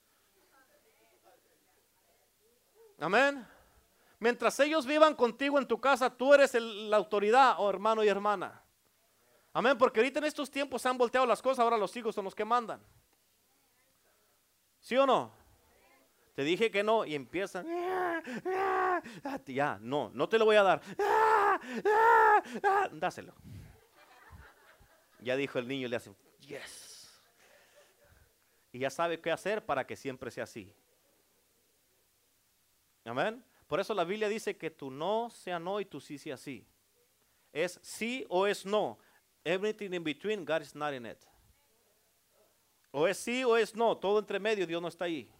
Amén. 2.99 3.47
Mientras 4.21 4.59
ellos 4.59 4.85
vivan 4.85 5.15
contigo 5.15 5.57
en 5.57 5.65
tu 5.65 5.81
casa, 5.81 6.07
tú 6.07 6.31
eres 6.31 6.53
la 6.53 6.95
autoridad, 6.95 7.55
oh 7.57 7.67
hermano 7.71 8.03
y 8.03 8.07
hermana. 8.07 8.61
Amén, 9.51 9.75
porque 9.79 9.99
ahorita 9.99 10.19
en 10.19 10.25
estos 10.25 10.51
tiempos 10.51 10.83
se 10.83 10.89
han 10.89 10.97
volteado 10.97 11.25
las 11.25 11.41
cosas, 11.41 11.63
ahora 11.63 11.75
los 11.75 11.97
hijos 11.97 12.13
son 12.13 12.25
los 12.25 12.35
que 12.35 12.45
mandan. 12.45 12.79
¿Sí 14.79 14.95
o 14.95 15.07
no? 15.07 15.33
Te 16.35 16.43
dije 16.43 16.69
que 16.69 16.83
no 16.83 17.03
y 17.03 17.15
empiezan. 17.15 17.65
Ya, 19.47 19.79
no, 19.81 20.11
no 20.13 20.29
te 20.29 20.37
lo 20.37 20.45
voy 20.45 20.55
a 20.55 20.61
dar. 20.61 20.81
Dáselo. 22.91 23.33
Ya 25.21 25.35
dijo 25.35 25.57
el 25.57 25.67
niño 25.67 25.87
le 25.87 25.95
hace, 25.95 26.13
yes. 26.41 27.19
Y 28.71 28.77
ya 28.77 28.91
sabe 28.91 29.19
qué 29.19 29.31
hacer 29.31 29.65
para 29.65 29.87
que 29.87 29.95
siempre 29.95 30.29
sea 30.29 30.43
así. 30.43 30.71
Amén. 33.03 33.43
Por 33.71 33.79
eso 33.79 33.93
la 33.93 34.03
Biblia 34.03 34.27
dice 34.27 34.57
que 34.57 34.69
tu 34.69 34.91
no 34.91 35.29
sea 35.29 35.57
no 35.57 35.79
y 35.79 35.85
tu 35.85 36.01
sí 36.01 36.17
sea 36.17 36.35
sí. 36.35 36.67
Es 37.53 37.79
sí 37.81 38.25
o 38.27 38.45
es 38.45 38.65
no. 38.65 38.99
Everything 39.45 39.93
in 39.93 40.03
between, 40.03 40.43
God 40.43 40.59
is 40.59 40.75
not 40.75 40.93
in 40.93 41.05
it. 41.05 41.17
O 42.91 43.07
es 43.07 43.17
sí 43.17 43.45
o 43.45 43.55
es 43.55 43.73
no. 43.73 43.95
Todo 43.95 44.19
entre 44.19 44.41
medio, 44.41 44.67
Dios 44.67 44.81
no 44.81 44.89
está 44.89 45.05
ahí. 45.05 45.31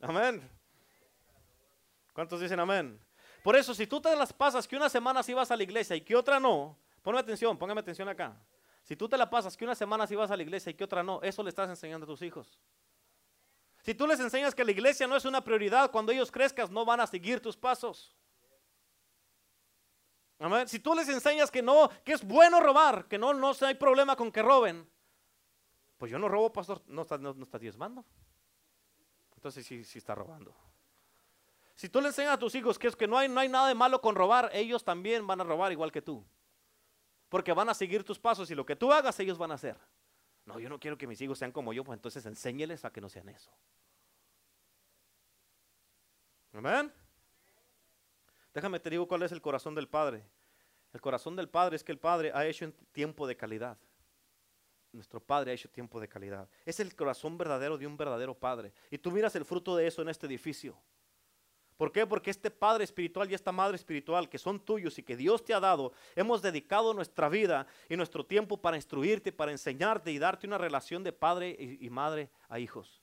Amén. 0.00 0.42
¿Cuántos 2.12 2.40
dicen 2.40 2.58
amén? 2.58 2.98
Por 3.44 3.54
eso, 3.54 3.72
si 3.74 3.86
tú 3.86 4.00
te 4.00 4.16
las 4.16 4.32
pasas 4.32 4.66
que 4.66 4.74
una 4.74 4.88
semana 4.88 5.22
sí 5.22 5.34
vas 5.34 5.52
a 5.52 5.56
la 5.56 5.62
iglesia 5.62 5.94
y 5.94 6.00
que 6.00 6.16
otra 6.16 6.40
no, 6.40 6.76
ponme 7.00 7.20
atención, 7.20 7.56
póngame 7.56 7.80
atención 7.80 8.08
acá. 8.08 8.36
Si 8.82 8.96
tú 8.96 9.08
te 9.08 9.16
la 9.16 9.30
pasas 9.30 9.56
que 9.56 9.64
una 9.64 9.76
semana 9.76 10.04
sí 10.04 10.16
vas 10.16 10.32
a 10.32 10.36
la 10.36 10.42
iglesia 10.42 10.70
y 10.70 10.74
que 10.74 10.82
otra 10.82 11.04
no, 11.04 11.22
eso 11.22 11.44
le 11.44 11.50
estás 11.50 11.68
enseñando 11.70 12.06
a 12.06 12.08
tus 12.08 12.22
hijos. 12.22 12.58
Si 13.82 13.94
tú 13.94 14.06
les 14.06 14.20
enseñas 14.20 14.54
que 14.54 14.64
la 14.64 14.70
iglesia 14.70 15.06
no 15.06 15.16
es 15.16 15.24
una 15.24 15.42
prioridad, 15.42 15.90
cuando 15.90 16.12
ellos 16.12 16.30
crezcan 16.30 16.72
no 16.72 16.84
van 16.84 17.00
a 17.00 17.06
seguir 17.06 17.40
tus 17.40 17.56
pasos. 17.56 18.14
Si 20.66 20.78
tú 20.78 20.94
les 20.94 21.08
enseñas 21.08 21.50
que 21.50 21.62
no, 21.62 21.90
que 22.04 22.12
es 22.12 22.24
bueno 22.24 22.60
robar, 22.60 23.08
que 23.08 23.18
no, 23.18 23.34
no 23.34 23.52
hay 23.60 23.74
problema 23.74 24.14
con 24.14 24.30
que 24.30 24.40
roben, 24.40 24.88
pues 25.98 26.12
yo 26.12 26.18
no 26.18 26.28
robo, 26.28 26.52
pastor, 26.52 26.80
no 26.86 27.02
estás 27.02 27.20
no, 27.20 27.34
diezmando. 27.34 28.04
Entonces 29.34 29.66
sí, 29.66 29.84
sí 29.84 29.98
está 29.98 30.14
robando. 30.14 30.54
Si 31.74 31.88
tú 31.88 32.00
le 32.00 32.08
enseñas 32.08 32.34
a 32.34 32.38
tus 32.38 32.54
hijos 32.54 32.78
que 32.78 32.86
es 32.86 32.96
que 32.96 33.08
no 33.08 33.18
hay, 33.18 33.28
no 33.28 33.40
hay 33.40 33.48
nada 33.48 33.68
de 33.68 33.74
malo 33.74 34.00
con 34.00 34.14
robar, 34.14 34.50
ellos 34.52 34.84
también 34.84 35.26
van 35.26 35.40
a 35.40 35.44
robar 35.44 35.72
igual 35.72 35.90
que 35.90 36.02
tú. 36.02 36.24
Porque 37.28 37.52
van 37.52 37.68
a 37.68 37.74
seguir 37.74 38.04
tus 38.04 38.18
pasos 38.18 38.50
y 38.50 38.54
lo 38.54 38.64
que 38.64 38.76
tú 38.76 38.92
hagas, 38.92 39.18
ellos 39.20 39.38
van 39.38 39.50
a 39.50 39.54
hacer. 39.54 39.76
No, 40.48 40.58
yo 40.58 40.70
no 40.70 40.80
quiero 40.80 40.96
que 40.96 41.06
mis 41.06 41.20
hijos 41.20 41.38
sean 41.38 41.52
como 41.52 41.74
yo, 41.74 41.84
pues 41.84 41.98
entonces 41.98 42.24
enséñeles 42.24 42.82
a 42.86 42.90
que 42.90 43.02
no 43.02 43.10
sean 43.10 43.28
eso. 43.28 43.50
Amén. 46.54 46.90
Déjame 48.54 48.80
te 48.80 48.88
digo 48.88 49.06
cuál 49.06 49.22
es 49.24 49.32
el 49.32 49.42
corazón 49.42 49.74
del 49.74 49.88
Padre. 49.88 50.24
El 50.94 51.02
corazón 51.02 51.36
del 51.36 51.50
Padre 51.50 51.76
es 51.76 51.84
que 51.84 51.92
el 51.92 51.98
Padre 51.98 52.32
ha 52.32 52.46
hecho 52.46 52.72
tiempo 52.92 53.26
de 53.26 53.36
calidad. 53.36 53.76
Nuestro 54.90 55.20
Padre 55.20 55.50
ha 55.50 55.54
hecho 55.54 55.68
tiempo 55.68 56.00
de 56.00 56.08
calidad. 56.08 56.48
Es 56.64 56.80
el 56.80 56.96
corazón 56.96 57.36
verdadero 57.36 57.76
de 57.76 57.86
un 57.86 57.98
verdadero 57.98 58.34
Padre. 58.34 58.72
Y 58.90 58.96
tú 58.96 59.10
miras 59.10 59.36
el 59.36 59.44
fruto 59.44 59.76
de 59.76 59.86
eso 59.86 60.00
en 60.00 60.08
este 60.08 60.26
edificio. 60.26 60.80
¿Por 61.78 61.92
qué? 61.92 62.04
Porque 62.08 62.32
este 62.32 62.50
Padre 62.50 62.82
espiritual 62.82 63.30
y 63.30 63.34
esta 63.34 63.52
Madre 63.52 63.76
espiritual 63.76 64.28
que 64.28 64.36
son 64.36 64.58
tuyos 64.58 64.98
y 64.98 65.04
que 65.04 65.16
Dios 65.16 65.44
te 65.44 65.54
ha 65.54 65.60
dado, 65.60 65.92
hemos 66.16 66.42
dedicado 66.42 66.92
nuestra 66.92 67.28
vida 67.28 67.68
y 67.88 67.96
nuestro 67.96 68.26
tiempo 68.26 68.60
para 68.60 68.76
instruirte, 68.76 69.30
para 69.30 69.52
enseñarte 69.52 70.10
y 70.10 70.18
darte 70.18 70.48
una 70.48 70.58
relación 70.58 71.04
de 71.04 71.12
padre 71.12 71.56
y, 71.80 71.88
madre 71.88 72.30
a 72.48 72.58
hijos. 72.58 73.00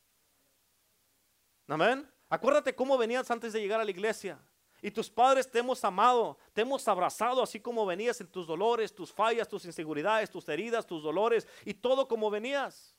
Amén. 1.70 2.06
Acuérdate 2.28 2.76
cómo 2.76 2.98
venías 2.98 3.32
antes 3.32 3.54
de 3.54 3.62
llegar 3.62 3.80
a 3.80 3.86
la 3.86 3.92
iglesia. 3.92 4.38
Y 4.82 4.92
tus 4.92 5.10
padres 5.10 5.50
te 5.50 5.60
hemos 5.60 5.82
amado, 5.86 6.38
te 6.52 6.62
hemos 6.62 6.86
abrazado 6.90 7.42
así 7.42 7.62
como 7.62 7.86
venías 7.86 8.20
en 8.20 8.28
tus 8.28 8.46
dolores, 8.46 8.94
tus 8.94 9.10
fallas, 9.12 9.48
tus 9.48 9.64
inseguridades, 9.64 10.30
tus 10.30 10.50
heridas, 10.50 10.86
tus 10.86 11.02
dolores 11.02 11.48
y 11.64 11.74
todo 11.74 12.10
como 12.10 12.30
venías. 12.30 12.94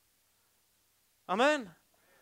Amén. 1.27 1.71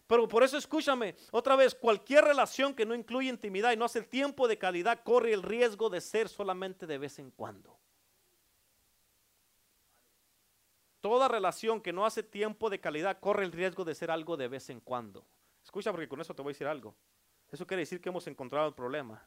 Pero 0.07 0.29
por 0.29 0.43
eso 0.43 0.59
escúchame, 0.59 1.17
otra 1.31 1.57
vez, 1.57 1.75
cualquier 1.75 2.25
relación 2.25 2.75
que 2.75 2.85
no 2.85 2.95
incluye 2.95 3.29
intimidad 3.29 3.73
y 3.73 3.77
no 3.77 3.87
hace 3.87 4.03
tiempo 4.03 4.47
de 4.47 4.59
calidad 4.59 5.03
corre 5.03 5.33
el 5.33 5.43
riesgo 5.43 5.89
de 5.89 6.01
ser 6.01 6.29
solamente 6.29 6.87
de 6.87 6.99
vez 6.99 7.19
en 7.19 7.31
cuando. 7.31 7.79
Toda 11.01 11.29
relación 11.29 11.81
que 11.81 11.93
no 11.93 12.07
hace 12.07 12.23
tiempo 12.23 12.71
de 12.71 12.81
calidad 12.81 13.19
corre 13.21 13.45
el 13.45 13.53
riesgo 13.53 13.85
de 13.85 13.95
ser 13.95 14.11
algo 14.11 14.37
de 14.37 14.49
vez 14.49 14.71
en 14.71 14.81
cuando. 14.81 15.27
Escucha 15.63 15.91
porque 15.91 16.09
con 16.09 16.21
eso 16.21 16.35
te 16.35 16.43
voy 16.43 16.51
a 16.51 16.55
decir 16.55 16.67
algo. 16.67 16.95
Eso 17.51 17.67
quiere 17.67 17.83
decir 17.83 18.01
que 18.01 18.09
hemos 18.09 18.27
encontrado 18.27 18.69
el 18.69 18.75
problema. 18.75 19.27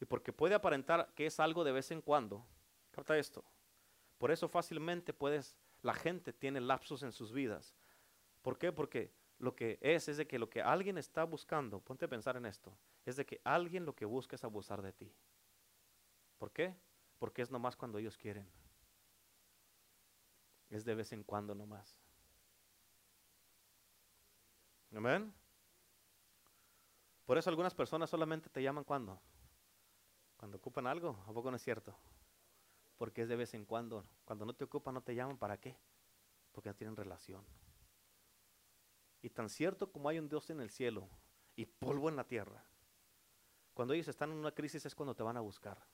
Y 0.00 0.04
porque 0.04 0.32
puede 0.32 0.54
aparentar 0.54 1.12
que 1.14 1.26
es 1.26 1.40
algo 1.40 1.64
de 1.64 1.72
vez 1.72 1.90
en 1.90 2.00
cuando. 2.00 2.46
Capta 2.90 3.16
esto. 3.18 3.44
Por 4.18 4.30
eso 4.30 4.48
fácilmente 4.48 5.12
puedes, 5.12 5.56
la 5.82 5.94
gente 5.94 6.32
tiene 6.32 6.60
lapsos 6.60 7.02
en 7.02 7.12
sus 7.12 7.32
vidas. 7.32 7.74
¿Por 8.42 8.56
qué? 8.58 8.72
Porque 8.72 9.12
lo 9.38 9.54
que 9.54 9.78
es 9.80 10.08
es 10.08 10.16
de 10.16 10.26
que 10.26 10.38
lo 10.38 10.48
que 10.48 10.62
alguien 10.62 10.98
está 10.98 11.24
buscando, 11.24 11.80
ponte 11.80 12.04
a 12.04 12.08
pensar 12.08 12.36
en 12.36 12.46
esto, 12.46 12.76
es 13.04 13.16
de 13.16 13.26
que 13.26 13.40
alguien 13.44 13.84
lo 13.84 13.94
que 13.94 14.04
busca 14.04 14.36
es 14.36 14.44
abusar 14.44 14.82
de 14.82 14.92
ti. 14.92 15.12
¿Por 16.38 16.50
qué? 16.50 16.74
Porque 17.18 17.42
es 17.42 17.50
nomás 17.50 17.76
cuando 17.76 17.98
ellos 17.98 18.16
quieren. 18.16 18.46
Es 20.70 20.84
de 20.84 20.94
vez 20.94 21.12
en 21.12 21.22
cuando 21.22 21.54
nomás. 21.54 22.00
Amén. 24.94 25.32
Por 27.24 27.38
eso 27.38 27.50
algunas 27.50 27.74
personas 27.74 28.08
solamente 28.08 28.48
te 28.48 28.62
llaman 28.62 28.84
cuando 28.84 29.20
cuando 30.36 30.58
ocupan 30.58 30.86
algo, 30.86 31.16
¿a 31.26 31.32
poco 31.32 31.50
no 31.50 31.56
es 31.56 31.62
cierto? 31.62 31.94
Porque 32.98 33.22
es 33.22 33.28
de 33.28 33.36
vez 33.36 33.54
en 33.54 33.64
cuando. 33.64 34.04
Cuando 34.24 34.44
no 34.44 34.54
te 34.54 34.64
ocupan, 34.64 34.94
no 34.94 35.02
te 35.02 35.14
llaman. 35.14 35.36
¿Para 35.38 35.58
qué? 35.58 35.76
Porque 36.52 36.68
no 36.68 36.74
tienen 36.74 36.96
relación. 36.96 37.44
Y 39.26 39.30
tan 39.30 39.48
cierto 39.48 39.90
como 39.90 40.08
hay 40.08 40.20
un 40.20 40.28
Dios 40.28 40.50
en 40.50 40.60
el 40.60 40.70
cielo 40.70 41.08
y 41.56 41.66
polvo 41.66 42.08
en 42.08 42.14
la 42.14 42.22
tierra, 42.22 42.64
cuando 43.74 43.92
ellos 43.92 44.06
están 44.06 44.30
en 44.30 44.38
una 44.38 44.52
crisis 44.52 44.86
es 44.86 44.94
cuando 44.94 45.16
te 45.16 45.24
van 45.24 45.36
a 45.36 45.40
buscar. 45.40 45.84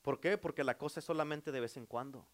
¿Por 0.00 0.18
qué? 0.18 0.38
Porque 0.38 0.64
la 0.64 0.78
cosa 0.78 1.00
es 1.00 1.04
solamente 1.04 1.52
de 1.52 1.60
vez 1.60 1.76
en 1.76 1.84
cuando. 1.84 2.26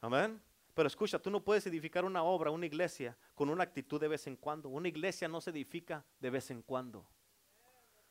Amén. 0.00 0.42
Pero 0.74 0.88
escucha, 0.88 1.20
tú 1.20 1.30
no 1.30 1.44
puedes 1.44 1.68
edificar 1.68 2.04
una 2.04 2.24
obra, 2.24 2.50
una 2.50 2.66
iglesia, 2.66 3.16
con 3.36 3.48
una 3.48 3.62
actitud 3.62 4.00
de 4.00 4.08
vez 4.08 4.26
en 4.26 4.34
cuando. 4.34 4.68
Una 4.70 4.88
iglesia 4.88 5.28
no 5.28 5.40
se 5.40 5.50
edifica 5.50 6.04
de 6.18 6.30
vez 6.30 6.50
en 6.50 6.62
cuando. 6.62 7.08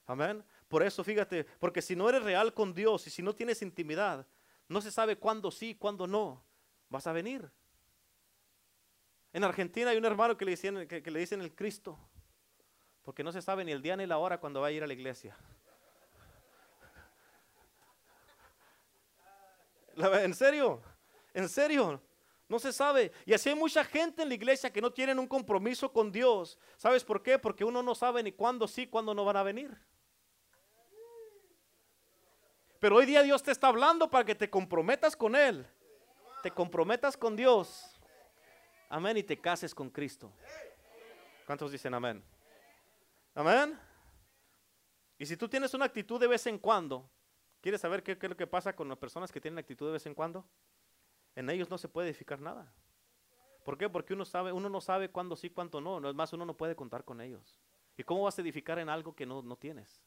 Amén. 0.05 0.45
Por 0.69 0.81
eso, 0.81 1.03
fíjate, 1.03 1.43
porque 1.59 1.81
si 1.81 1.93
no 1.93 2.07
eres 2.07 2.23
real 2.23 2.53
con 2.53 2.73
Dios 2.73 3.05
y 3.05 3.09
si 3.09 3.21
no 3.21 3.35
tienes 3.35 3.61
intimidad, 3.61 4.25
no 4.69 4.79
se 4.79 4.93
sabe 4.93 5.17
cuándo 5.17 5.51
sí, 5.51 5.75
cuándo 5.75 6.07
no, 6.07 6.41
vas 6.87 7.05
a 7.05 7.11
venir. 7.11 7.51
En 9.37 9.43
Argentina 9.43 9.91
hay 9.91 9.97
un 9.97 10.05
hermano 10.05 10.35
que 10.35 10.45
le 10.45 10.49
dicen, 10.49 10.87
que, 10.87 11.11
le 11.11 11.19
dicen 11.19 11.41
el 11.41 11.53
Cristo, 11.53 11.95
porque 13.03 13.23
no 13.23 13.31
se 13.31 13.39
sabe 13.39 13.63
ni 13.63 13.71
el 13.71 13.83
día 13.83 13.95
ni 13.95 14.07
la 14.07 14.17
hora 14.17 14.39
cuando 14.39 14.61
va 14.61 14.67
a 14.69 14.71
ir 14.71 14.83
a 14.83 14.87
la 14.87 14.93
iglesia. 14.93 15.37
En 19.95 20.33
serio, 20.33 20.81
en 21.35 21.47
serio, 21.47 22.01
no 22.49 22.57
se 22.57 22.73
sabe. 22.73 23.11
Y 23.27 23.33
así 23.35 23.49
hay 23.49 23.53
mucha 23.53 23.83
gente 23.83 24.23
en 24.23 24.29
la 24.29 24.33
iglesia 24.33 24.73
que 24.73 24.81
no 24.81 24.91
tienen 24.91 25.19
un 25.19 25.27
compromiso 25.27 25.93
con 25.93 26.11
Dios. 26.11 26.57
¿Sabes 26.75 27.03
por 27.03 27.21
qué? 27.21 27.37
Porque 27.37 27.63
uno 27.63 27.83
no 27.83 27.93
sabe 27.93 28.23
ni 28.23 28.31
cuándo 28.31 28.67
sí, 28.67 28.87
cuándo 28.87 29.13
no 29.13 29.23
van 29.23 29.37
a 29.37 29.43
venir. 29.43 29.77
Pero 32.79 32.95
hoy 32.95 33.05
día 33.05 33.21
Dios 33.21 33.43
te 33.43 33.51
está 33.51 33.67
hablando 33.67 34.09
para 34.09 34.25
que 34.25 34.33
te 34.33 34.49
comprometas 34.49 35.15
con 35.15 35.35
Él. 35.35 35.63
Te 36.41 36.49
comprometas 36.49 37.15
con 37.15 37.35
Dios. 37.35 37.96
Amén. 38.89 39.17
Y 39.17 39.23
te 39.23 39.39
cases 39.39 39.73
con 39.73 39.89
Cristo. 39.89 40.31
¿Cuántos 41.45 41.71
dicen 41.71 41.93
amén? 41.93 42.23
Amén. 43.33 43.79
Y 45.17 45.25
si 45.25 45.37
tú 45.37 45.47
tienes 45.47 45.73
una 45.73 45.85
actitud 45.85 46.19
de 46.19 46.27
vez 46.27 46.45
en 46.47 46.59
cuando, 46.59 47.09
¿quieres 47.61 47.81
saber 47.81 48.03
qué, 48.03 48.13
es 48.13 48.29
lo 48.29 48.37
que 48.37 48.47
pasa 48.47 48.75
con 48.75 48.89
las 48.89 48.97
personas 48.97 49.31
que 49.31 49.41
tienen 49.41 49.57
actitud 49.57 49.87
de 49.87 49.93
vez 49.93 50.05
en 50.05 50.13
cuando? 50.13 50.45
En 51.35 51.49
ellos 51.49 51.69
no 51.69 51.77
se 51.77 51.87
puede 51.87 52.09
edificar 52.09 52.39
nada. 52.39 52.71
¿Por 53.63 53.77
qué? 53.77 53.89
Porque 53.89 54.13
uno, 54.13 54.25
sabe, 54.25 54.51
uno 54.51 54.69
no 54.69 54.81
sabe 54.81 55.09
cuándo 55.09 55.35
sí, 55.35 55.49
cuándo 55.49 55.81
no. 55.81 55.99
No 55.99 56.09
es 56.09 56.15
más, 56.15 56.33
uno 56.33 56.45
no 56.45 56.55
puede 56.55 56.75
contar 56.75 57.03
con 57.03 57.21
ellos. 57.21 57.59
¿Y 57.97 58.03
cómo 58.03 58.23
vas 58.23 58.37
a 58.37 58.41
edificar 58.41 58.79
en 58.79 58.89
algo 58.89 59.15
que 59.15 59.25
no, 59.25 59.41
no 59.41 59.55
tienes? 59.55 60.03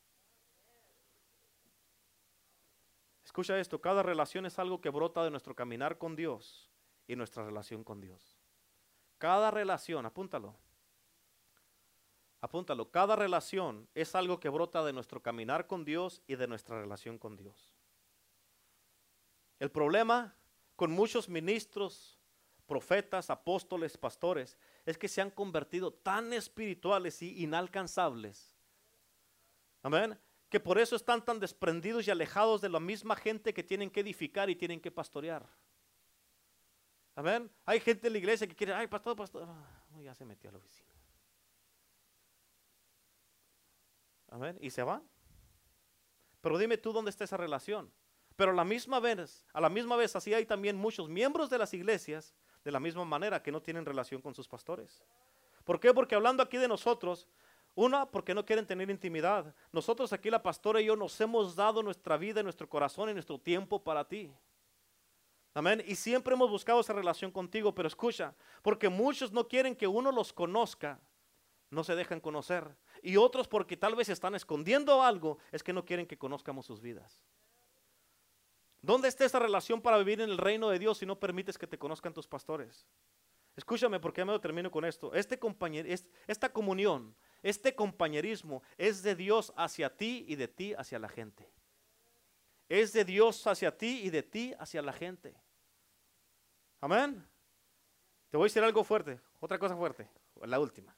Escucha 3.24 3.58
esto, 3.58 3.80
cada 3.80 4.02
relación 4.02 4.46
es 4.46 4.58
algo 4.58 4.80
que 4.80 4.90
brota 4.90 5.22
de 5.22 5.30
nuestro 5.30 5.54
caminar 5.54 5.98
con 5.98 6.16
Dios 6.16 6.70
y 7.06 7.16
nuestra 7.16 7.44
relación 7.44 7.84
con 7.84 8.00
Dios. 8.00 8.39
Cada 9.20 9.50
relación, 9.50 10.06
apúntalo. 10.06 10.56
Apúntalo, 12.40 12.90
cada 12.90 13.16
relación 13.16 13.86
es 13.94 14.14
algo 14.14 14.40
que 14.40 14.48
brota 14.48 14.82
de 14.82 14.94
nuestro 14.94 15.22
caminar 15.22 15.66
con 15.66 15.84
Dios 15.84 16.22
y 16.26 16.36
de 16.36 16.48
nuestra 16.48 16.80
relación 16.80 17.18
con 17.18 17.36
Dios. 17.36 17.74
El 19.58 19.70
problema 19.70 20.34
con 20.74 20.90
muchos 20.90 21.28
ministros, 21.28 22.18
profetas, 22.66 23.28
apóstoles, 23.28 23.98
pastores, 23.98 24.56
es 24.86 24.96
que 24.96 25.06
se 25.06 25.20
han 25.20 25.30
convertido 25.30 25.92
tan 25.92 26.32
espirituales 26.32 27.20
y 27.20 27.42
inalcanzables. 27.42 28.56
Amén 29.82 30.18
que 30.50 30.58
por 30.58 30.78
eso 30.78 30.96
están 30.96 31.24
tan 31.24 31.38
desprendidos 31.38 32.06
y 32.06 32.10
alejados 32.10 32.60
de 32.60 32.68
la 32.68 32.80
misma 32.80 33.14
gente 33.14 33.54
que 33.54 33.62
tienen 33.62 33.88
que 33.88 34.00
edificar 34.00 34.50
y 34.50 34.56
tienen 34.56 34.80
que 34.80 34.90
pastorear. 34.90 35.46
Amén. 37.20 37.50
Hay 37.66 37.80
gente 37.80 38.06
en 38.06 38.14
la 38.14 38.18
iglesia 38.18 38.46
que 38.46 38.56
quiere, 38.56 38.72
ay, 38.72 38.86
pastor, 38.86 39.14
pastor, 39.14 39.46
ah, 39.46 40.00
ya 40.02 40.14
se 40.14 40.24
metió 40.24 40.48
a 40.48 40.54
la 40.54 40.58
oficina. 40.58 40.88
Amén. 44.30 44.56
Y 44.58 44.70
se 44.70 44.82
van. 44.82 45.06
Pero 46.40 46.56
dime 46.56 46.78
tú 46.78 46.94
dónde 46.94 47.10
está 47.10 47.24
esa 47.24 47.36
relación. 47.36 47.92
Pero 48.36 48.52
a 48.52 48.54
la 48.54 48.64
misma 48.64 49.00
vez, 49.00 49.44
a 49.52 49.60
la 49.60 49.68
misma 49.68 49.96
vez, 49.96 50.16
así 50.16 50.32
hay 50.32 50.46
también 50.46 50.78
muchos 50.78 51.10
miembros 51.10 51.50
de 51.50 51.58
las 51.58 51.74
iglesias 51.74 52.34
de 52.64 52.70
la 52.70 52.80
misma 52.80 53.04
manera 53.04 53.42
que 53.42 53.52
no 53.52 53.60
tienen 53.60 53.84
relación 53.84 54.22
con 54.22 54.34
sus 54.34 54.48
pastores. 54.48 55.02
¿Por 55.64 55.78
qué? 55.78 55.92
Porque 55.92 56.14
hablando 56.14 56.42
aquí 56.42 56.56
de 56.56 56.68
nosotros, 56.68 57.28
una, 57.74 58.06
porque 58.06 58.32
no 58.32 58.46
quieren 58.46 58.66
tener 58.66 58.88
intimidad. 58.88 59.54
Nosotros 59.72 60.14
aquí, 60.14 60.30
la 60.30 60.42
pastora 60.42 60.80
y 60.80 60.86
yo, 60.86 60.96
nos 60.96 61.20
hemos 61.20 61.54
dado 61.54 61.82
nuestra 61.82 62.16
vida, 62.16 62.42
nuestro 62.42 62.66
corazón 62.66 63.10
y 63.10 63.12
nuestro 63.12 63.38
tiempo 63.38 63.84
para 63.84 64.08
ti. 64.08 64.32
Amén. 65.55 65.82
Y 65.86 65.96
siempre 65.96 66.34
hemos 66.34 66.51
buscado 66.51 66.80
esa 66.80 66.92
relación 66.92 67.30
contigo, 67.30 67.74
pero 67.74 67.88
escucha, 67.88 68.34
porque 68.62 68.88
muchos 68.88 69.32
no 69.32 69.48
quieren 69.48 69.74
que 69.74 69.86
uno 69.86 70.12
los 70.12 70.32
conozca, 70.32 71.01
no 71.70 71.84
se 71.84 71.96
dejan 71.96 72.20
conocer. 72.20 72.76
Y 73.03 73.16
otros 73.16 73.48
porque 73.48 73.76
tal 73.76 73.94
vez 73.94 74.09
están 74.09 74.34
escondiendo 74.34 75.03
algo, 75.03 75.38
es 75.53 75.62
que 75.62 75.72
no 75.72 75.84
quieren 75.84 76.07
que 76.07 76.18
conozcamos 76.18 76.66
sus 76.66 76.80
vidas. 76.80 77.20
¿Dónde 78.82 79.09
está 79.09 79.24
esa 79.24 79.38
relación 79.38 79.82
para 79.82 79.98
vivir 79.98 80.20
en 80.20 80.30
el 80.30 80.38
reino 80.38 80.70
de 80.70 80.78
Dios 80.78 80.98
si 80.98 81.07
no 81.07 81.18
permites 81.18 81.59
que 81.59 81.66
te 81.66 81.78
conozcan 81.78 82.14
tus 82.14 82.26
pastores? 82.26 82.86
Escúchame 83.57 84.01
porque 84.01 84.20
ya 84.20 84.24
me 84.24 84.38
termino 84.38 84.70
con 84.70 84.84
esto. 84.84 85.12
Este 85.12 85.38
compañero, 85.38 85.88
esta 86.26 86.51
comunión 86.51 87.14
este 87.42 87.74
compañerismo 87.74 88.62
es 88.76 89.03
de 89.03 89.14
Dios 89.14 89.53
hacia 89.57 89.96
ti 89.96 90.24
y 90.28 90.36
de 90.36 90.48
ti 90.48 90.74
hacia 90.74 90.98
la 90.98 91.09
gente. 91.09 91.51
Es 92.70 92.92
de 92.92 93.04
Dios 93.04 93.44
hacia 93.48 93.76
ti 93.76 94.02
y 94.04 94.10
de 94.10 94.22
ti 94.22 94.54
hacia 94.56 94.80
la 94.80 94.92
gente. 94.92 95.34
Amén. 96.80 97.28
Te 98.30 98.36
voy 98.36 98.44
a 98.44 98.46
decir 98.46 98.62
algo 98.62 98.84
fuerte, 98.84 99.20
otra 99.40 99.58
cosa 99.58 99.76
fuerte, 99.76 100.08
la 100.42 100.60
última. 100.60 100.96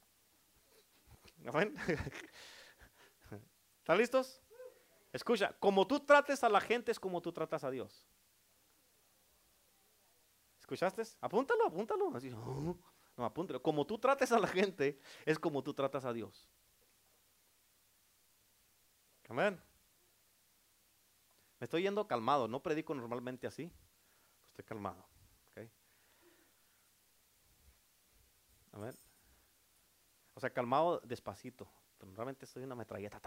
Amén. 1.47 1.75
¿Están 3.79 3.97
listos? 3.97 4.39
Escucha, 5.11 5.51
como 5.59 5.87
tú 5.87 5.99
trates 5.99 6.43
a 6.43 6.49
la 6.49 6.61
gente 6.61 6.91
es 6.91 6.99
como 6.99 7.19
tú 7.19 7.33
tratas 7.33 7.63
a 7.63 7.71
Dios. 7.71 8.07
¿Escuchaste? 10.59 11.01
Apúntalo, 11.21 11.65
apúntalo. 11.65 12.15
Así, 12.15 12.31
oh, 12.31 12.77
no, 13.17 13.25
apúntalo. 13.25 13.63
Como 13.63 13.83
tú 13.87 13.97
trates 13.97 14.31
a 14.31 14.37
la 14.37 14.47
gente 14.47 14.99
es 15.25 15.39
como 15.39 15.63
tú 15.63 15.73
tratas 15.73 16.05
a 16.05 16.13
Dios. 16.13 16.47
Amén. 19.27 19.59
Estoy 21.63 21.83
yendo 21.83 22.05
calmado, 22.07 22.47
no 22.47 22.61
predico 22.61 22.93
normalmente 22.93 23.47
así. 23.47 23.71
Estoy 24.47 24.65
calmado. 24.65 25.05
Amén. 28.73 28.93
O 30.33 30.39
sea, 30.39 30.49
calmado 30.49 30.99
despacito. 31.05 31.67
Normalmente 31.99 32.45
soy 32.47 32.63
una 32.63 32.75
metralleta. 32.75 33.21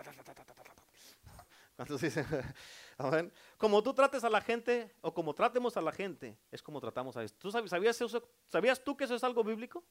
Como 3.56 3.82
tú 3.82 3.94
trates 3.94 4.24
a 4.24 4.30
la 4.30 4.40
gente 4.40 4.94
o 5.00 5.14
como 5.14 5.32
tratemos 5.34 5.76
a 5.76 5.80
la 5.80 5.92
gente, 5.92 6.36
es 6.50 6.62
como 6.62 6.80
tratamos 6.80 7.16
a. 7.16 7.26
¿Tú 7.28 7.50
sabías, 7.50 8.02
sabías 8.48 8.82
tú 8.82 8.96
que 8.96 9.04
eso 9.04 9.14
es 9.14 9.22
algo 9.24 9.44
bíblico? 9.44 9.84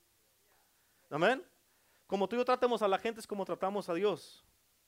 Amén. 1.09 1.43
Como 2.05 2.27
tú 2.27 2.35
y 2.35 2.39
yo 2.39 2.45
tratemos 2.45 2.81
a 2.81 2.87
la 2.87 2.99
gente 2.99 3.21
es 3.21 3.27
como 3.27 3.45
tratamos 3.45 3.87
a 3.89 3.93
Dios. 3.93 4.45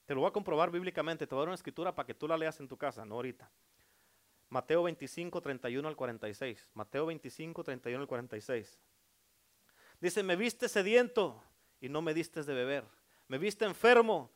Te 0.07 0.15
lo 0.15 0.21
voy 0.21 0.29
a 0.29 0.31
comprobar 0.31 0.71
bíblicamente. 0.71 1.27
Te 1.27 1.35
voy 1.35 1.41
a 1.41 1.43
dar 1.43 1.49
una 1.49 1.55
escritura 1.55 1.93
para 1.93 2.07
que 2.07 2.13
tú 2.13 2.29
la 2.29 2.37
leas 2.37 2.59
en 2.61 2.67
tu 2.67 2.77
casa, 2.77 3.05
no 3.05 3.15
ahorita. 3.15 3.51
Mateo 4.47 4.83
25, 4.83 5.41
31 5.41 5.85
al 5.85 5.97
46. 5.97 6.69
Mateo 6.73 7.05
25, 7.07 7.61
31 7.61 8.01
al 8.01 8.07
46. 8.07 8.79
Dice, 9.99 10.23
me 10.23 10.37
viste 10.37 10.69
sediento 10.69 11.43
y 11.81 11.89
no 11.89 12.01
me 12.01 12.13
diste 12.13 12.41
de 12.41 12.53
beber. 12.53 12.85
Me 13.27 13.37
viste 13.37 13.65
enfermo 13.65 14.31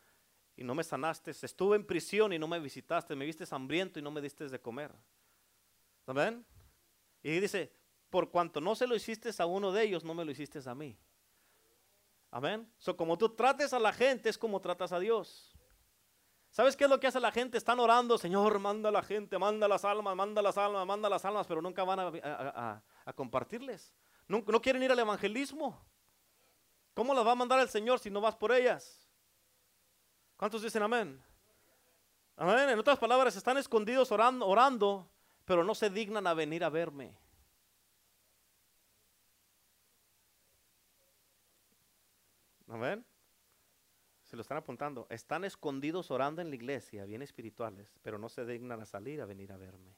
y 0.57 0.65
no 0.65 0.75
me 0.75 0.83
sanaste. 0.83 1.31
Estuve 1.31 1.77
en 1.77 1.85
prisión 1.85 2.33
y 2.33 2.37
no 2.37 2.49
me 2.49 2.59
visitaste. 2.59 3.15
Me 3.15 3.25
viste 3.25 3.45
hambriento 3.49 3.97
y 3.97 4.01
no 4.01 4.11
me 4.11 4.19
diste 4.19 4.49
de 4.49 4.59
comer. 4.59 4.91
¿Amén? 6.05 6.45
Y 7.23 7.39
dice, 7.39 7.71
por 8.09 8.29
cuanto 8.29 8.59
no 8.59 8.75
se 8.75 8.87
lo 8.87 8.93
hiciste 8.93 9.29
a 9.37 9.45
uno 9.45 9.71
de 9.71 9.83
ellos, 9.83 10.03
no 10.03 10.13
me 10.13 10.25
lo 10.25 10.31
hiciste 10.31 10.59
a 10.65 10.75
mí. 10.75 10.97
Amén. 12.29 12.69
So, 12.77 12.97
como 12.97 13.17
tú 13.17 13.29
trates 13.29 13.71
a 13.71 13.79
la 13.79 13.93
gente, 13.93 14.27
es 14.27 14.37
como 14.37 14.59
tratas 14.59 14.91
a 14.91 14.99
Dios. 14.99 15.50
¿Sabes 16.51 16.75
qué 16.75 16.83
es 16.83 16.89
lo 16.89 16.99
que 16.99 17.07
hace 17.07 17.19
la 17.21 17.31
gente? 17.31 17.57
Están 17.57 17.79
orando, 17.79 18.17
Señor, 18.17 18.59
manda 18.59 18.89
a 18.89 18.91
la 18.91 19.01
gente, 19.01 19.39
manda 19.39 19.69
las 19.69 19.85
almas, 19.85 20.15
manda 20.17 20.41
las 20.41 20.57
almas, 20.57 20.85
manda 20.85 21.09
las 21.09 21.23
almas, 21.23 21.47
pero 21.47 21.61
nunca 21.61 21.85
van 21.85 21.99
a, 21.99 22.83
compartirles. 23.15 23.95
No, 24.27 24.43
no 24.45 24.61
quieren 24.61 24.83
ir 24.83 24.91
al 24.91 24.99
evangelismo. 24.99 25.81
¿Cómo 26.93 27.13
las 27.13 27.25
va 27.25 27.31
a 27.31 27.35
mandar 27.35 27.59
el 27.61 27.69
Señor 27.69 27.99
si 27.99 28.09
no 28.09 28.19
vas 28.19 28.35
por 28.35 28.51
ellas? 28.51 29.07
¿Cuántos 30.35 30.61
dicen 30.61 30.83
amén? 30.83 31.23
Amén. 32.35 32.69
En 32.69 32.79
otras 32.79 32.99
palabras, 32.99 33.33
están 33.37 33.57
escondidos 33.57 34.11
orando, 34.11 34.45
orando, 34.45 35.09
pero 35.45 35.63
no 35.63 35.73
se 35.73 35.89
dignan 35.89 36.27
a 36.27 36.33
venir 36.33 36.65
a 36.65 36.69
verme. 36.69 37.17
Amén. 42.67 43.05
Se 44.31 44.37
lo 44.37 44.43
están 44.43 44.59
apuntando. 44.59 45.07
Están 45.09 45.43
escondidos 45.43 46.09
orando 46.09 46.41
en 46.41 46.47
la 46.47 46.55
iglesia, 46.55 47.03
bien 47.03 47.21
espirituales, 47.21 47.99
pero 48.01 48.17
no 48.17 48.29
se 48.29 48.45
dignan 48.45 48.79
a 48.79 48.85
salir 48.85 49.19
a 49.19 49.25
venir 49.25 49.51
a 49.51 49.57
verme. 49.57 49.93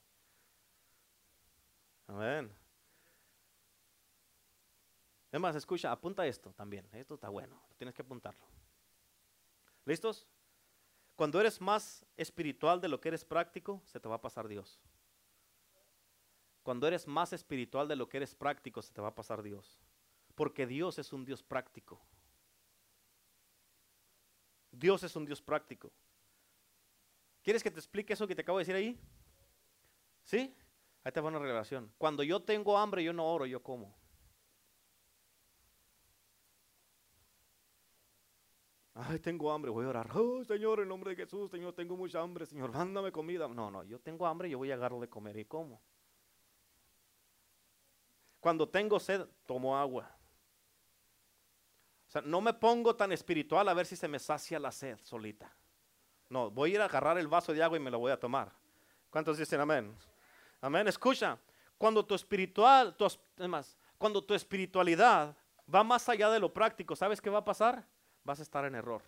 Amén. 2.07 2.51
Es 5.31 5.39
más, 5.39 5.55
escucha, 5.55 5.91
apunta 5.91 6.25
esto 6.25 6.51
también. 6.51 6.89
Esto 6.93 7.13
está 7.13 7.29
bueno, 7.29 7.61
tienes 7.77 7.93
que 7.93 8.01
apuntarlo. 8.01 8.43
¿Listos? 9.85 10.25
Cuando 11.15 11.39
eres 11.39 11.61
más 11.61 12.03
espiritual 12.17 12.81
de 12.81 12.87
lo 12.87 12.99
que 12.99 13.09
eres 13.09 13.23
práctico, 13.23 13.83
se 13.85 13.99
te 13.99 14.09
va 14.09 14.15
a 14.15 14.21
pasar 14.21 14.47
Dios. 14.47 14.81
Cuando 16.63 16.87
eres 16.87 17.05
más 17.05 17.33
espiritual 17.33 17.87
de 17.87 17.97
lo 17.97 18.09
que 18.09 18.17
eres 18.17 18.33
práctico, 18.33 18.81
se 18.81 18.93
te 18.93 18.99
va 18.99 19.09
a 19.09 19.15
pasar 19.15 19.43
Dios. 19.43 19.79
Porque 20.33 20.65
Dios 20.65 20.97
es 20.97 21.13
un 21.13 21.23
Dios 21.23 21.43
práctico. 21.43 22.01
Dios 24.73 25.03
es 25.03 25.15
un 25.15 25.25
Dios 25.25 25.41
práctico. 25.41 25.91
¿Quieres 27.43 27.61
que 27.61 27.71
te 27.71 27.79
explique 27.79 28.13
eso 28.13 28.27
que 28.27 28.35
te 28.35 28.41
acabo 28.41 28.57
de 28.57 28.63
decir 28.63 28.75
ahí? 28.75 28.99
¿Sí? 30.23 30.55
Ahí 31.03 31.11
te 31.11 31.21
va 31.21 31.29
una 31.29 31.39
revelación. 31.39 31.93
Cuando 31.97 32.23
yo 32.23 32.41
tengo 32.41 32.77
hambre, 32.77 33.03
yo 33.03 33.13
no 33.13 33.25
oro, 33.25 33.45
yo 33.45 33.61
como. 33.61 33.93
Ay, 38.95 39.19
tengo 39.19 39.51
hambre, 39.51 39.71
voy 39.71 39.85
a 39.85 39.89
orar. 39.89 40.09
Oh, 40.15 40.43
Señor, 40.43 40.79
en 40.79 40.87
nombre 40.87 41.15
de 41.15 41.23
Jesús, 41.23 41.51
Señor, 41.51 41.73
tengo 41.73 41.97
mucha 41.97 42.21
hambre, 42.21 42.45
Señor, 42.45 42.71
mándame 42.71 43.11
comida. 43.11 43.47
No, 43.47 43.69
no, 43.69 43.83
yo 43.83 43.99
tengo 43.99 44.25
hambre, 44.25 44.49
yo 44.49 44.57
voy 44.57 44.71
a 44.71 44.75
agarrar 44.75 44.99
de 44.99 45.09
comer 45.09 45.37
y 45.37 45.45
como. 45.45 45.81
Cuando 48.39 48.67
tengo 48.69 48.99
sed, 48.99 49.25
tomo 49.45 49.77
agua. 49.77 50.15
Sea, 52.13 52.21
no 52.21 52.41
me 52.41 52.53
pongo 52.53 52.95
tan 52.95 53.11
espiritual 53.11 53.67
a 53.67 53.73
ver 53.73 53.87
si 53.87 53.95
se 53.95 54.07
me 54.07 54.19
sacia 54.19 54.59
la 54.59 54.71
sed 54.71 54.99
solita. 55.01 55.51
No, 56.29 56.51
voy 56.51 56.71
a 56.71 56.75
ir 56.75 56.81
a 56.81 56.85
agarrar 56.85 57.17
el 57.17 57.27
vaso 57.27 57.53
de 57.53 57.63
agua 57.63 57.75
y 57.75 57.79
me 57.79 57.89
lo 57.89 57.97
voy 57.97 58.11
a 58.11 58.19
tomar. 58.19 58.51
¿Cuántos 59.09 59.39
dicen 59.39 59.59
amén? 59.59 59.95
Amén. 60.61 60.87
Escucha, 60.87 61.39
cuando 61.75 62.05
tu 62.05 62.13
espiritual, 62.13 62.95
tu, 62.95 63.07
más, 63.47 63.75
cuando 63.97 64.23
tu 64.23 64.35
espiritualidad 64.35 65.35
va 65.73 65.83
más 65.83 66.07
allá 66.07 66.29
de 66.29 66.39
lo 66.39 66.53
práctico, 66.53 66.95
¿sabes 66.95 67.19
qué 67.19 67.31
va 67.31 67.39
a 67.39 67.45
pasar? 67.45 67.83
vas 68.23 68.39
a 68.39 68.43
estar 68.43 68.63
en 68.65 68.75
error. 68.75 69.01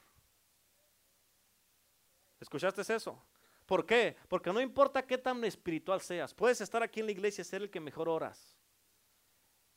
¿Escuchaste 2.39 2.81
eso? 2.93 3.21
¿Por 3.67 3.85
qué? 3.85 4.17
Porque 4.27 4.51
no 4.51 4.59
importa 4.59 5.05
qué 5.05 5.17
tan 5.17 5.43
espiritual 5.43 6.01
seas, 6.01 6.33
puedes 6.33 6.59
estar 6.59 6.83
aquí 6.83 7.01
en 7.01 7.05
la 7.05 7.11
iglesia 7.11 7.43
y 7.43 7.45
ser 7.45 7.61
el 7.61 7.69
que 7.69 7.79
mejor 7.79 8.09
oras. 8.09 8.54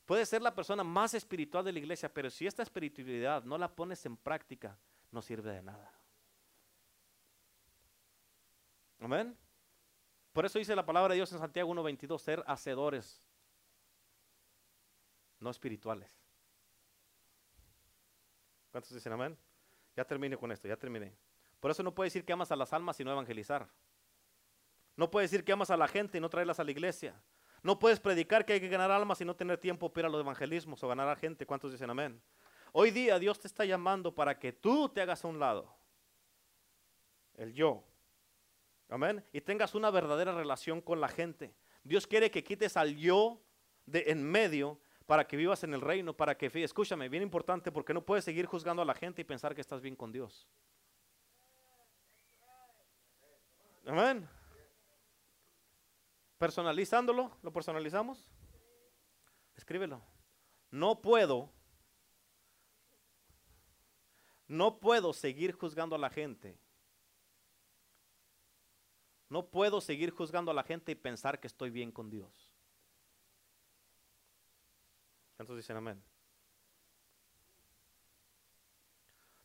Puedes 0.08 0.26
ser 0.30 0.40
la 0.40 0.54
persona 0.54 0.82
más 0.82 1.12
espiritual 1.12 1.62
de 1.62 1.70
la 1.70 1.80
iglesia, 1.80 2.10
pero 2.10 2.30
si 2.30 2.46
esta 2.46 2.62
espiritualidad 2.62 3.44
no 3.44 3.58
la 3.58 3.68
pones 3.68 4.06
en 4.06 4.16
práctica, 4.16 4.74
no 5.10 5.20
sirve 5.20 5.52
de 5.52 5.60
nada. 5.60 5.92
Amén. 9.00 9.36
Por 10.32 10.46
eso 10.46 10.58
dice 10.58 10.74
la 10.74 10.86
palabra 10.86 11.12
de 11.12 11.16
Dios 11.16 11.30
en 11.32 11.38
Santiago 11.38 11.74
1.22, 11.74 12.18
ser 12.20 12.42
hacedores, 12.46 13.22
no 15.40 15.50
espirituales. 15.50 16.18
¿Cuántos 18.70 18.94
dicen 18.94 19.12
amén? 19.12 19.36
Ya 19.94 20.06
terminé 20.06 20.38
con 20.38 20.50
esto, 20.50 20.66
ya 20.66 20.78
terminé. 20.78 21.14
Por 21.60 21.70
eso 21.70 21.82
no 21.82 21.94
puedes 21.94 22.14
decir 22.14 22.24
que 22.24 22.32
amas 22.32 22.50
a 22.50 22.56
las 22.56 22.72
almas 22.72 22.98
y 22.98 23.04
no 23.04 23.12
evangelizar. 23.12 23.68
No 24.96 25.10
puedes 25.10 25.30
decir 25.30 25.44
que 25.44 25.52
amas 25.52 25.68
a 25.68 25.76
la 25.76 25.86
gente 25.86 26.16
y 26.16 26.20
no 26.22 26.30
traerlas 26.30 26.58
a 26.60 26.64
la 26.64 26.70
iglesia. 26.70 27.14
No 27.62 27.78
puedes 27.78 28.00
predicar 28.00 28.44
que 28.44 28.54
hay 28.54 28.60
que 28.60 28.68
ganar 28.68 28.90
almas 28.90 29.20
y 29.20 29.24
no 29.24 29.34
tener 29.34 29.58
tiempo 29.58 29.92
para 29.92 30.08
los 30.08 30.20
evangelismos 30.20 30.82
o 30.82 30.88
ganar 30.88 31.08
a 31.08 31.16
gente. 31.16 31.46
¿Cuántos 31.46 31.72
dicen 31.72 31.90
amén? 31.90 32.20
Hoy 32.72 32.90
día 32.90 33.18
Dios 33.18 33.38
te 33.38 33.48
está 33.48 33.64
llamando 33.64 34.14
para 34.14 34.38
que 34.38 34.52
tú 34.52 34.88
te 34.88 35.00
hagas 35.00 35.24
a 35.24 35.28
un 35.28 35.38
lado. 35.38 35.74
El 37.34 37.52
yo. 37.52 37.84
Amén. 38.88 39.24
Y 39.32 39.40
tengas 39.40 39.74
una 39.74 39.90
verdadera 39.90 40.32
relación 40.32 40.80
con 40.80 41.00
la 41.00 41.08
gente. 41.08 41.54
Dios 41.84 42.06
quiere 42.06 42.30
que 42.30 42.44
quites 42.44 42.76
al 42.76 42.96
yo 42.96 43.40
de 43.86 44.04
en 44.08 44.24
medio 44.24 44.80
para 45.06 45.26
que 45.26 45.36
vivas 45.36 45.64
en 45.64 45.72
el 45.72 45.80
reino, 45.80 46.14
para 46.14 46.36
que, 46.36 46.50
escúchame, 46.62 47.08
bien 47.08 47.22
importante, 47.22 47.72
porque 47.72 47.94
no 47.94 48.04
puedes 48.04 48.24
seguir 48.24 48.44
juzgando 48.44 48.82
a 48.82 48.84
la 48.84 48.94
gente 48.94 49.22
y 49.22 49.24
pensar 49.24 49.54
que 49.54 49.62
estás 49.62 49.80
bien 49.80 49.96
con 49.96 50.12
Dios. 50.12 50.46
Amén. 53.86 54.28
Personalizándolo, 56.38 57.36
¿lo 57.42 57.52
personalizamos? 57.52 58.28
Escríbelo. 59.56 60.00
No 60.70 61.02
puedo, 61.02 61.50
no 64.46 64.78
puedo 64.78 65.12
seguir 65.12 65.52
juzgando 65.52 65.96
a 65.96 65.98
la 65.98 66.10
gente. 66.10 66.56
No 69.28 69.46
puedo 69.46 69.80
seguir 69.80 70.10
juzgando 70.10 70.52
a 70.52 70.54
la 70.54 70.62
gente 70.62 70.92
y 70.92 70.94
pensar 70.94 71.40
que 71.40 71.48
estoy 71.48 71.70
bien 71.70 71.90
con 71.90 72.08
Dios. 72.08 72.52
¿Cuántos 75.36 75.56
dicen 75.56 75.76
amén? 75.76 76.02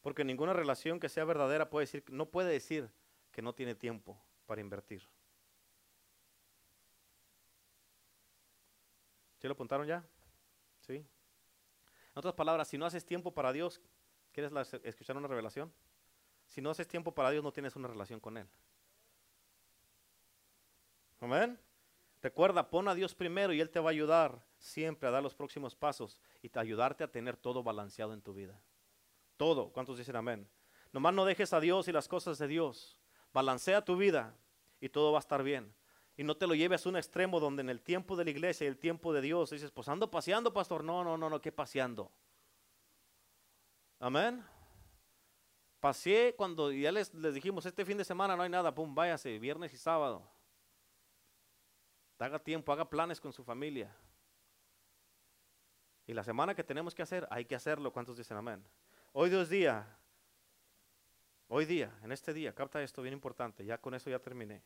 Porque 0.01 0.23
ninguna 0.23 0.53
relación 0.53 0.99
que 0.99 1.09
sea 1.09 1.25
verdadera 1.25 1.69
puede 1.69 1.85
decir, 1.85 2.03
no 2.09 2.29
puede 2.29 2.51
decir 2.51 2.89
que 3.31 3.41
no 3.41 3.53
tiene 3.53 3.73
tiempo 3.73 4.21
para 4.45 4.61
invertir. 4.61 5.07
¿Sí 9.43 9.47
lo 9.49 9.55
apuntaron 9.55 9.85
ya? 9.85 10.01
¿Sí? 10.79 10.93
En 10.93 11.05
otras 12.15 12.33
palabras, 12.33 12.69
si 12.69 12.77
no 12.77 12.85
haces 12.85 13.03
tiempo 13.03 13.33
para 13.33 13.51
Dios, 13.51 13.81
¿quieres 14.31 14.53
escuchar 14.85 15.17
una 15.17 15.27
revelación? 15.27 15.69
Si 16.47 16.61
no 16.61 16.69
haces 16.69 16.87
tiempo 16.87 17.13
para 17.13 17.29
Dios, 17.29 17.43
no 17.43 17.51
tienes 17.51 17.75
una 17.75 17.89
relación 17.89 18.21
con 18.21 18.37
Él. 18.37 18.47
Amén. 21.19 21.59
Recuerda, 22.21 22.69
pon 22.69 22.87
a 22.87 22.95
Dios 22.95 23.13
primero 23.15 23.51
y 23.51 23.59
Él 23.59 23.69
te 23.69 23.81
va 23.81 23.89
a 23.89 23.91
ayudar 23.91 24.41
siempre 24.59 25.09
a 25.09 25.11
dar 25.11 25.21
los 25.21 25.35
próximos 25.35 25.75
pasos 25.75 26.17
y 26.41 26.47
te 26.47 26.59
ayudarte 26.59 27.03
a 27.03 27.11
tener 27.11 27.35
todo 27.35 27.63
balanceado 27.63 28.13
en 28.13 28.21
tu 28.21 28.33
vida. 28.33 28.57
Todo. 29.35 29.73
¿Cuántos 29.73 29.97
dicen 29.97 30.15
amén? 30.15 30.47
Nomás 30.93 31.13
no 31.13 31.25
dejes 31.25 31.51
a 31.51 31.59
Dios 31.59 31.89
y 31.89 31.91
las 31.91 32.07
cosas 32.07 32.37
de 32.37 32.47
Dios. 32.47 32.97
Balancea 33.33 33.83
tu 33.83 33.97
vida 33.97 34.37
y 34.79 34.87
todo 34.87 35.11
va 35.11 35.17
a 35.17 35.19
estar 35.19 35.43
bien. 35.43 35.75
Y 36.15 36.23
no 36.23 36.37
te 36.37 36.45
lo 36.45 36.53
lleves 36.53 36.85
a 36.85 36.89
un 36.89 36.97
extremo 36.97 37.39
donde 37.39 37.61
en 37.61 37.69
el 37.69 37.81
tiempo 37.81 38.15
de 38.15 38.25
la 38.25 38.29
iglesia 38.29 38.65
y 38.65 38.67
el 38.67 38.77
tiempo 38.77 39.13
de 39.13 39.21
Dios 39.21 39.49
dices, 39.49 39.71
pues 39.71 39.87
ando 39.87 40.11
paseando, 40.11 40.53
pastor. 40.53 40.83
No, 40.83 41.03
no, 41.03 41.17
no, 41.17 41.29
no, 41.29 41.41
¿qué 41.41 41.51
paseando? 41.51 42.11
Amén. 43.99 44.45
Paseé 45.79 46.35
cuando 46.35 46.71
ya 46.71 46.91
les, 46.91 47.13
les 47.13 47.33
dijimos, 47.33 47.65
este 47.65 47.83
fin 47.83 47.97
de 47.97 48.05
semana 48.05 48.35
no 48.35 48.43
hay 48.43 48.49
nada, 48.49 48.73
pum, 48.73 48.93
váyase, 48.93 49.39
viernes 49.39 49.73
y 49.73 49.77
sábado. 49.77 50.23
Haga 52.19 52.39
tiempo, 52.39 52.71
haga 52.71 52.89
planes 52.89 53.19
con 53.19 53.33
su 53.33 53.43
familia. 53.43 53.93
Y 56.07 56.13
la 56.13 56.23
semana 56.23 56.55
que 56.55 56.63
tenemos 56.63 56.95
que 56.95 57.01
hacer, 57.01 57.27
hay 57.29 57.43
que 57.43 57.55
hacerlo. 57.55 57.91
¿Cuántos 57.91 58.17
dicen 58.17 58.37
amén? 58.37 58.63
Hoy 59.11 59.29
Dios 59.29 59.49
día, 59.49 59.85
hoy 61.49 61.65
día, 61.65 61.91
en 62.01 62.13
este 62.13 62.33
día, 62.33 62.53
capta 62.55 62.81
esto 62.81 63.01
bien 63.01 63.13
importante, 63.13 63.65
ya 63.65 63.77
con 63.77 63.93
eso 63.93 64.09
ya 64.09 64.19
terminé. 64.19 64.63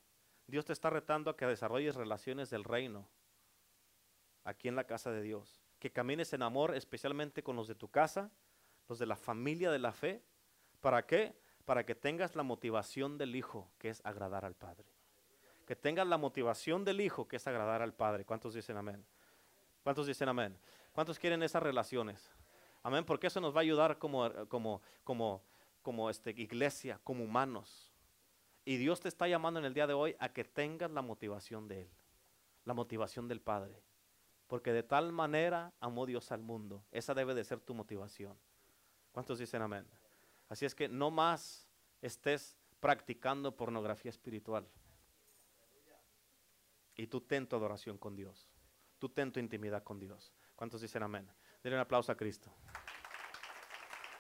Dios 0.48 0.66
te 0.66 0.74
está 0.74 0.90
retando 0.90 1.30
a 1.30 1.36
que 1.38 1.46
desarrolles 1.46 1.96
relaciones 1.96 2.50
del 2.50 2.64
reino 2.64 3.08
aquí 4.46 4.70
en 4.70 4.76
la 4.76 4.86
casa 4.86 5.12
de 5.12 5.22
Dios. 5.22 5.62
Que 5.80 5.92
camines 5.92 6.32
en 6.34 6.42
amor 6.42 6.74
especialmente 6.74 7.44
con 7.44 7.56
los 7.56 7.68
de 7.68 7.76
tu 7.76 7.90
casa, 7.90 8.32
los 8.88 8.98
de 8.98 9.06
la 9.06 9.18
familia 9.18 9.72
de 9.72 9.80
la 9.80 9.92
fe. 9.92 10.24
¿Para 10.80 11.06
qué? 11.06 11.36
Para 11.66 11.86
que 11.86 11.96
tengas 11.96 12.36
la 12.36 12.44
motivación 12.44 13.18
del 13.18 13.36
Hijo, 13.36 13.70
que 13.78 13.90
es 13.90 14.02
agradar 14.06 14.46
al 14.46 14.56
Padre. 14.56 14.86
Que 15.66 15.76
tengas 15.76 16.08
la 16.08 16.18
motivación 16.18 16.86
del 16.86 17.02
Hijo, 17.02 17.28
que 17.28 17.36
es 17.36 17.46
agradar 17.46 17.82
al 17.82 17.94
Padre. 17.94 18.24
¿Cuántos 18.24 18.54
dicen 18.54 18.78
amén? 18.78 19.06
¿Cuántos 19.84 20.08
dicen 20.08 20.30
amén? 20.30 20.58
¿Cuántos 20.94 21.20
quieren 21.20 21.44
esas 21.44 21.62
relaciones? 21.62 22.32
Amén, 22.84 23.04
porque 23.04 23.28
eso 23.28 23.42
nos 23.42 23.54
va 23.54 23.60
a 23.60 23.62
ayudar 23.64 23.98
como, 23.98 24.32
como, 24.48 24.82
como, 25.04 25.44
como 25.82 26.10
este, 26.10 26.32
iglesia, 26.32 27.02
como 27.04 27.26
humanos. 27.26 27.87
Y 28.68 28.76
Dios 28.76 29.00
te 29.00 29.08
está 29.08 29.30
llamando 29.30 29.62
en 29.62 29.66
el 29.66 29.74
día 29.74 29.88
de 29.88 29.94
hoy 29.94 30.14
a 30.20 30.28
que 30.34 30.44
tengas 30.44 30.92
la 30.92 31.02
motivación 31.02 31.70
de 31.70 31.84
Él, 31.84 31.90
la 32.66 32.74
motivación 32.74 33.30
del 33.30 33.40
Padre. 33.40 33.82
Porque 34.46 34.74
de 34.74 34.84
tal 34.84 35.14
manera 35.14 35.74
amó 35.80 36.06
Dios 36.06 36.34
al 36.34 36.42
mundo. 36.42 36.84
Esa 36.92 37.14
debe 37.14 37.34
de 37.34 37.46
ser 37.46 37.62
tu 37.62 37.74
motivación. 37.74 38.38
¿Cuántos 39.14 39.40
dicen 39.40 39.62
amén? 39.62 39.88
Así 40.50 40.66
es 40.66 40.76
que 40.76 40.90
no 40.90 41.12
más 41.12 41.70
estés 42.02 42.58
practicando 42.82 43.56
pornografía 43.56 44.10
espiritual. 44.10 44.68
Y 46.98 47.08
tú 47.08 47.22
ten 47.22 47.48
tu 47.48 47.56
adoración 47.56 47.98
con 47.98 48.18
Dios. 48.18 48.50
Tú 49.00 49.08
ten 49.08 49.32
tu 49.32 49.40
intimidad 49.40 49.82
con 49.82 49.98
Dios. 49.98 50.34
¿Cuántos 50.58 50.82
dicen 50.82 51.04
amén? 51.04 51.32
Denle 51.64 51.78
un 51.78 51.84
aplauso 51.84 52.12
a 52.12 52.18
Cristo. 52.18 52.54